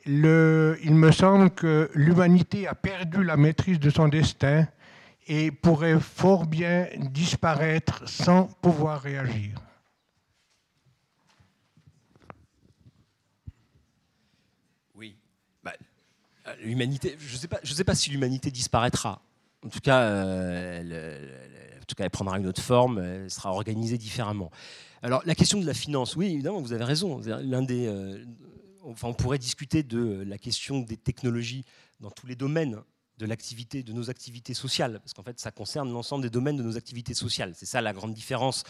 [0.05, 4.67] il me semble que l'humanité a perdu la maîtrise de son destin
[5.27, 9.59] et pourrait fort bien disparaître sans pouvoir réagir.
[14.95, 15.15] Oui.
[15.63, 15.73] Bah,
[16.47, 19.21] euh, l'humanité, je ne sais, pas, si l'humanité disparaîtra.
[19.65, 23.97] En tout, cas, euh, en tout cas, elle prendra une autre forme, elle sera organisée
[23.97, 24.51] différemment.
[25.01, 27.19] Alors, la question de la finance, oui, évidemment, vous avez raison.
[27.19, 28.23] L'un des, euh,
[28.83, 31.65] enfin, on pourrait discuter de la question des technologies
[31.99, 32.81] dans tous les domaines
[33.17, 37.13] de nos activités sociales, parce qu'en fait, ça concerne l'ensemble des domaines de nos activités
[37.13, 37.53] sociales.
[37.55, 38.63] C'est ça la grande différence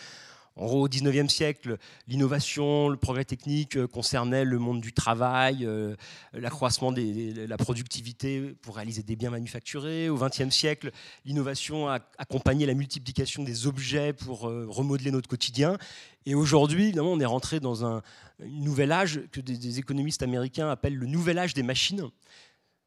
[0.56, 5.66] En gros, au XIXe siècle, l'innovation, le progrès technique euh, concernait le monde du travail,
[5.66, 5.96] euh,
[6.34, 10.10] l'accroissement de la productivité pour réaliser des biens manufacturés.
[10.10, 10.92] Au XXe siècle,
[11.26, 15.80] l'innovation a accompagné la multiplication des objets pour euh, remodeler notre quotidien.
[16.28, 18.04] Et aujourd'hui, évidemment, on est rentré dans un,
[18.40, 22.10] nouvel âge que des, économistes américains appellent le nouvel âge des machines.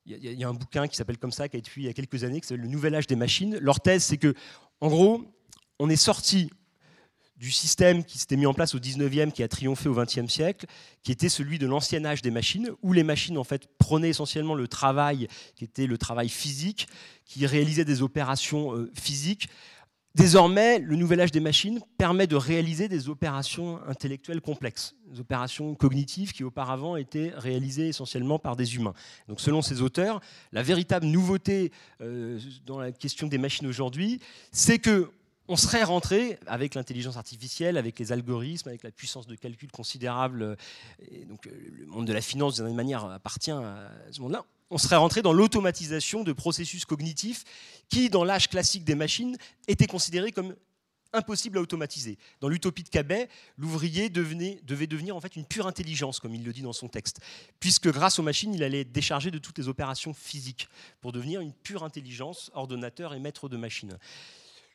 [0.07, 1.89] Il y, a, un bouquin qui s'appelle comme ça, qui a été écrit il y
[1.89, 3.59] a quelques années, qui s'appelle Le nouvel âge des machines.
[3.59, 4.35] Leur thèse, c'est que,
[4.81, 5.25] en gros,
[5.81, 6.51] on est sorti
[7.37, 10.67] du système qui s'était mis en place au 19e, qui a triomphé au 20e siècle,
[11.03, 14.55] qui était celui de l'ancien âge des machines, où les machines en fait prenaient essentiellement
[14.55, 16.89] le travail qui était le travail physique,
[17.25, 19.49] qui réalisait des opérations euh, physiques.
[20.17, 25.75] Désormais, le nouvel âge des machines permet de réaliser des opérations intellectuelles complexes, des opérations
[25.75, 28.95] cognitives qui auparavant étaient réalisées essentiellement par des humains.
[29.29, 30.23] Donc, selon ces auteurs,
[30.53, 31.71] la véritable nouveauté
[32.01, 34.21] euh, dans la question des machines aujourd'hui,
[34.53, 35.11] c'est que
[35.49, 40.41] on serait rentré avec l'intelligence artificielle, avec les algorithmes, avec la puissance de calcul considérable.
[40.43, 40.57] Euh,
[41.11, 44.47] et donc, euh, le monde de la finance, d'une manière, appartient à ce monde-là.
[44.71, 47.45] On serait rentré dans l'automatisation de processus cognitifs
[47.89, 49.37] qui, dans l'âge classique des machines,
[49.69, 50.57] étaient considérés comme
[51.13, 52.19] impossibles à automatiser.
[52.41, 56.53] Dans l'utopie de Cabet, l'ouvrier devait devenir en fait une pure intelligence, comme il le
[56.53, 57.21] dit dans son texte,
[57.61, 60.69] puisque grâce aux machines, il allait être déchargé de toutes les opérations physiques
[61.01, 63.99] pour devenir une pure intelligence, ordonnateur et maître de machines.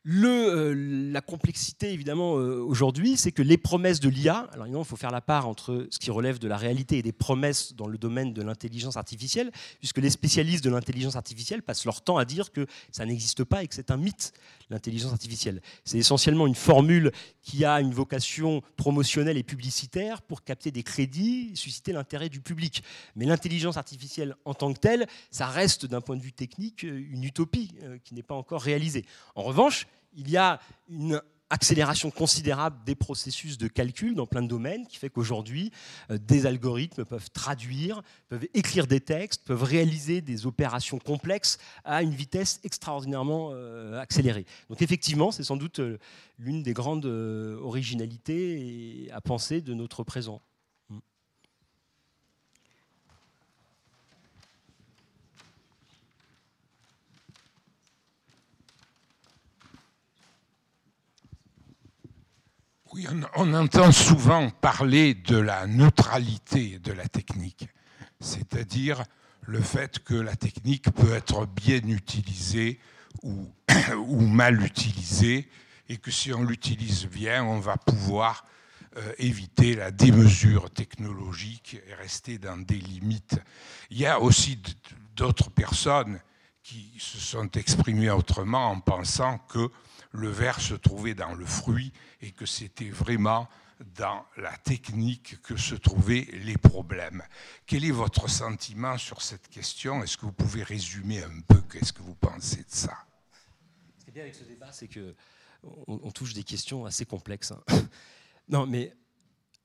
[0.07, 0.73] Euh,
[1.11, 4.95] la complexité, évidemment, euh, aujourd'hui, c'est que les promesses de l'IA, alors évidemment, il faut
[4.95, 7.99] faire la part entre ce qui relève de la réalité et des promesses dans le
[7.99, 12.52] domaine de l'intelligence artificielle, puisque les spécialistes de l'intelligence artificielle passent leur temps à dire
[12.52, 14.34] que ça n'existe pas et que c'est un mythe,
[14.72, 15.61] l'intelligence artificielle.
[15.86, 17.11] C'est essentiellement une formule
[17.44, 22.84] qui a une vocation promotionnelle et publicitaire pour capter des crédits, susciter l'intérêt du public.
[23.15, 27.23] Mais l'intelligence artificielle en tant que telle, ça reste d'un point de vue technique une
[27.23, 29.06] utopie euh, qui n'est pas encore réalisée.
[29.36, 30.59] En revanche, il y a
[30.89, 35.72] une accélération considérable des processus de calcul dans plein de domaines qui fait qu'aujourd'hui,
[36.09, 42.01] euh, des algorithmes peuvent traduire, peuvent écrire des textes, peuvent réaliser des opérations complexes à
[42.01, 44.45] une vitesse extraordinairement euh, accélérée.
[44.69, 45.97] Donc effectivement, c'est sans doute euh,
[46.39, 50.41] l'une des grandes originalités à penser de notre présent.
[62.93, 63.07] Oui,
[63.38, 67.69] on, entend souvent parler de la neutralité de la technique,
[68.19, 69.03] c'est-à-dire
[69.43, 72.80] le fait que la technique peut être bien utilisée
[73.23, 73.47] ou,
[74.19, 75.49] mal utilisée,
[75.88, 78.45] et que si on l'utilise bien, on va pouvoir
[78.97, 83.39] euh, éviter la démesure technologique et rester dans des limites.
[83.89, 84.61] Il y a aussi
[85.15, 86.19] d'autres personnes
[86.61, 89.72] qui se sont exprimées autrement en pensant que
[90.12, 93.48] le verre se trouvait dans le fruit et que c'était vraiment
[93.96, 97.24] dans la technique que se trouvaient les problèmes.
[97.66, 100.04] Quel est votre sentiment sur cette question?
[100.04, 101.62] Est-ce que vous pouvez résumer un peu?
[101.62, 102.96] Qu'est-ce que vous pensez de ça?
[103.98, 105.16] Ce qui est bien avec ce débat, c'est que
[105.88, 107.52] on, touche des questions assez complexes.
[107.52, 107.62] Hein.
[108.50, 108.96] non, mais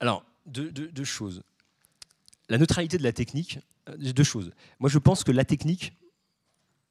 [0.01, 1.43] alors deux, deux, choses.
[2.48, 3.59] La neutralité de la technique,
[3.89, 4.52] euh, deux choses.
[4.78, 5.97] Moi, je pense que la technique,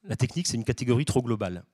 [0.04, 1.64] la technique, c'est une catégorie trop globale.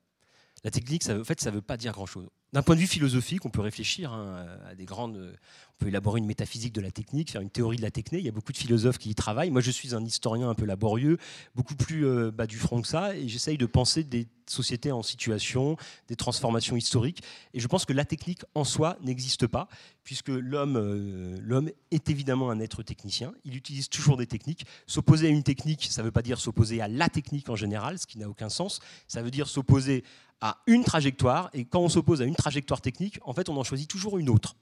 [0.64, 2.28] La technique, ça, en fait, ça ne veut pas dire grand-chose.
[2.52, 5.16] D'un point de vue philosophique, on peut réfléchir hein, à des grandes.
[5.16, 8.20] On peut élaborer une métaphysique de la technique, faire une théorie de la technique.
[8.20, 9.51] Il y a beaucoup de philosophes qui y travaillent.
[9.51, 11.16] Moi, je suis un historien un peu laborieux,
[11.55, 15.02] beaucoup plus euh, bas du front que ça, et j'essaye de penser des sociétés en
[15.02, 15.78] situation,
[16.09, 17.22] des transformations historiques.
[17.55, 19.66] Et je pense que la technique en soi n'existe pas,
[20.05, 23.32] puisque l'homme, euh, l'homme est évidemment un être technicien.
[23.44, 24.66] Il utilise toujours des techniques.
[24.86, 27.98] S'opposer à une technique, ça ne veut pas dire s'opposer à la technique en général,
[27.98, 28.80] ce qui n'a aucun sens.
[29.09, 30.05] Ça veut dire s'opposer
[30.43, 33.64] à une trajectoire, et quand on s'oppose à une trajectoire technique, en fait, on en
[33.64, 34.56] choisit toujours une autre.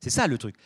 [0.00, 0.56] C'est ça le truc.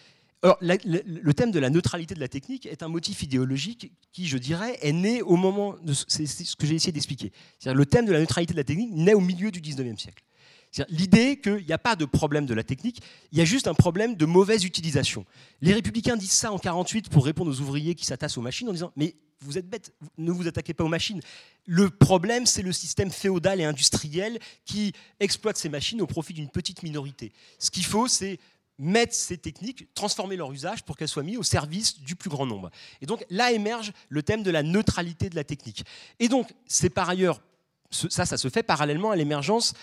[0.42, 4.38] Alors, le thème de la neutralité de la technique est un motif idéologique qui, je
[4.38, 5.92] dirais, est né au moment de.
[5.92, 7.32] C'est ce que j'ai essayé d'expliquer.
[7.64, 10.22] Le thème de la neutralité de la technique naît au milieu du 19e siècle.
[10.88, 13.00] L'idée qu'il n'y a pas de problème de la technique,
[13.32, 15.24] il y a juste un problème de mauvaise utilisation.
[15.60, 18.72] Les républicains disent ça en 48 pour répondre aux ouvriers qui s'attassent aux machines en
[18.72, 21.20] disant Mais vous êtes bêtes, ne vous attaquez pas aux machines.
[21.66, 26.48] Le problème, c'est le système féodal et industriel qui exploite ces machines au profit d'une
[26.48, 27.32] petite minorité.
[27.58, 28.38] Ce qu'il faut, c'est
[28.78, 32.46] mettre ces techniques, transformer leur usage pour qu'elles soient mises au service du plus grand
[32.46, 32.70] nombre.
[33.00, 35.84] Et donc là émerge le thème de la neutralité de la technique.
[36.18, 37.40] Et donc c'est par ailleurs,
[37.90, 39.74] ça, ça se fait parallèlement à l'émergence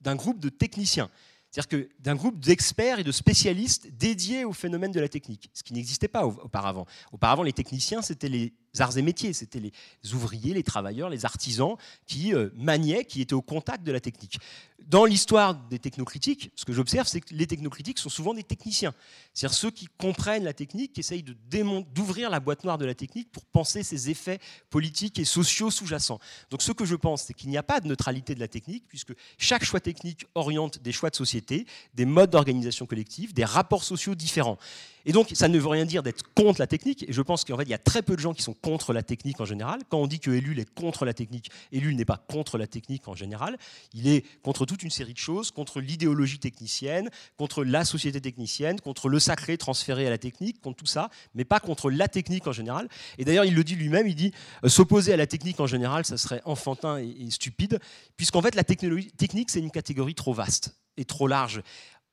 [0.00, 1.10] d'un groupe de techniciens.
[1.50, 5.64] C'est-à-dire que d'un groupe d'experts et de spécialistes dédiés au phénomène de la technique, ce
[5.64, 6.86] qui n'existait pas auparavant.
[7.10, 9.72] Auparavant, les techniciens, c'était les arts et métiers, c'était les
[10.14, 11.76] ouvriers, les travailleurs, les artisans
[12.06, 14.38] qui euh, maniaient, qui étaient au contact de la technique.
[14.86, 18.94] Dans l'histoire des technocritiques, ce que j'observe, c'est que les technocritiques sont souvent des techniciens.
[19.34, 23.30] C'est-à-dire ceux qui comprennent la technique, qui essayent d'ouvrir la boîte noire de la technique
[23.30, 24.40] pour penser ses effets
[24.70, 26.18] politiques et sociaux sous-jacents.
[26.50, 28.84] Donc ce que je pense, c'est qu'il n'y a pas de neutralité de la technique,
[28.88, 33.84] puisque chaque choix technique oriente des choix de société, des modes d'organisation collective, des rapports
[33.84, 34.58] sociaux différents.
[35.06, 37.04] Et donc, ça ne veut rien dire d'être contre la technique.
[37.08, 38.92] Et je pense qu'en fait, il y a très peu de gens qui sont contre
[38.92, 39.80] la technique en général.
[39.88, 43.08] Quand on dit que Ellul est contre la technique, Ellul n'est pas contre la technique
[43.08, 43.56] en général.
[43.94, 48.80] Il est contre toute une série de choses, contre l'idéologie technicienne, contre la société technicienne,
[48.80, 52.46] contre le sacré transféré à la technique, contre tout ça, mais pas contre la technique
[52.46, 52.88] en général.
[53.18, 54.32] Et d'ailleurs, il le dit lui-même, il dit
[54.64, 57.78] euh, s'opposer à la technique en général, ça serait enfantin et, stupide,
[58.16, 61.62] puisqu'en fait, la technique, c'est une catégorie trop vaste et trop large.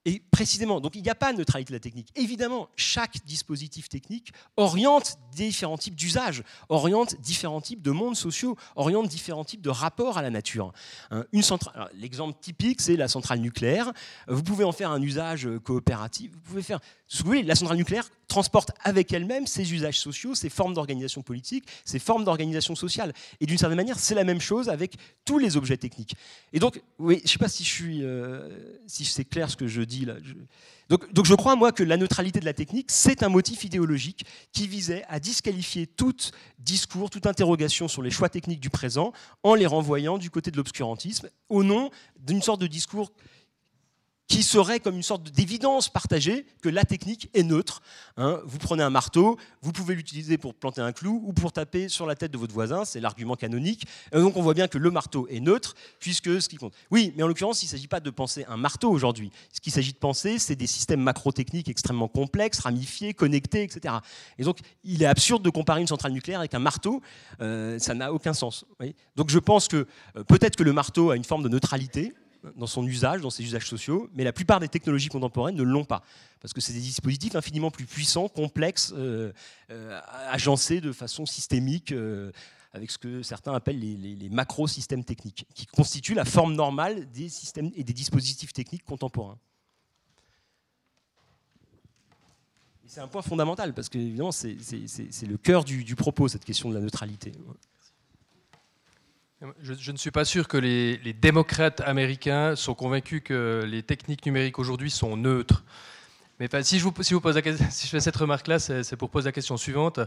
[0.08, 2.08] Et précisément, donc il n'y a pas de neutralité de la technique.
[2.16, 9.10] Évidemment, chaque dispositif technique oriente différents types d'usages, oriente différents types de mondes sociaux, oriente
[9.10, 10.72] différents types de rapports à la nature.
[11.12, 11.26] Hein,
[11.94, 13.92] l'exemple typique, c'est la centrale nucléaire.
[14.30, 16.32] Vous pouvez en faire un usage coopératif.
[16.32, 17.34] Vous pouvez faire ce que vous.
[17.34, 22.26] La centrale nucléaire transporte avec elle-même ses usages sociaux, ses formes d'organisation politique, ses formes
[22.26, 23.14] d'organisation sociale.
[23.40, 26.16] Et d'une certaine manière, c'est la même chose avec tous les objets techniques.
[26.54, 27.48] Et donc, oui, je ne sais pas
[27.82, 30.16] euh, si c'est clair ce que je dis là.
[30.90, 34.26] Donc, donc, je crois, moi, que la neutralité de la technique, c'est un motif idéologique
[34.54, 36.16] qui visait à disqualifier tout
[36.60, 39.12] discours, toute interrogation sur les choix techniques du présent
[39.44, 41.90] en les renvoyant du côté de l'obscurantisme au nom
[42.20, 43.12] d'une sorte de discours
[44.28, 47.82] qui serait comme une sorte d'évidence partagée que la technique est neutre.
[48.18, 48.42] Hein.
[48.46, 52.06] vous prenez un marteau, vous pouvez l'utiliser pour planter un clou ou pour taper sur
[52.06, 53.86] la tête de votre voisin, c'est l'argument canonique.
[54.12, 56.74] Et donc on voit bien que le marteau est neutre, puisque ce qui compte.
[56.92, 59.32] Oui, mais en l'occurrence, il ne s'agit pas de penser un marteau aujourd'hui.
[59.54, 63.96] Ce qu'il s'agit de penser, c'est des systèmes macro-techniques extrêmement complexes, ramifiés, connectés, etc.
[64.38, 67.02] Et donc il est absurde de comparer une centrale nucléaire avec un marteau,
[67.40, 68.66] euh, ça n'a aucun sens.
[69.16, 69.88] donc je pense que
[70.18, 72.14] euh, peut-être que le marteau a une forme de neutralité,
[72.56, 75.86] dans son usage, dans ses usages sociaux, mais la plupart des technologies contemporaines ne l'ont
[75.86, 76.04] pas,
[76.40, 79.32] parce que c'est des dispositifs infiniment plus puissants, complexes, euh,
[79.72, 80.00] euh,
[80.30, 82.32] agencés de façon systémique, euh,
[82.74, 87.72] avec ce que certains appellent les, macro-systèmes techniques, qui constituent la forme normale des systèmes
[87.76, 89.38] et des dispositifs techniques contemporains.
[92.86, 96.76] C'est un point fondamental, parce que évidemment, c'est le cœur du propos, cette question de
[96.76, 97.32] la neutralité.
[99.62, 104.58] Je, ne suis pas sûr que les, démocrates américains sont convaincus que les techniques numériques
[104.58, 105.64] aujourd'hui sont neutres.
[106.40, 106.90] Mais si, je
[107.88, 110.00] fais cette remarque-là, c'est pour poser la question suivante.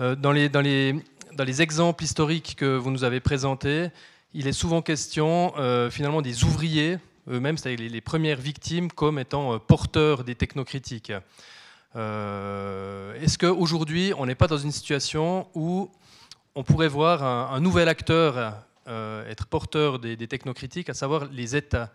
[0.00, 3.88] Euh, dans, les, exemples historiques que vous nous avez présentés,
[4.32, 6.98] il est souvent question euh, finalement des ouvriers
[7.28, 11.12] eux-mêmes, c'est-à-dire les, premières victimes, comme étant euh, porteurs des technocritiques.
[11.94, 15.90] Est-ce qu'aujourd'hui, on n'est pas dans une situation où
[16.54, 18.54] on pourrait voir un, nouvel acteur
[18.86, 21.92] être porteur des, technocritiques, à savoir les États,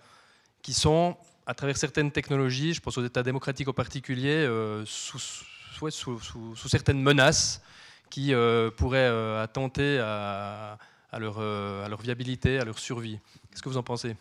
[0.62, 5.20] qui sont, à travers certaines technologies, je pense aux États démocratiques en particulier, euh, sous,
[5.20, 7.62] sous, certaines menaces
[8.10, 9.08] qui euh, pourraient
[9.40, 10.78] attenter à,
[11.20, 13.20] leur, viabilité, à leur survie.
[13.52, 14.16] Qu'est-ce que vous en pensez?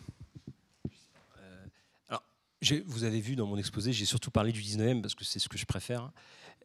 [2.87, 5.47] Vous avez vu dans mon exposé, j'ai surtout parlé du 19e parce que c'est ce
[5.47, 6.09] que je préfère.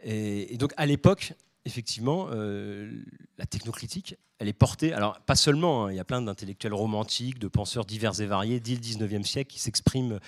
[0.02, 1.34] Et donc à l'époque,
[1.64, 2.90] effectivement, euh,
[3.38, 7.38] la technocritique, elle est portée, alors pas seulement, hein, il y a plein d'intellectuels romantiques,
[7.38, 10.18] de penseurs divers et variés dès le 19e siècle qui s'expriment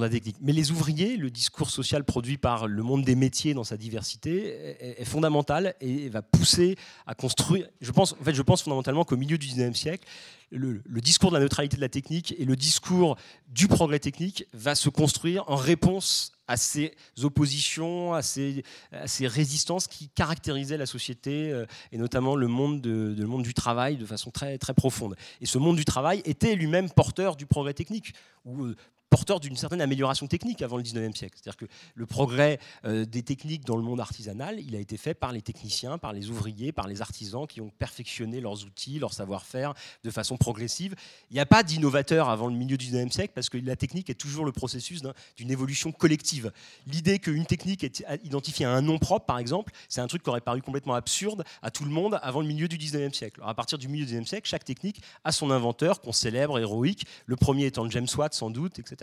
[0.00, 0.36] la technique.
[0.40, 5.00] Mais les ouvriers, le discours social produit par le monde des métiers dans sa diversité
[5.00, 7.68] est, fondamental et va pousser à construire.
[7.80, 10.06] Je pense, en fait, je pense fondamentalement qu'au milieu du 19e siècle,
[10.52, 13.16] le, discours de la neutralité de la technique et le discours
[13.48, 18.62] du progrès technique va se construire en réponse à ces oppositions, à ces,
[19.06, 24.30] ces résistances qui caractérisaient la société euh, et notamment le monde, du travail de façon
[24.30, 25.16] très, profonde.
[25.40, 28.12] Et ce monde du travail était lui-même porteur du progrès technique,
[28.46, 28.74] euh,
[29.12, 31.36] porteur d'une certaine amélioration technique avant le 19e siècle.
[31.36, 35.12] C'est-à-dire que le progrès euh, des techniques dans le monde artisanal, il a été fait
[35.12, 39.12] par les techniciens, par les ouvriers, par les artisans qui ont perfectionné leurs outils, leur
[39.12, 40.94] savoir-faire de façon progressive.
[41.30, 44.08] Il n'y a pas d'innovateur avant le milieu du 19e siècle parce que la technique
[44.08, 45.02] est toujours le processus
[45.36, 46.50] d'une évolution collective.
[46.86, 50.30] L'idée qu'une technique est identifiée à un nom propre, par exemple, c'est un truc qui
[50.30, 53.40] aurait paru complètement absurde à tout le monde avant le milieu du 19e siècle.
[53.40, 56.58] Alors à partir du milieu du 19e siècle, chaque technique a son inventeur qu'on célèbre,
[56.58, 59.01] héroïque, le premier étant James Watt sans doute, etc.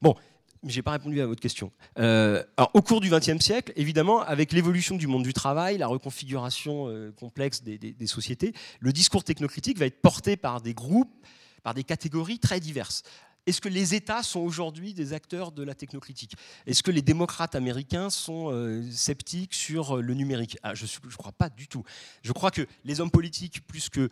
[0.00, 0.14] Bon,
[0.62, 1.70] mais je n'ai pas répondu à votre question.
[1.98, 5.86] Euh, alors, au cours du XXe siècle, évidemment, avec l'évolution du monde du travail, la
[5.86, 11.14] reconfiguration euh, complexe des, sociétés, le discours technocritique va être porté par des groupes,
[11.62, 13.02] par des catégories très diverses.
[13.46, 16.34] est-ce que les États sont aujourd'hui des acteurs de la technocritique
[16.66, 20.58] Est-ce que les démocrates américains sont euh, sceptiques sur le numérique?
[20.62, 21.84] Ah, Je ne crois pas du tout.
[22.22, 24.10] Je crois que les hommes politiques, plus que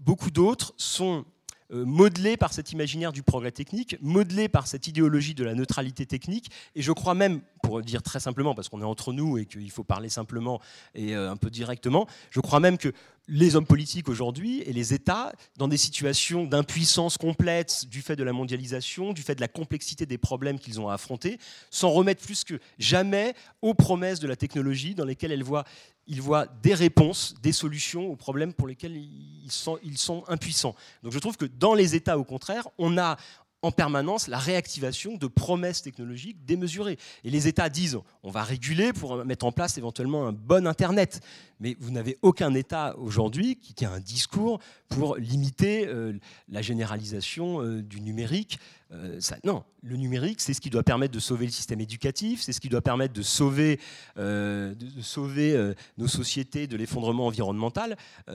[0.00, 1.24] beaucoup d'autres, sont
[1.70, 6.50] modelés par cet imaginaire du progrès technique, modelés par cette idéologie de la neutralité technique,
[6.74, 9.70] et je crois même, pour dire très simplement, parce qu'on est entre nous et qu'il
[9.70, 10.60] faut parler simplement
[10.94, 12.92] et un peu directement, je crois même que
[13.28, 18.24] les hommes politiques aujourd'hui et les États, dans des situations d'impuissance complète du fait de
[18.24, 21.38] la mondialisation, du fait de la complexité des problèmes qu'ils ont à affronter,
[21.70, 26.74] s'en remettent plus que jamais aux promesses de la technologie dans lesquelles ils voient des
[26.74, 30.74] réponses, des solutions aux problèmes pour lesquels ils sont, impuissants.
[31.02, 33.16] Donc je trouve que dans les États, au contraire, on a
[33.64, 36.98] en permanence la réactivation de promesses technologiques démesurées.
[37.24, 41.20] Et les États disent on va réguler pour mettre en place éventuellement un bon Internet.
[41.60, 46.12] Mais vous n'avez aucun État aujourd'hui qui tient un discours pour limiter euh,
[46.48, 48.58] la généralisation euh, du numérique.
[48.92, 52.52] Euh, non, le numérique, c'est ce qui doit permettre de sauver le système éducatif, c'est
[52.52, 53.80] ce qui doit permettre de sauver,
[54.16, 57.96] de, sauver nos sociétés de l'effondrement environnemental.
[58.28, 58.34] vous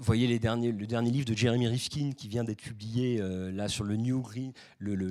[0.00, 3.20] voyez les derniers, le dernier livre de Jeremy Rifkin qui vient d'être publié
[3.52, 5.10] là sur le New Green, le, le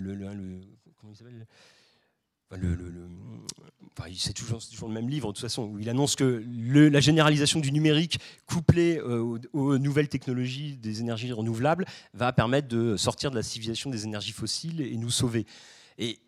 [1.00, 1.48] comment il s'appelle?
[4.18, 6.44] C'est toujours, le même livre de toute façon, où il annonce que
[6.90, 12.98] la généralisation du numérique couplée euh, aux, nouvelles technologies des énergies renouvelables va permettre de
[12.98, 15.46] sortir de la civilisation des énergies fossiles et nous sauver.
[15.98, 16.20] Et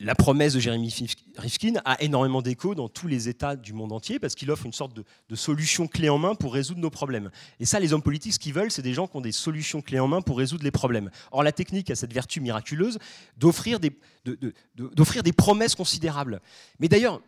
[0.00, 0.94] la promesse de Jeremy
[1.36, 4.72] Rifkin a énormément d'écho dans tous les États du monde entier parce qu'il offre une
[4.72, 7.30] sorte de, solution clé en main pour résoudre nos problèmes.
[7.58, 9.82] Et ça, les hommes politiques, ce qu'ils veulent, c'est des gens qui ont des solutions
[9.82, 11.10] clés en main pour résoudre les problèmes.
[11.32, 12.98] Or, la technique a cette vertu miraculeuse
[13.36, 13.92] d'offrir des,
[14.24, 16.40] des promesses considérables.
[16.78, 17.20] Mais d'ailleurs,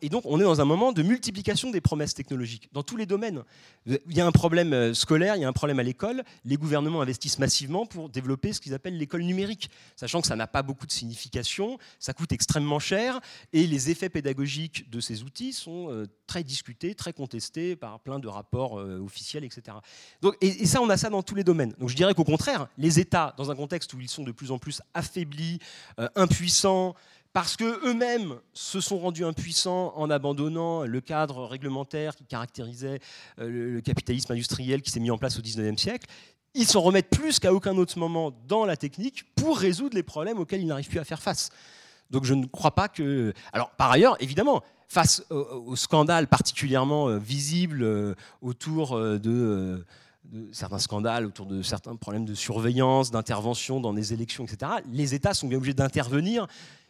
[0.00, 3.06] et donc, on est dans un moment de multiplication des promesses technologiques dans tous les
[3.06, 3.44] domaines.
[3.86, 6.24] Il y a un problème euh, scolaire, il y a un problème à l'école.
[6.44, 10.48] Les gouvernements investissent massivement pour développer ce qu'ils appellent l'école numérique, sachant que ça n'a
[10.48, 13.20] pas beaucoup de signification, ça coûte extrêmement cher,
[13.52, 18.18] et les effets pédagogiques de ces outils sont euh, très discutés, très contestés par plein
[18.18, 19.76] de rapports euh, officiels, etc.
[20.40, 21.74] Et, ça, on a ça dans tous les domaines.
[21.78, 24.50] Donc, je dirais qu'au contraire, les États, dans un contexte où ils sont de plus
[24.50, 25.60] en plus affaiblis,
[26.16, 26.94] impuissants,
[27.38, 32.98] parce qu'eux-mêmes se sont rendus impuissants en abandonnant le cadre réglementaire qui caractérisait
[33.38, 36.08] euh, le capitalisme industriel qui s'est mis en place au XIXe siècle.
[36.54, 40.40] Ils s'en remettent plus qu'à aucun autre moment dans la technique pour résoudre les problèmes
[40.40, 41.50] auxquels ils n'arrivent plus à faire face.
[42.10, 43.32] Donc je ne crois pas que...
[43.52, 49.86] Alors par ailleurs, évidemment, face au, scandale particulièrement euh, visible euh, autour de
[50.50, 55.34] certains scandales autour de certains problèmes de surveillance, d'intervention dans des élections, etc., les États
[55.34, 56.48] sont bien obligés d'intervenir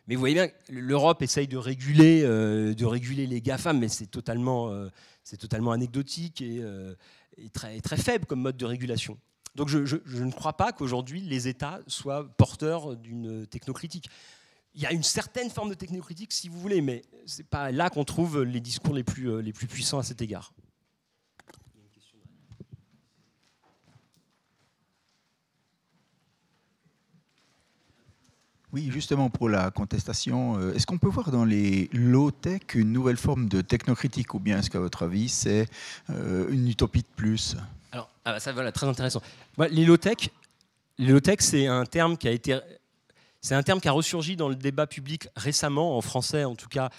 [0.08, 4.06] mais vous voyez bien, l'Europe essaye de réguler, euh, de réguler les GAFAM, mais c'est
[4.06, 4.88] totalement, euh,
[5.70, 6.94] anecdotique et, euh,
[7.52, 9.18] très, faible comme mode de régulation.
[9.54, 14.08] Donc je, ne crois pas qu'aujourd'hui les États soient porteurs d'une technocritique.
[14.74, 17.70] Il y a une certaine forme de technocritique si vous voulez, mais ce n'est pas
[17.70, 20.54] là qu'on trouve les discours les plus puissants à cet égard.
[28.78, 33.16] Oui, justement pour la contestation, euh, est-ce qu'on peut voir dans les low-tech une nouvelle
[33.16, 35.66] forme de technocritique ou bien est-ce qu'à votre avis c'est
[36.10, 37.56] euh, une utopie de plus?
[37.90, 39.20] Alors, ah bah ça voilà, très intéressant.
[39.72, 40.30] les low-tech,
[40.98, 42.60] les low-tech c'est un terme qui a été
[43.48, 46.68] c'est un terme qui a ressurgi dans le débat public récemment, en français en tout
[46.68, 46.90] cas.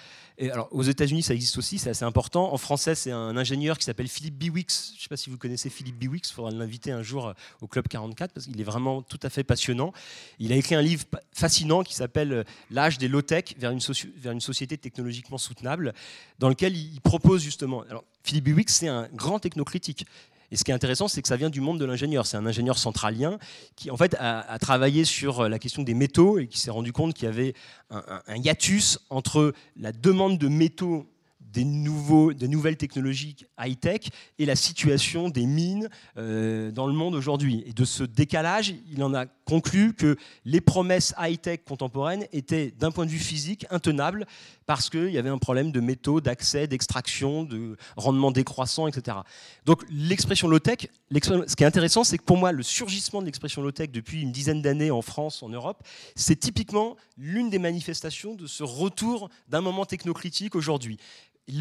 [0.41, 2.51] Alors, aux États-Unis, ça existe aussi, c'est assez important.
[2.51, 4.93] En français, c'est un ingénieur qui s'appelle Philippe Biwix.
[4.93, 7.67] Je ne sais pas si vous connaissez Philippe Biwix, il faudra l'inviter un jour au
[7.67, 9.93] Club 44 parce qu'il est vraiment tout à fait passionnant.
[10.39, 13.71] Il a écrit un livre fascinant qui s'appelle L'âge des low-tech vers,
[14.17, 15.93] vers, une société technologiquement soutenable,
[16.39, 17.83] dans lequel il propose justement.
[17.91, 20.07] Alors, Philippe Biwix, c'est un grand technocritique.
[20.51, 22.25] Et ce qui est intéressant, c'est que ça vient du monde de l'ingénieur.
[22.25, 23.37] C'est un ingénieur centralien
[23.75, 27.13] qui, en fait, a, travaillé sur la question des métaux et qui s'est rendu compte
[27.13, 27.53] qu'il y avait
[27.89, 31.07] un, hiatus entre la demande de métaux
[31.51, 37.63] des, nouveaux, nouvelles technologies high-tech et la situation des mines euh, dans le monde aujourd'hui.
[37.65, 40.15] Et de ce décalage, il en a conclu que
[40.45, 44.25] les promesses high-tech contemporaines étaient, d'un point de vue physique, intenables
[44.69, 49.17] parce qu'il y avait un problème de métaux, d'accès, d'extraction, de rendement décroissant, etc.
[49.65, 53.63] Donc l'expression low-tech, ce qui est intéressant, c'est que pour moi, le surgissement de l'expression
[53.63, 55.81] low-tech depuis une dizaine d'années en France, en Europe,
[56.15, 60.99] c'est typiquement l'une des manifestations de ce retour d'un moment technocritique aujourd'hui.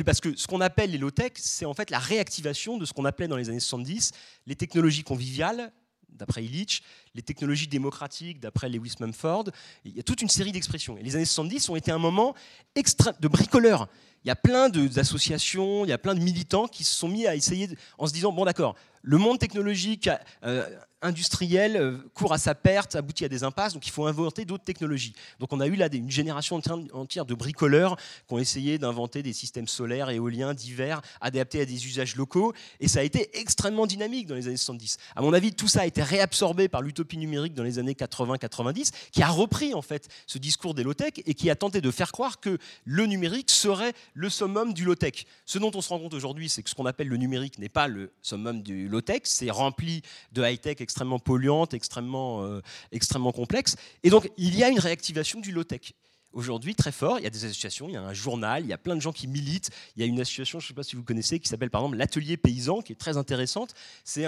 [0.04, 3.06] Parce que ce qu'on appelle les low-tech, c'est en fait la réactivation de ce qu'on
[3.06, 4.12] appelait dans les années 70
[4.46, 5.72] les technologies conviviales,
[6.10, 6.82] d'après Illich,
[7.14, 9.44] les technologies démocratiques, d'après Lewis Mumford.
[9.84, 10.98] Il y a toute une série d'expressions.
[10.98, 12.34] Et les années 70 ont été un moment
[12.74, 13.88] extra de bricoleur.
[14.24, 17.26] Il y a plein d'associations, il y a plein de militants qui se sont mis
[17.26, 17.68] à essayer,
[17.98, 20.10] en se disant, bon d'accord, le monde technologique
[20.44, 20.68] euh,
[21.02, 24.64] industriel euh, court à sa perte, aboutit à des impasses, donc il faut inventer d'autres
[24.64, 25.14] technologies.
[25.38, 26.60] Donc on a eu là une génération
[26.92, 27.96] entière de bricoleurs
[28.26, 32.88] qui ont essayé d'inventer des systèmes solaires, éoliens, divers, adaptés à des usages locaux, et
[32.88, 34.98] ça a été extrêmement dynamique dans les années 70.
[35.14, 38.90] À mon avis, tout ça a été réabsorbé par l'utopie numérique dans les années 80-90,
[39.12, 42.12] qui a repris en fait ce discours des low-tech et qui a tenté de faire
[42.12, 45.26] croire que le numérique serait le summum du low-tech.
[45.46, 47.68] Ce dont on se rend compte aujourd'hui, c'est que ce qu'on appelle le numérique n'est
[47.68, 50.02] pas le summum du low-tech, c'est rempli
[50.32, 52.60] de high-tech extrêmement polluante, extrêmement, euh,
[52.92, 53.76] extrêmement complexe.
[54.02, 55.92] Et donc, il y a une réactivation du low-tech.
[56.32, 58.72] Aujourd'hui, très fort, il y a des associations, il y a un journal, il y
[58.74, 59.70] a plein de gens qui militent.
[59.96, 61.80] Il y a une association, je ne sais pas si vous connaissez, qui s'appelle par
[61.80, 63.74] exemple l'Atelier Paysan, qui est très intéressante.
[64.04, 64.26] C'est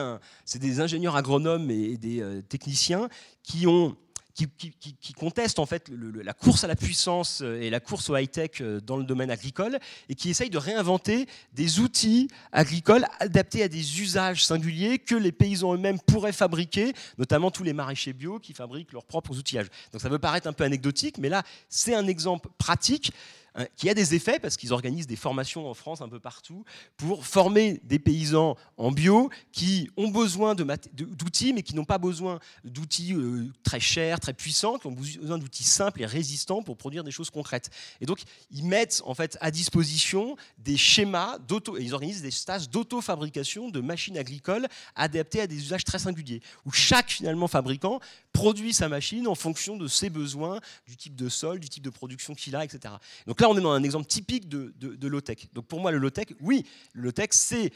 [0.59, 3.11] des ingénieurs agronomes et des euh, techniciens
[3.43, 3.97] qui ont
[4.35, 8.61] qui, contestent en fait la course à la puissance euh, et la course au high-tech
[8.61, 9.79] euh, dans le domaine agricole
[10.09, 15.33] et qui essayent de réinventer des outils agricoles adaptés à des usages singuliers que les
[15.33, 19.69] paysans eux-mêmes pourraient fabriquer, notamment tous les maraîchers bio qui fabriquent leurs propres outillages.
[19.93, 23.13] Donc ça peut paraître un peu anecdotique, mais là c'est un exemple pratique
[23.57, 26.65] Hein, qui a des effets parce qu'ils organisent des formations en France un peu partout
[26.97, 32.39] pour former des paysans en bio qui ont besoin d'outils mais qui n'ont pas besoin
[32.65, 37.03] d'outils euh, très chers, très puissants, qui ont besoin d'outils simples et résistants pour produire
[37.03, 37.71] des choses concrètes.
[38.01, 38.21] Et donc
[38.53, 43.81] ils mettent en fait à disposition des schémas d'auto, ils organisent des stages d'auto-fabrication de
[43.81, 47.99] machines agricoles adaptées à des usages très singuliers où chaque finalement fabricant
[48.33, 51.91] produit sa machine en fonction de ses besoins, du type de sol, du type de
[51.91, 52.95] production qu'il a, etc.
[53.27, 55.49] Donc là, on est dans un exemple typique de, de, low-tech.
[55.53, 57.71] Donc pour moi, le low-tech, oui, le low-tech, c'est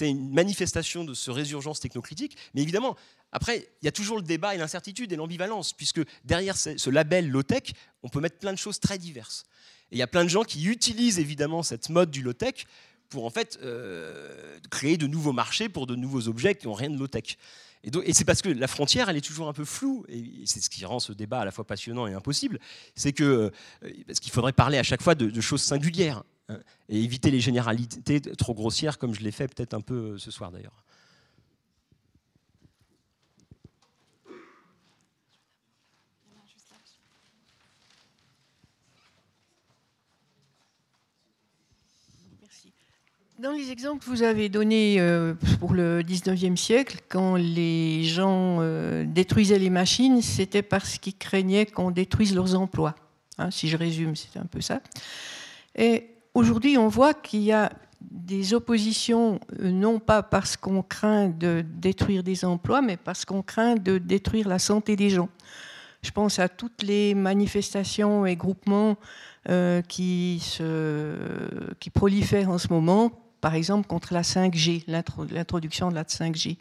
[0.00, 2.96] une manifestation de ce résurgence technocritique, mais évidemment,
[3.32, 7.28] après, il y a toujours le débat et l'incertitude et l'ambivalence, puisque derrière ce label
[7.28, 7.72] low-tech,
[8.02, 9.44] on peut mettre plein de choses très diverses.
[9.92, 12.66] Et il y a plein de gens qui utilisent évidemment cette mode du low-tech
[13.08, 16.90] pour en fait euh, créer de nouveaux marchés pour de nouveaux objets qui n'ont rien
[16.90, 17.36] de low-tech.
[17.82, 20.68] Et, c'est parce que la frontière, elle est toujours un peu floue, et c'est ce
[20.68, 22.58] qui rend ce débat à la fois passionnant et impossible,
[22.94, 23.50] c'est euh,
[24.20, 26.58] qu'il faudrait parler à chaque fois de, choses singulières hein,
[26.88, 30.30] et éviter les généralités trop grossières, comme je l'ai fait peut-être un peu euh, ce
[30.30, 30.84] soir d'ailleurs.
[43.40, 48.58] Dans les exemples que vous avez donnés euh, pour le 19e siècle, quand les gens
[48.60, 52.94] euh, détruisaient les machines, c'était parce qu'ils craignaient qu'on détruise leurs emplois.
[53.38, 54.82] Hein, si je résume, c'est un peu ça.
[55.74, 57.72] Et aujourd'hui, on voit qu'il y a
[58.02, 63.40] des oppositions, euh, non pas parce qu'on craint de détruire des emplois, mais parce qu'on
[63.40, 65.30] craint de détruire la santé des gens.
[66.02, 68.96] Je pense à toutes les manifestations et groupements
[69.88, 70.42] qui,
[71.94, 76.58] prolifèrent en ce moment par exemple contre la 5G, l'introduction de la 5G,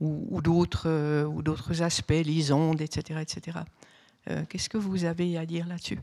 [0.00, 0.40] ou,
[0.86, 3.20] euh, ou d'autres aspects, les ondes, etc.
[3.22, 3.58] etc.
[4.28, 6.00] Euh, qu'est-ce que vous avez à dire là-dessus?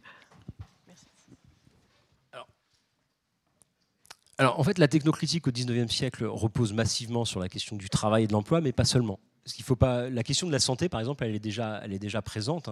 [4.39, 8.23] Alors, en fait, la technocritique au 19e siècle repose massivement sur la question du travail
[8.23, 9.19] et de l'emploi, mais pas seulement
[9.51, 11.99] qu'il faut pas, la question de la santé, par exemple, elle est déjà, elle est
[11.99, 12.69] déjà présente.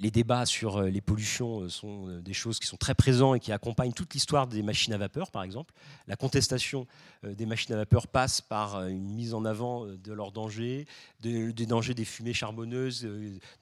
[0.00, 3.36] Les débats sur euh, les pollutions euh, sont euh, des choses qui sont très présentes
[3.36, 5.72] et qui accompagnent toute l'histoire des machines à vapeur, par exemple.
[6.06, 6.86] La contestation
[7.22, 10.86] des machines à vapeur passe par une mise en avant de leurs dangers,
[11.20, 13.08] des dangers des fumées charbonneuses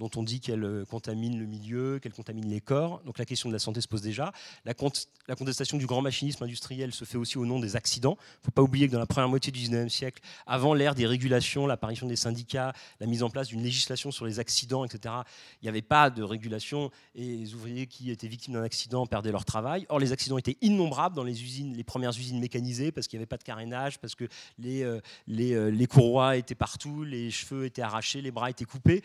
[0.01, 3.01] dont on dit qu'elles contaminent le milieu, qu'elles contaminent les corps.
[3.05, 4.33] Donc la question de la santé se pose déjà.
[4.65, 8.17] La contestation du grand machinisme industriel se fait aussi au nom des accidents.
[8.19, 10.97] Il ne faut pas oublier que dans la première moitié du 19e siècle, avant l'ère
[10.97, 15.15] des régulations, l'apparition des syndicats, la mise en place d'une législation sur les accidents, etc.
[15.61, 19.33] Il n'y avait pas de régulation et les ouvriers qui étaient victimes d'un accident perdaient
[19.33, 19.87] leur travail.
[19.89, 23.23] Or, les accidents étaient innombrables dans les usines, les premières usines mécanisées, parce qu'il n'y
[23.23, 24.25] avait pas de carénage, parce que
[24.59, 28.65] les, euh, les, euh, les, courroies étaient partout, les cheveux étaient arrachés, les bras étaient
[28.65, 29.03] coupés.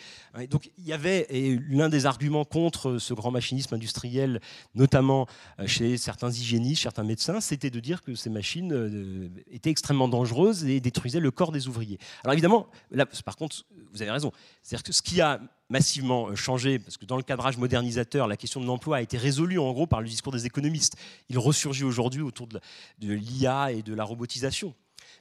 [0.49, 4.39] donc, il y avait, et l'un des arguments contre ce grand machinisme industriel,
[4.75, 5.27] notamment
[5.59, 10.65] euh, chez certains hygiénistes, certains médecins, c'était de dire que ces machines étaient extrêmement dangereuses
[10.65, 11.99] et détruisaient le corps des ouvriers.
[12.23, 14.31] Alors évidemment, là, par contre, vous avez raison.
[14.61, 18.37] C'est-à-dire que ce qui a massivement euh, changé, parce que dans le cadrage modernisateur, la
[18.37, 20.95] question de l'emploi a été résolue en gros par le discours des économistes.
[21.29, 22.59] Il ressurgit aujourd'hui autour de
[23.01, 24.73] l'IA et de la robotisation.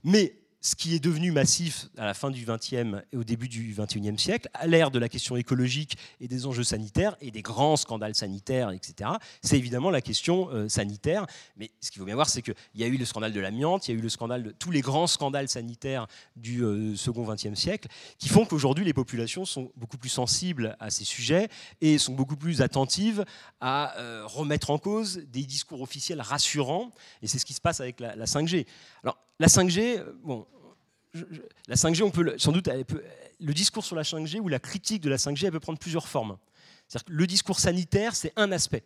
[0.04, 0.34] Mais
[0.66, 4.18] ce qui est devenu massif à la fin du XXe et au début du XXIe
[4.18, 8.16] siècle, à l'ère de la question écologique et des enjeux sanitaires et des grands scandales
[8.16, 9.10] sanitaires, etc.,
[9.42, 11.24] c'est évidemment la question euh, sanitaire.
[11.56, 13.86] Mais ce qu'il faut bien voir, c'est qu'il y a eu le scandale de l'amiante,
[13.86, 17.22] il y a eu le scandale de tous les grands scandales sanitaires du euh, second
[17.22, 17.86] XXe siècle,
[18.18, 21.48] qui font qu'aujourd'hui les populations sont beaucoup plus sensibles à ces sujets
[21.80, 23.24] et sont beaucoup plus attentives
[23.60, 26.90] à euh, remettre en cause des discours officiels rassurants.
[27.22, 28.66] Et c'est ce qui se passe avec la, la 5G.
[29.04, 30.46] Alors, la 5G, bon,
[31.68, 32.68] la 5G, on peut sans doute,
[33.40, 36.08] le discours sur la 5G ou la critique de la 5G, elle peut prendre plusieurs
[36.08, 36.36] formes.
[36.92, 38.84] Que le discours sanitaire, c'est un aspect.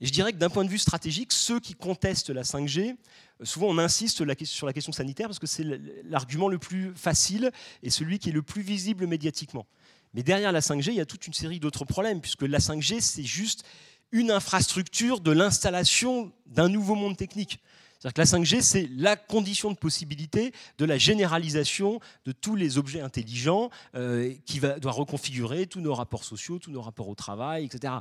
[0.00, 2.96] Et je dirais que d'un point de vue stratégique, ceux qui contestent la 5G,
[3.42, 5.64] souvent on insiste sur la question sanitaire parce que c'est
[6.04, 7.50] l'argument le plus facile
[7.82, 9.66] et celui qui est le plus visible médiatiquement.
[10.12, 13.00] Mais derrière la 5G, il y a toute une série d'autres problèmes, puisque la 5G,
[13.00, 13.64] c'est juste
[14.12, 17.60] une infrastructure de l'installation d'un nouveau monde technique.
[17.98, 22.78] C'est-à-dire que la 5G, c'est la condition de possibilité de la généralisation de tous les
[22.78, 27.14] objets intelligents euh, qui va, doit reconfigurer tous nos rapports sociaux, tous nos rapports au
[27.14, 27.94] travail, etc.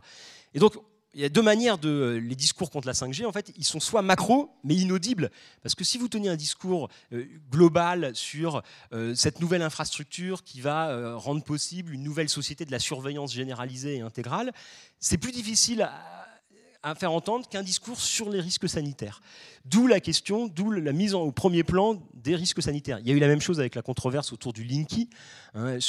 [0.53, 0.73] Et donc,
[1.13, 3.25] il y a deux manières de euh, les discours contre la 5G.
[3.25, 5.31] En fait, ils sont soit macro, mais inaudibles,
[5.63, 8.63] parce que si vous teniez un discours euh, global sur
[9.15, 14.01] cette nouvelle infrastructure qui va rendre possible une nouvelle société de la surveillance généralisée et
[14.01, 14.51] intégrale,
[14.99, 15.89] c'est plus difficile
[16.85, 19.19] à faire entendre qu'un discours sur les risques sanitaires.
[19.65, 22.99] D'où la question, d'où la mise au premier plan des risques sanitaires.
[22.99, 25.09] Il y a eu la même chose avec la controverse autour du Linky,
[25.55, 25.79] hein,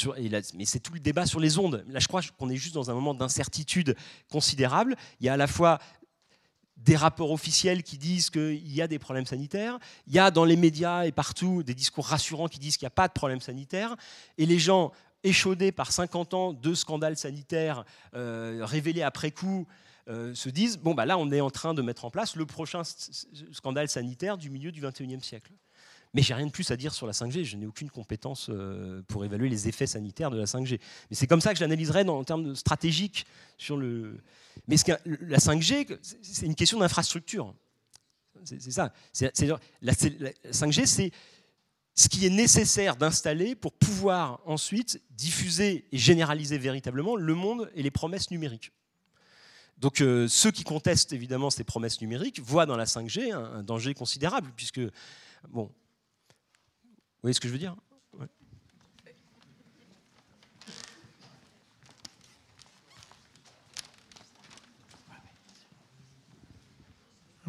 [0.55, 1.85] mais c'est tout le débat sur les ondes.
[1.87, 3.95] Là, je crois qu'on est juste dans un moment d'incertitude
[4.31, 4.95] considérable.
[5.19, 5.77] Il y a à la fois
[6.77, 10.45] des rapports officiels qui disent qu'il y a des problèmes sanitaires, il y a dans
[10.45, 13.41] les médias et partout des discours rassurants qui disent qu'il n'y a pas de problème
[13.41, 13.95] sanitaire,
[14.39, 14.91] et les gens
[15.23, 17.83] échaudés par 50 ans de scandales sanitaires
[18.15, 19.67] euh, révélés après coup,
[20.09, 22.45] euh, se disent bon, bah là, on est en train de mettre en place le
[22.45, 22.83] prochain
[23.51, 25.51] scandale sanitaire du milieu du 21e siècle.
[26.13, 29.01] Mais j'ai rien de plus à dire sur la 5G, je n'ai aucune compétence euh,
[29.07, 30.79] pour évaluer les effets sanitaires de la 5G.
[31.09, 33.25] Mais c'est comme ça que je l'analyserai en termes stratégiques
[33.57, 34.17] sur le.
[34.67, 37.53] Mais la 5G, c'est une question d'infrastructure.
[38.45, 38.93] C'est ça.
[39.81, 41.11] la 5G, c'est
[41.95, 47.81] ce qui est nécessaire d'installer pour pouvoir ensuite diffuser et généraliser véritablement le monde et
[47.81, 48.71] les promesses numériques.
[49.77, 53.93] Donc euh, ceux qui contestent évidemment ces promesses numériques voient dans la 5G un, danger
[53.93, 54.81] considérable, puisque,
[55.49, 57.75] bon, vous voyez ce que je veux dire?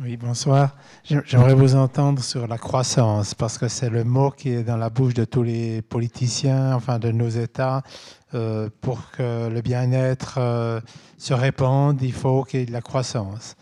[0.01, 0.77] Oui, bonsoir.
[1.03, 4.91] J'aimerais vous entendre sur la croissance, parce que c'est le mot qui est dans la
[4.91, 7.83] bouche de tous les politiciens, enfin de nos États.
[8.33, 10.81] Euh, pour que le bien-être euh,
[11.17, 13.57] se répande, il faut qu'il y ait de la croissance.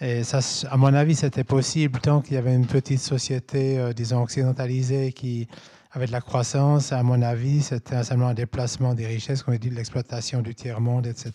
[0.00, 0.38] Et ça,
[0.70, 5.12] à mon avis, c'était possible tant qu'il y avait une petite société, euh, disons, occidentalisée
[5.12, 5.46] qui
[5.90, 6.92] avait de la croissance.
[6.92, 10.54] À mon avis, c'était seulement un déplacement des richesses, comme on dit, de l'exploitation du
[10.54, 11.32] tiers-monde, etc.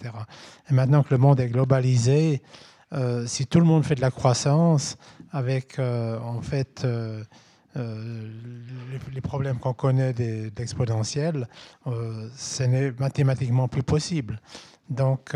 [0.68, 2.42] Et maintenant que le monde est globalisé,
[3.26, 4.98] si tout le monde fait de la croissance
[5.32, 7.24] avec euh, en fait euh,
[7.76, 11.48] les, problèmes qu'on connaît d'exponentiel,
[11.86, 14.42] ce n'est mathématiquement plus possible.
[14.90, 15.36] Donc,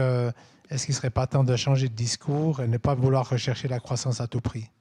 [0.69, 3.67] est-ce qu'il ne serait pas temps de changer de discours et ne pas vouloir rechercher
[3.67, 4.71] la croissance à tout prix?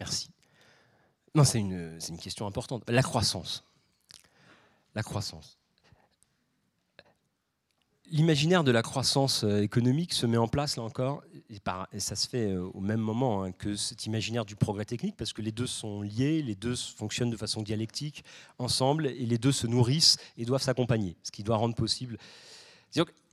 [0.00, 0.30] Merci.
[1.34, 2.82] Non, c'est une, une question importante.
[2.88, 3.64] La croissance.
[4.94, 5.58] La croissance
[8.10, 11.60] l'imaginaire de la croissance euh, économique se met en place, là encore, et,
[11.98, 15.32] ça se fait euh, au même moment hein, que cet imaginaire du progrès technique, parce
[15.32, 18.24] que les deux sont liés, les deux fonctionnent de façon dialectique
[18.58, 22.18] ensemble, et les deux se nourrissent et doivent s'accompagner, ce qui doit rendre possible.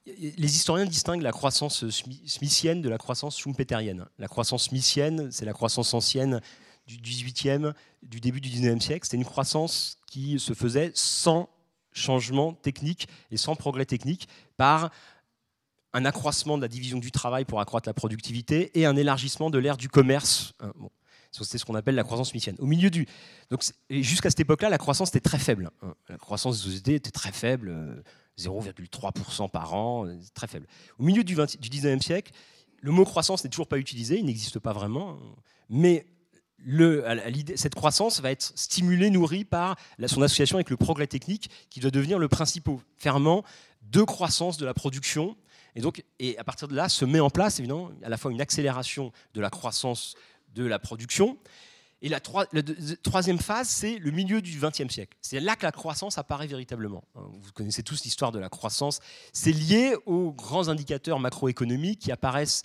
[0.07, 1.85] Les historiens distinguent la croissance
[2.25, 4.05] smithienne de la croissance schumpeterienne.
[4.17, 6.41] La croissance smithienne, c'est la croissance ancienne
[6.87, 9.05] du 18e, du début du 19e siècle.
[9.05, 11.49] C'était une croissance qui se faisait sans
[11.91, 14.27] changement technique et sans progrès technique
[14.57, 14.91] par
[15.93, 19.57] un accroissement de la division du travail pour accroître la productivité et un élargissement de
[19.57, 20.53] l'ère du commerce.
[20.61, 20.71] Hein,
[21.31, 22.55] c'est ce qu'on appelle la croissance smithienne.
[22.59, 23.07] Au milieu du.
[23.49, 25.71] Donc, jusqu'à cette époque-là, la croissance était très faible.
[25.81, 25.93] Hein.
[26.09, 28.03] La croissance des sociétés était très faible,
[28.37, 30.67] 0,3% euh, par an, euh, très faible.
[30.99, 32.33] Au milieu du, 20, du 19e siècle,
[32.81, 35.35] le mot croissance n'est toujours pas utilisé, il n'existe pas vraiment, hein.
[37.55, 39.75] Cette croissance va être stimulée, nourrie par
[40.07, 43.43] son association avec le progrès technique qui doit devenir le principal ferment
[43.81, 45.35] de croissance de la production.
[45.75, 48.31] Et donc, et à partir de là, se met en place évidemment à la fois
[48.31, 50.15] une accélération de la croissance
[50.53, 51.37] de la production.
[52.03, 55.15] Et la, troisième phase, c'est le milieu du XXe siècle.
[55.21, 57.03] C'est là que la croissance apparaît véritablement.
[57.13, 59.01] Vous connaissez tous l'histoire de la croissance.
[59.33, 62.63] C'est lié aux grands indicateurs macroéconomiques qui apparaissent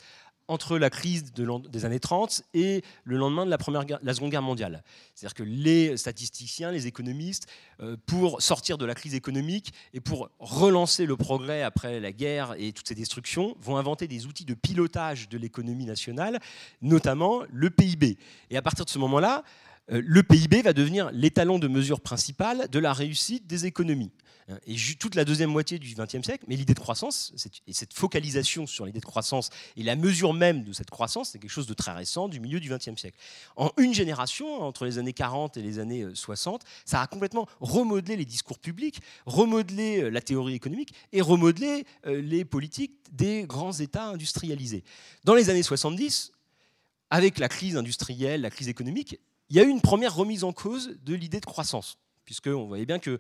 [0.49, 4.43] entre la crise des années 30 et le lendemain de la, première la Seconde Guerre
[4.43, 4.83] mondiale.
[5.15, 7.47] C'est-à-dire que les statisticiens, les économistes,
[7.81, 12.55] euh, pour sortir de la crise économique et pour relancer le progrès après la guerre
[12.59, 16.39] et toutes ces destructions, vont inventer des outils de pilotage de l'économie nationale,
[16.81, 18.17] notamment le PIB.
[18.51, 19.43] Et à partir de ce moment-là,
[19.93, 24.13] euh, le PIB va devenir l'étalon de mesure principale de la réussite des économies.
[24.49, 27.33] Hein, et toute la deuxième moitié du XXe siècle, mais l'idée de croissance,
[27.67, 31.39] et cette focalisation sur l'idée de croissance et la mesure même de cette croissance, c'est
[31.39, 33.19] quelque chose de très récent du milieu du XXe siècle.
[33.57, 37.49] En une génération, entre les années 40 et les années 60, euh, ça a complètement
[37.61, 43.45] remodelé les discours publics, remodelé euh, la théorie économique et remodelé euh, les politiques des
[43.45, 44.85] grands États industrialisés.
[45.25, 46.33] Dans les années 70,
[47.11, 49.19] avec la crise industrielle, la crise économique,
[49.49, 52.87] il y a eu une première remise en cause de l'idée de croissance, puisqu'on voyait
[52.87, 53.19] bien que euh,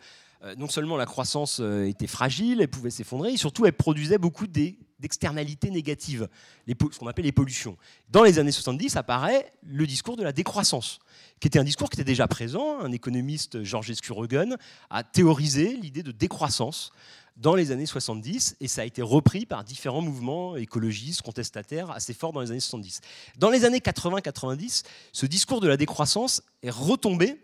[0.56, 4.46] non seulement la croissance euh, était fragile, elle pouvait s'effondrer, et surtout elle produisait beaucoup
[4.46, 6.28] d'externalités négatives,
[6.68, 7.76] ce qu'on appelle les pollutions.
[8.08, 10.98] Dans les années 70 apparaît le discours de la décroissance,
[11.40, 12.78] qui était un discours qui était déjà présent.
[12.80, 14.56] Un économiste, Georges Escurogen,
[14.90, 16.92] a théorisé l'idée de décroissance
[17.36, 22.14] dans les années 70, et ça a été repris par différents mouvements écologistes, contestataires, assez
[22.14, 23.00] forts dans les années 70.
[23.36, 27.38] Dans les années 80-90, ce discours de la décroissance est retombé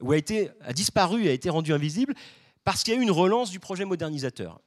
[0.00, 2.14] ou a, été, a disparu, a été rendu invisible,
[2.64, 4.60] parce qu'il y a eu une relance du projet modernisateur.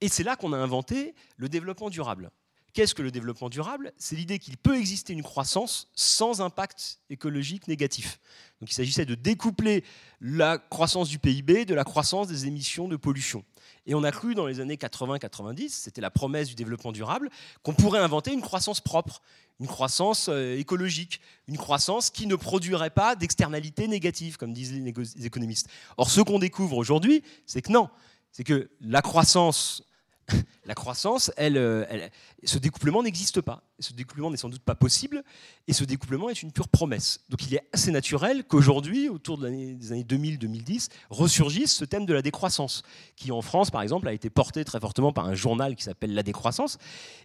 [0.00, 2.30] Et c'est là qu'on a inventé le développement durable.
[2.74, 3.92] Qu'est-ce que le développement durable?
[3.96, 8.20] C'est l'idée qu'il peut exister une croissance sans impact écologique négatif.
[8.60, 9.84] Donc il s'agissait de découpler
[10.20, 13.44] la croissance du PIB de la croissance des émissions de pollution.
[13.88, 17.30] Et on a cru dans les années 80-90, c'était la promesse du développement durable,
[17.62, 19.22] qu'on pourrait inventer une croissance propre,
[19.60, 25.26] une croissance euh, écologique, une croissance qui ne produirait pas d'externalités négatives, comme disent les
[25.26, 25.68] économistes.
[25.96, 27.88] Or, ce qu'on découvre aujourd'hui, c'est que non,
[28.30, 29.82] c'est que la croissance
[30.64, 32.08] la croissance, euh,
[32.44, 33.62] ce découplement n'existe pas.
[33.78, 35.22] Ce découplement n'est sans doute pas possible,
[35.66, 37.20] et ce découplement est une pure promesse.
[37.28, 42.22] Donc il est assez naturel qu'aujourd'hui, autour des années 2000-2010, ressurgisse ce thème de la
[42.22, 42.82] décroissance,
[43.16, 46.14] qui en France, par exemple, a été porté très fortement par un journal qui s'appelle
[46.14, 46.78] La décroissance,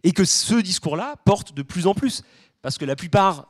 [0.03, 2.23] et que ce discours-là porte de plus en plus,
[2.61, 3.47] parce que la plupart,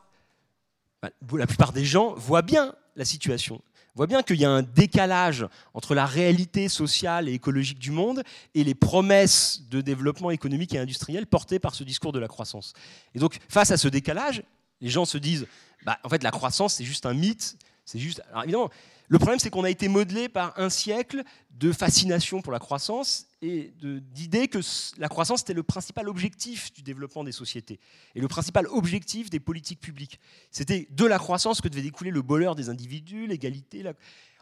[1.02, 3.62] bah, la plupart des gens voient bien la situation
[3.96, 5.46] on voit bien qu'il y a un décalage
[5.76, 8.24] entre la réalité sociale et écologique du monde
[8.56, 12.74] et les promesses de développement économique et industriel portées par ce discours de la croissance.
[13.14, 14.42] Et donc, face à ce décalage,
[14.82, 15.46] les gens se disent,
[15.86, 17.56] bah, en fait, la croissance, c'est juste un mythe.
[17.86, 18.22] C'est juste.
[18.32, 18.70] Alors évidemment,
[19.10, 23.28] le problème, c'est qu'on a été modelé par un siècle de fascination pour la croissance
[23.42, 23.74] et
[24.14, 24.60] d'idée que
[24.98, 27.80] la croissance était le principal objectif du développement des sociétés
[28.16, 30.20] et le principal objectif des politiques publiques.
[30.52, 33.84] C'était de la croissance que devait découler le bonheur des individus, l'égalité.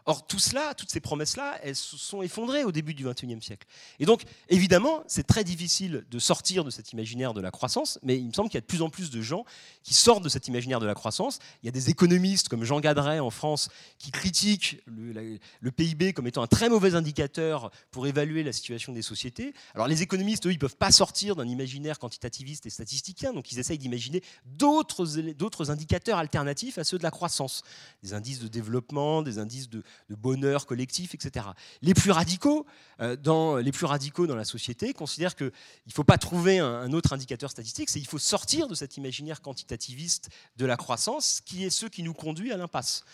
[0.04, 3.66] Or, tout cela, toutes ces promesses-là, elles se sont effondrées au début du XXIe siècle.
[4.00, 8.18] Et donc, évidemment, c'est très difficile de sortir de cet imaginaire de la croissance, mais
[8.18, 9.44] il me semble qu'il y a de plus en plus de gens
[9.84, 11.38] qui sortent de cet imaginaire de la croissance.
[11.62, 13.68] Il y a des économistes comme Jean Gadret en France
[13.98, 19.02] qui critiquent le, PIB comme étant un très mauvais indicateur pour évaluer la situation des
[19.02, 19.54] sociétés.
[19.74, 23.52] Alors, les économistes, eux, ils ne peuvent pas sortir d'un imaginaire quantitativiste et statisticien, donc
[23.52, 27.62] ils essayent d'imaginer d'autres indicateurs alternatifs à ceux de la croissance.
[28.02, 31.46] Des indices de développement, des indices de de bonheur collectif, etc.
[31.82, 32.66] Les plus radicaux,
[33.00, 35.46] euh, dans, les plus radicaux dans la société considèrent qu'il
[35.86, 39.40] ne faut pas trouver un, autre indicateur statistique, c'est qu'il faut sortir de cet imaginaire
[39.40, 43.04] quantitativiste de la croissance, qui est ce qui nous conduit à l'impasse.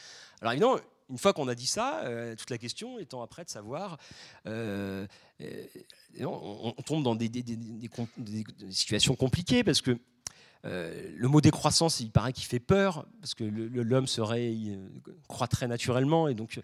[0.40, 0.78] Alors évidemment,
[1.10, 3.98] une fois qu'on a dit ça, euh, toute la question étant après de savoir,
[4.46, 5.06] euh,
[6.20, 7.30] on, tombe dans des,
[8.70, 9.98] situations compliquées parce que
[10.64, 14.55] euh, le mot décroissance, il paraît qu'il fait peur, parce que l'homme serait,
[15.28, 16.28] croîtrait naturellement.
[16.28, 16.60] Et donc,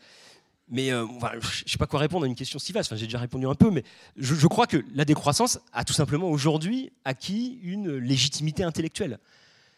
[0.68, 1.06] mais euh,
[1.40, 2.90] je ne sais pas quoi répondre à une question si vaste.
[2.90, 3.84] Enfin, J'ai déjà répondu un peu, mais
[4.16, 9.18] je, crois que la décroissance a tout simplement aujourd'hui acquis une légitimité intellectuelle.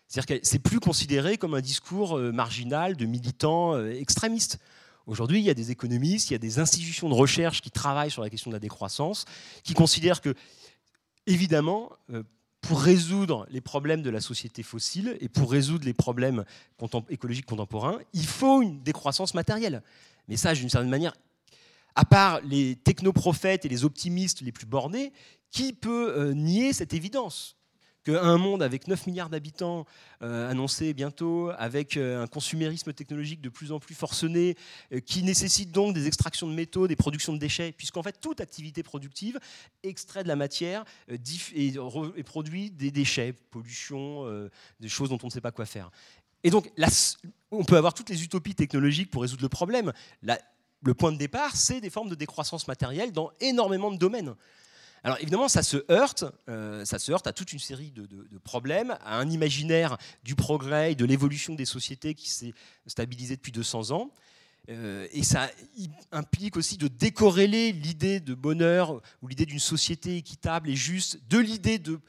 [0.08, 4.60] C'est-à-dire que c'est plus considéré comme un discours euh, marginal de militants extrémistes.
[5.06, 8.10] Aujourd'hui, il y a des économistes, il y a des institutions de recherche qui travaillent
[8.10, 9.24] sur la question de la décroissance,
[9.62, 10.34] qui considèrent que,
[11.28, 11.92] évidemment,
[12.66, 16.44] pour résoudre les problèmes de la société fossile et pour résoudre les problèmes
[17.08, 19.82] écologiques contemporains, il faut une décroissance matérielle.
[20.28, 21.14] Mais ça, d'une certaine manière,
[21.94, 25.12] à part les technoprophètes et les optimistes les plus bornés,
[25.50, 27.56] qui peut euh, nier cette évidence?
[28.06, 29.84] Qu'un monde avec 9 milliards d'habitants
[30.22, 34.56] euh, annoncé bientôt, avec euh, un consumérisme technologique de plus en plus forcené,
[34.92, 38.40] euh, qui nécessite donc des extractions de métaux, des productions de déchets, puisqu'en fait toute
[38.40, 39.40] activité productive
[39.82, 41.74] extrait de la matière et,
[42.24, 44.24] produit des déchets, pollution,
[44.80, 45.90] des choses dont on ne sait pas quoi faire.
[46.44, 46.70] Et donc
[47.50, 49.92] on peut avoir toutes les utopies technologiques pour résoudre le problème.
[50.22, 54.34] le point de départ, c'est des formes de décroissance matérielle dans énormément de domaines.
[55.06, 58.08] Alors évidemment, ça se heurte, euh, ça se heurte à toute une série de,
[58.38, 62.52] problèmes, à un imaginaire du progrès et de l'évolution des sociétés qui s'est
[62.88, 64.10] stabilisé depuis 200 ans.
[64.68, 65.48] Euh, et ça
[66.10, 71.38] implique aussi de décorréler l'idée de bonheur ou l'idée d'une société équitable et juste de
[71.38, 72.00] l'idée de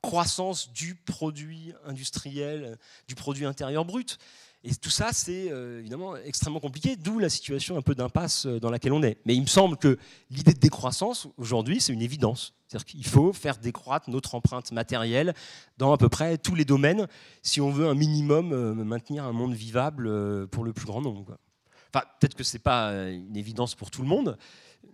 [0.00, 2.78] croissance du produit industriel,
[3.08, 4.18] du produit intérieur brut.
[4.66, 8.58] Et tout ça, c'est euh, évidemment extrêmement compliqué, d'où la situation un peu d'impasse euh,
[8.58, 9.18] dans laquelle on est.
[9.26, 9.98] Mais il me semble que
[10.30, 12.54] l'idée de décroissance, aujourd'hui, c'est une évidence.
[12.66, 15.34] C'est-à-dire qu'il faut faire décroître notre empreinte matérielle
[15.76, 17.06] dans à peu près tous les domaines
[17.42, 21.36] si on veut un minimum euh, maintenir un monde vivable pour le plus grand nombre.
[21.94, 24.38] Enfin, peut-être que ce n'est pas une évidence pour tout le monde,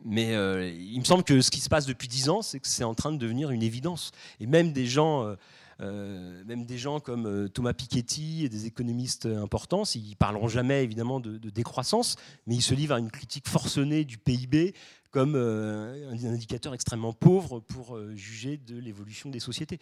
[0.04, 0.34] mais
[0.74, 2.94] il me semble que ce qui se passe depuis dix ans, c'est que c'est en
[2.94, 4.10] train de devenir une évidence.
[4.38, 5.34] Et même des gens
[5.80, 11.20] même des gens comme euh, Thomas Piketty et des économistes importants, ils parleront jamais évidemment
[11.20, 12.16] de, décroissance,
[12.46, 14.74] mais ils se livrent à une critique forcenée du PIB
[15.10, 19.80] comme euh, un indicateur extrêmement pauvre pour juger de l'évolution des sociétés.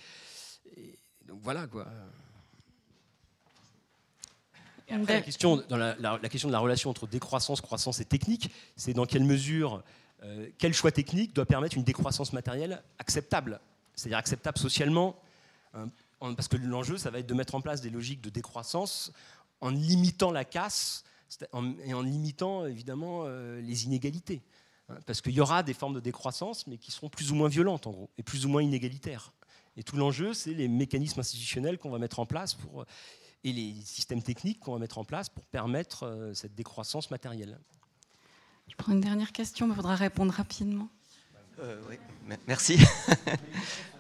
[1.26, 1.86] donc voilà quoi.
[4.88, 9.04] la, question, dans la, question de la relation entre décroissance, croissance et technique, c'est dans
[9.04, 9.82] quelle mesure
[10.58, 13.60] quel choix technique doit permettre une décroissance matérielle acceptable,
[13.94, 15.16] c'est-à-dire acceptable socialement
[16.20, 19.12] parce que l'enjeu, ça va être de mettre en place des logiques de décroissance
[19.60, 21.04] en limitant la casse
[21.84, 24.42] et en limitant évidemment euh, les inégalités.
[24.88, 27.48] Hein, parce qu'il y aura des formes de décroissance, mais qui seront plus ou moins
[27.48, 29.32] violentes en gros, et plus ou moins inégalitaires.
[29.76, 32.84] Et tout l'enjeu, c'est les mécanismes institutionnels qu'on va mettre en place pour,
[33.44, 37.58] et les systèmes techniques qu'on va mettre en place pour permettre euh, cette décroissance matérielle.
[38.68, 40.88] Je prends une dernière question, mais il faudra répondre rapidement.
[41.60, 41.96] Euh, oui,
[42.46, 42.78] merci.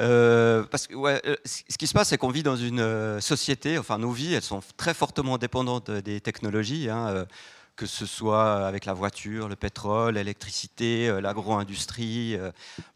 [0.00, 3.78] Euh, parce que euh, ce qui se passe, c'est qu'on vit dans une euh, société,
[3.78, 7.26] enfin nos vies, elles sont très fortement dépendantes des technologies, hein,
[7.74, 12.36] que ce soit avec la voiture, le pétrole, l'électricité, l'agro-industrie,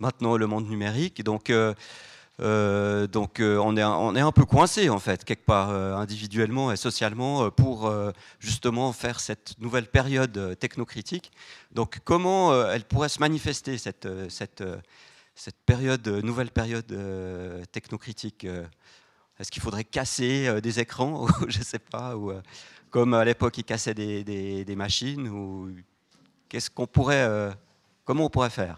[0.00, 1.22] maintenant le monde numérique.
[1.22, 6.76] Donc, donc on, est, on est un peu coincé en fait, quelque part, individuellement et
[6.76, 7.92] socialement, pour
[8.40, 11.30] justement faire cette nouvelle période technocritique.
[11.70, 14.64] Donc comment elle pourrait se manifester, cette, cette
[15.34, 18.66] cette période, euh, nouvelle période euh, technocritique euh,
[19.38, 22.16] Est-ce qu'il faudrait casser des écrans Je ne sais pas.
[22.16, 22.32] Ou,
[22.90, 25.74] comme à l'époque, ils cassaient des, machines ou
[26.48, 27.54] qu'est-ce qu'on pourrait,
[28.04, 28.76] Comment on pourrait faire?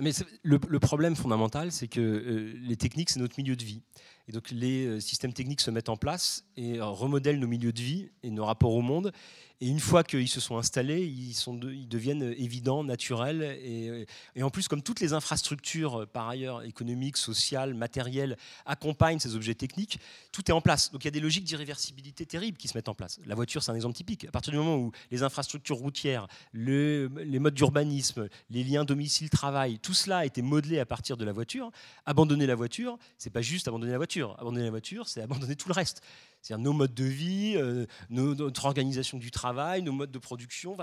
[0.00, 0.10] Mais
[0.42, 3.82] le, problème fondamental, c'est que les techniques, c'est notre milieu de vie.
[4.28, 8.10] Et donc les systèmes techniques se mettent en place et remodèlent nos milieux de vie
[8.22, 9.12] et nos rapports au monde.
[9.60, 13.42] Et une fois qu'ils se sont installés, ils, sont ils deviennent évidents, naturels.
[13.42, 14.06] Et,
[14.42, 18.36] en plus, comme toutes les infrastructures, par ailleurs, économiques, sociales, matérielles,
[18.66, 19.98] accompagnent ces objets techniques,
[20.30, 20.92] tout est en place.
[20.92, 23.18] Donc il y a des logiques d'irréversibilité terribles qui se mettent en place.
[23.26, 24.26] La voiture, c'est un exemple typique.
[24.26, 27.08] À partir du moment où les infrastructures routières, les
[27.40, 31.72] modes d'urbanisme, les liens domicile-travail, tout cela a été modelé à partir de la voiture,
[32.06, 34.17] abandonner la voiture, c'est pas juste abandonner la voiture.
[34.22, 36.02] Abandonner la voiture, c'est abandonner tout le reste.
[36.42, 40.76] C'est-à-dire nos modes de vie, euh, notre organisation du travail, nos modes de production.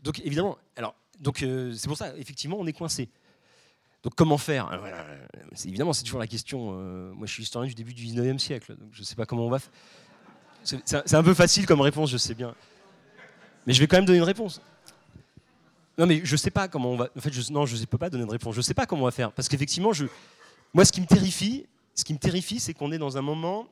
[0.00, 3.08] Donc évidemment, alors donc euh, c'est pour ça effectivement on est coincé.
[4.02, 4.70] Donc comment faire?
[5.64, 6.76] Évidemment, c'est toujours la question.
[6.78, 9.26] Euh, moi, je suis historien du début du 19e siècle, donc je ne sais pas
[9.26, 9.72] comment on va faire.
[10.62, 12.54] C'est un peu facile comme réponse, je sais bien.
[13.66, 14.60] Mais je vais quand même donner une réponse.
[15.98, 17.08] Non, mais je ne sais pas comment on va.
[17.16, 18.54] En fait, non, je ne peux pas donner de réponse.
[18.54, 19.32] Je ne sais pas comment on va faire.
[19.32, 19.92] Parce qu'effectivement,
[20.74, 21.66] moi, ce qui me terrifie,
[21.96, 23.68] ce qui me terrifie, c'est qu'on est dans un moment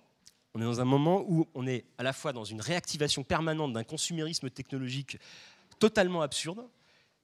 [0.54, 3.72] on est dans un moment où on est à la fois dans une réactivation permanente
[3.72, 5.18] d'un consumérisme technologique
[5.80, 6.64] totalement absurde.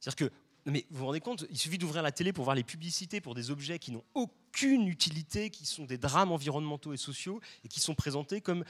[0.01, 0.35] C'est-à-dire que,
[0.67, 3.37] mais vous vous rendez compte, il suffit d'ouvrir la télé pour voir les publicités pour
[3.37, 7.79] des objets qui n'ont aucune utilité, qui sont des drames environnementaux et sociaux, et qui
[7.79, 8.65] sont présentés comme,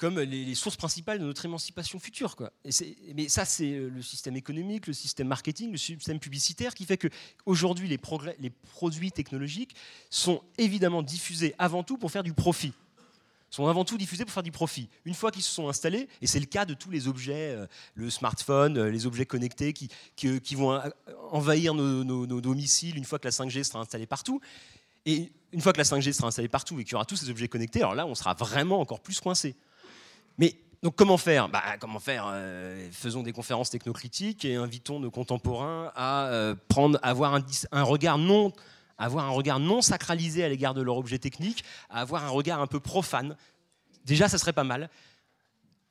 [0.00, 2.34] comme les, sources principales de notre émancipation future.
[2.34, 2.50] Quoi.
[3.14, 7.86] Mais ça, c'est le système économique, le système marketing, le système publicitaire qui fait qu'aujourd'hui,
[7.86, 7.98] les,
[8.38, 9.76] les produits technologiques
[10.08, 12.72] sont évidemment diffusés avant tout pour faire du profit
[13.50, 14.88] sont avant tout diffusés pour faire du profit.
[15.04, 17.66] Une fois qu'ils se sont installés, et c'est le cas de tous les objets, euh,
[17.94, 19.88] le smartphone, euh, les objets connectés qui,
[20.24, 20.80] euh, qui, vont
[21.32, 24.40] envahir nos, nos, domiciles une fois que la 5G sera installée partout.
[25.04, 27.28] Et une fois que la 5G sera installée partout et qu'il y aura tous ces
[27.28, 29.56] objets connectés, alors là, on sera vraiment encore plus coincé.
[30.38, 30.56] Mais
[30.96, 31.48] comment faire?
[31.48, 32.34] Bah, Comment faire?
[32.92, 38.52] Faisons des conférences technocritiques et invitons nos contemporains à prendre, avoir un, regard non
[39.82, 43.36] sacralisé à l'égard de leur objet technique, à avoir un regard un peu profane.
[44.04, 44.90] Déjà, ça serait pas mal.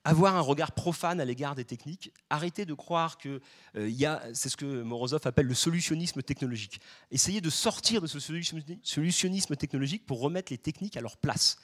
[0.05, 3.41] Avoir un regard profane à l'égard des techniques, arrêter de croire que
[3.75, 6.79] euh, y a, c'est ce que Morozov appelle le solutionnisme technologique.
[7.11, 11.57] Essayer de sortir de ce solutionnisme technologique pour remettre les techniques à leur place.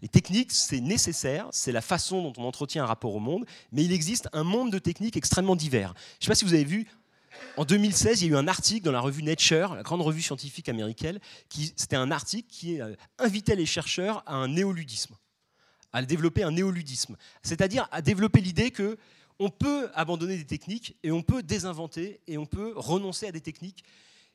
[0.00, 3.84] Les techniques, c'est nécessaire, c'est la façon dont on entretient un rapport au monde, mais
[3.84, 5.94] il existe un monde de techniques extrêmement divers.
[5.94, 6.86] Je ne sais pas si vous avez vu,
[7.56, 10.22] en 2016, il y a eu un article dans la revue Nature, la grande revue
[10.22, 11.18] scientifique américaine,
[11.48, 15.16] qui c'était un article qui euh, invitait les chercheurs à un néoludisme,
[15.92, 18.98] à développer un néoludisme, c'est-à-dire à développer l'idée que
[19.38, 23.40] on peut abandonner des techniques et on peut désinventer et on peut renoncer à des
[23.40, 23.82] techniques.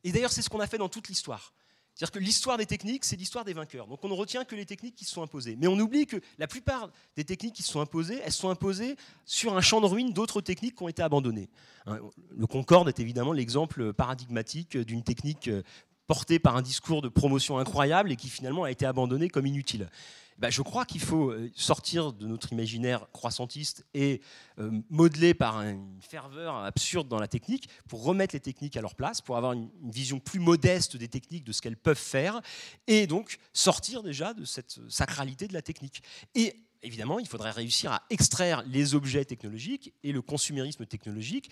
[0.03, 1.53] Et d'ailleurs, c'est ce qu'on a fait dans toute l'histoire.
[1.97, 3.87] C'est-à-dire que l'histoire des techniques, c'est l'histoire des vainqueurs.
[3.87, 5.57] Donc on ne retient que les techniques qui se sont imposées.
[5.59, 8.95] Mais on oublie que la plupart des techniques qui se sont imposées, elles sont imposées
[9.25, 11.49] sur un champ de ruines d'autres techniques qui ont été abandonnées.
[11.87, 11.97] Hein,
[12.37, 15.63] le Concorde est évidemment l'exemple paradigmatique d'une technique euh,
[16.05, 19.89] portée par un discours de promotion incroyable et qui finalement a été abandonnée comme inutile.
[20.37, 24.21] Bah, je crois qu'il faut euh, sortir de notre imaginaire croissantiste et
[24.59, 28.93] euh, modeler par une ferveur absurde dans la technique pour remettre les techniques à leur
[28.93, 32.41] place, pour avoir une, vision plus modeste des techniques, de ce qu'elles peuvent faire,
[32.85, 36.03] et donc sortir déjà de cette sacralité de la technique.
[36.35, 41.49] Et évidemment, il faudrait réussir à extraire les objets technologiques et le consumérisme technologique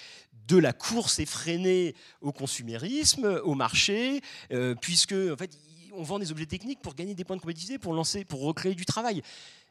[0.48, 4.22] de la course effrénée au consumérisme, au marché,
[4.52, 5.57] euh, puisque en fait,
[5.97, 8.76] on vend des objets techniques pour gagner des points de compétitivité, pour lancer, pour recréer
[8.76, 9.22] du travail.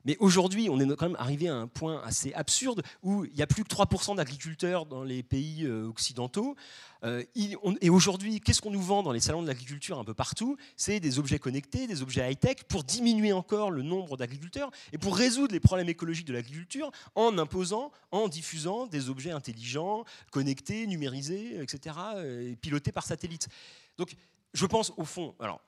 [0.04, 3.42] Mais aujourd'hui, on est quand même arrivé à un point assez absurde où il n'y
[3.42, 6.56] a plus que 3% d'agriculteurs dans les pays euh, occidentaux.
[7.04, 10.56] Euh, et aujourd'hui, qu'est-ce qu'on nous vend dans les salons de l'agriculture un peu partout?
[10.76, 15.16] C'est des objets connectés, des objets high-tech pour diminuer encore le nombre d'agriculteurs et pour
[15.16, 21.62] résoudre les problèmes écologiques de l'agriculture en imposant, en diffusant des objets intelligents, connectés, numérisés,
[21.62, 23.48] etc., euh, pilotés par satellite.
[23.96, 24.14] Donc,
[24.52, 25.60] je pense au fond, alors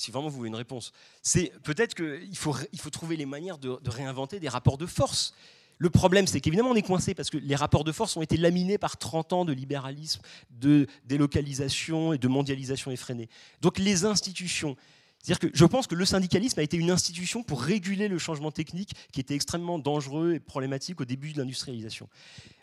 [0.00, 3.58] si vraiment vous voulez une réponse, c'est peut-être qu'il faut, il faut trouver les manières
[3.58, 5.34] de, réinventer des rapports de force.
[5.78, 8.36] Le problème, c'est qu'évidemment, on est coincé parce que les rapports de force ont été
[8.36, 10.20] laminés par 30 ans de libéralisme,
[10.50, 13.28] de délocalisation et de mondialisation effrénée.
[13.60, 14.76] Donc les institutions,
[15.22, 18.50] c'est-à-dire que je pense que le syndicalisme a été une institution pour réguler le changement
[18.50, 22.08] technique qui était extrêmement dangereux et problématique au début de l'industrialisation.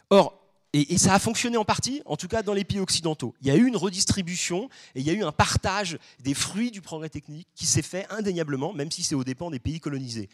[0.09, 0.46] Or,
[0.81, 3.33] et, ça a fonctionné en partie, en tout cas dans les pays occidentaux.
[3.41, 6.71] Il y a eu une redistribution et il y a eu un partage des fruits
[6.71, 10.29] du progrès technique qui s'est fait indéniablement, même si c'est aux dépens des pays colonisés.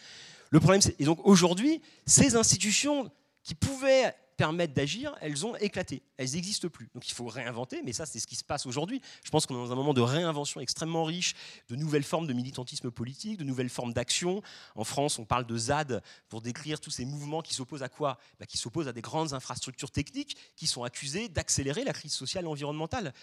[0.49, 3.09] Le problème, et donc aujourd'hui, ces institutions
[3.43, 6.01] qui pouvaient permettent d'agir, elles ont éclaté.
[6.17, 6.89] Elles n'existent plus.
[6.93, 9.01] Donc il faut réinventer, mais ça c'est ce qui se passe aujourd'hui.
[9.23, 11.35] Je pense qu'on est dans un moment de réinvention extrêmement riche,
[11.69, 14.41] de nouvelles formes de militantisme politique, de nouvelles formes d'action.
[14.75, 18.17] En France, on parle de ZAD pour décrire tous ces mouvements qui s'opposent à quoi?
[18.39, 22.45] Bah, Qui s'opposent à des grandes infrastructures techniques qui sont accusées d'accélérer la crise sociale
[22.45, 23.13] et environnementale.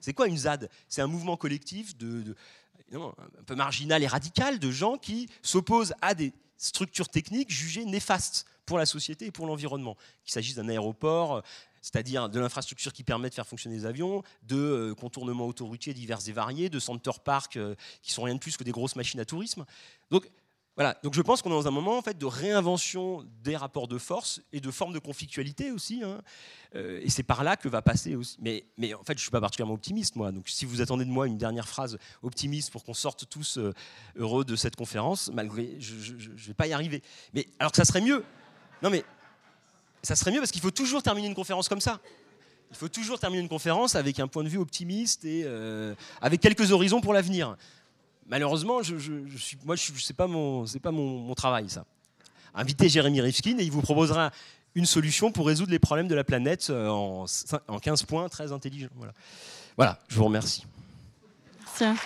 [0.00, 0.70] C'est quoi une ZAD?
[0.88, 2.34] C'est un mouvement collectif de,
[2.92, 8.46] un peu marginal et radical de gens qui s'opposent à des structures techniques jugées néfastes
[8.70, 9.96] pour la société et pour l'environnement.
[10.22, 11.40] Qu'il s'agisse d'un aéroport, euh,
[11.82, 16.20] c'est-à-dire de l'infrastructure qui permet de faire fonctionner les avions, de euh, contournements autoroutiers divers
[16.28, 19.18] et variés, de center parks euh, qui sont rien de plus que des grosses machines
[19.18, 19.64] à tourisme.
[20.12, 20.30] Donc
[20.76, 23.88] voilà, donc je pense qu'on est dans un moment en fait de réinvention des rapports
[23.88, 26.04] de force et de formes de conflictualité aussi.
[26.04, 26.22] Hein.
[26.72, 28.38] et c'est par là que va passer aussi.
[28.40, 30.30] Mais, en fait, je suis pas particulièrement optimiste moi.
[30.30, 33.58] Donc si vous attendez de moi une dernière phrase optimiste pour qu'on sorte tous
[34.16, 37.02] heureux de cette conférence, malgré, je ne vais pas y arriver.
[37.34, 38.24] Mais alors que ça serait mieux.
[38.82, 39.04] Non mais
[40.02, 42.00] ça serait mieux parce qu'il faut toujours terminer une conférence comme ça.
[42.70, 46.40] Il faut toujours terminer une conférence avec un point de vue optimiste et euh, avec
[46.40, 47.56] quelques horizons pour l'avenir.
[48.28, 48.96] Malheureusement, je,
[49.36, 51.84] suis, moi, je, sais pas mon, c'est pas mon, travail ça.
[52.54, 54.30] Invitez Jérémy Rifkin et il vous proposera
[54.76, 57.26] une solution pour résoudre les problèmes de la planète euh, en,
[57.66, 58.88] en 15 points très intelligents.
[58.94, 59.12] Voilà.
[59.76, 60.64] voilà, je vous remercie.
[61.80, 62.00] Merci.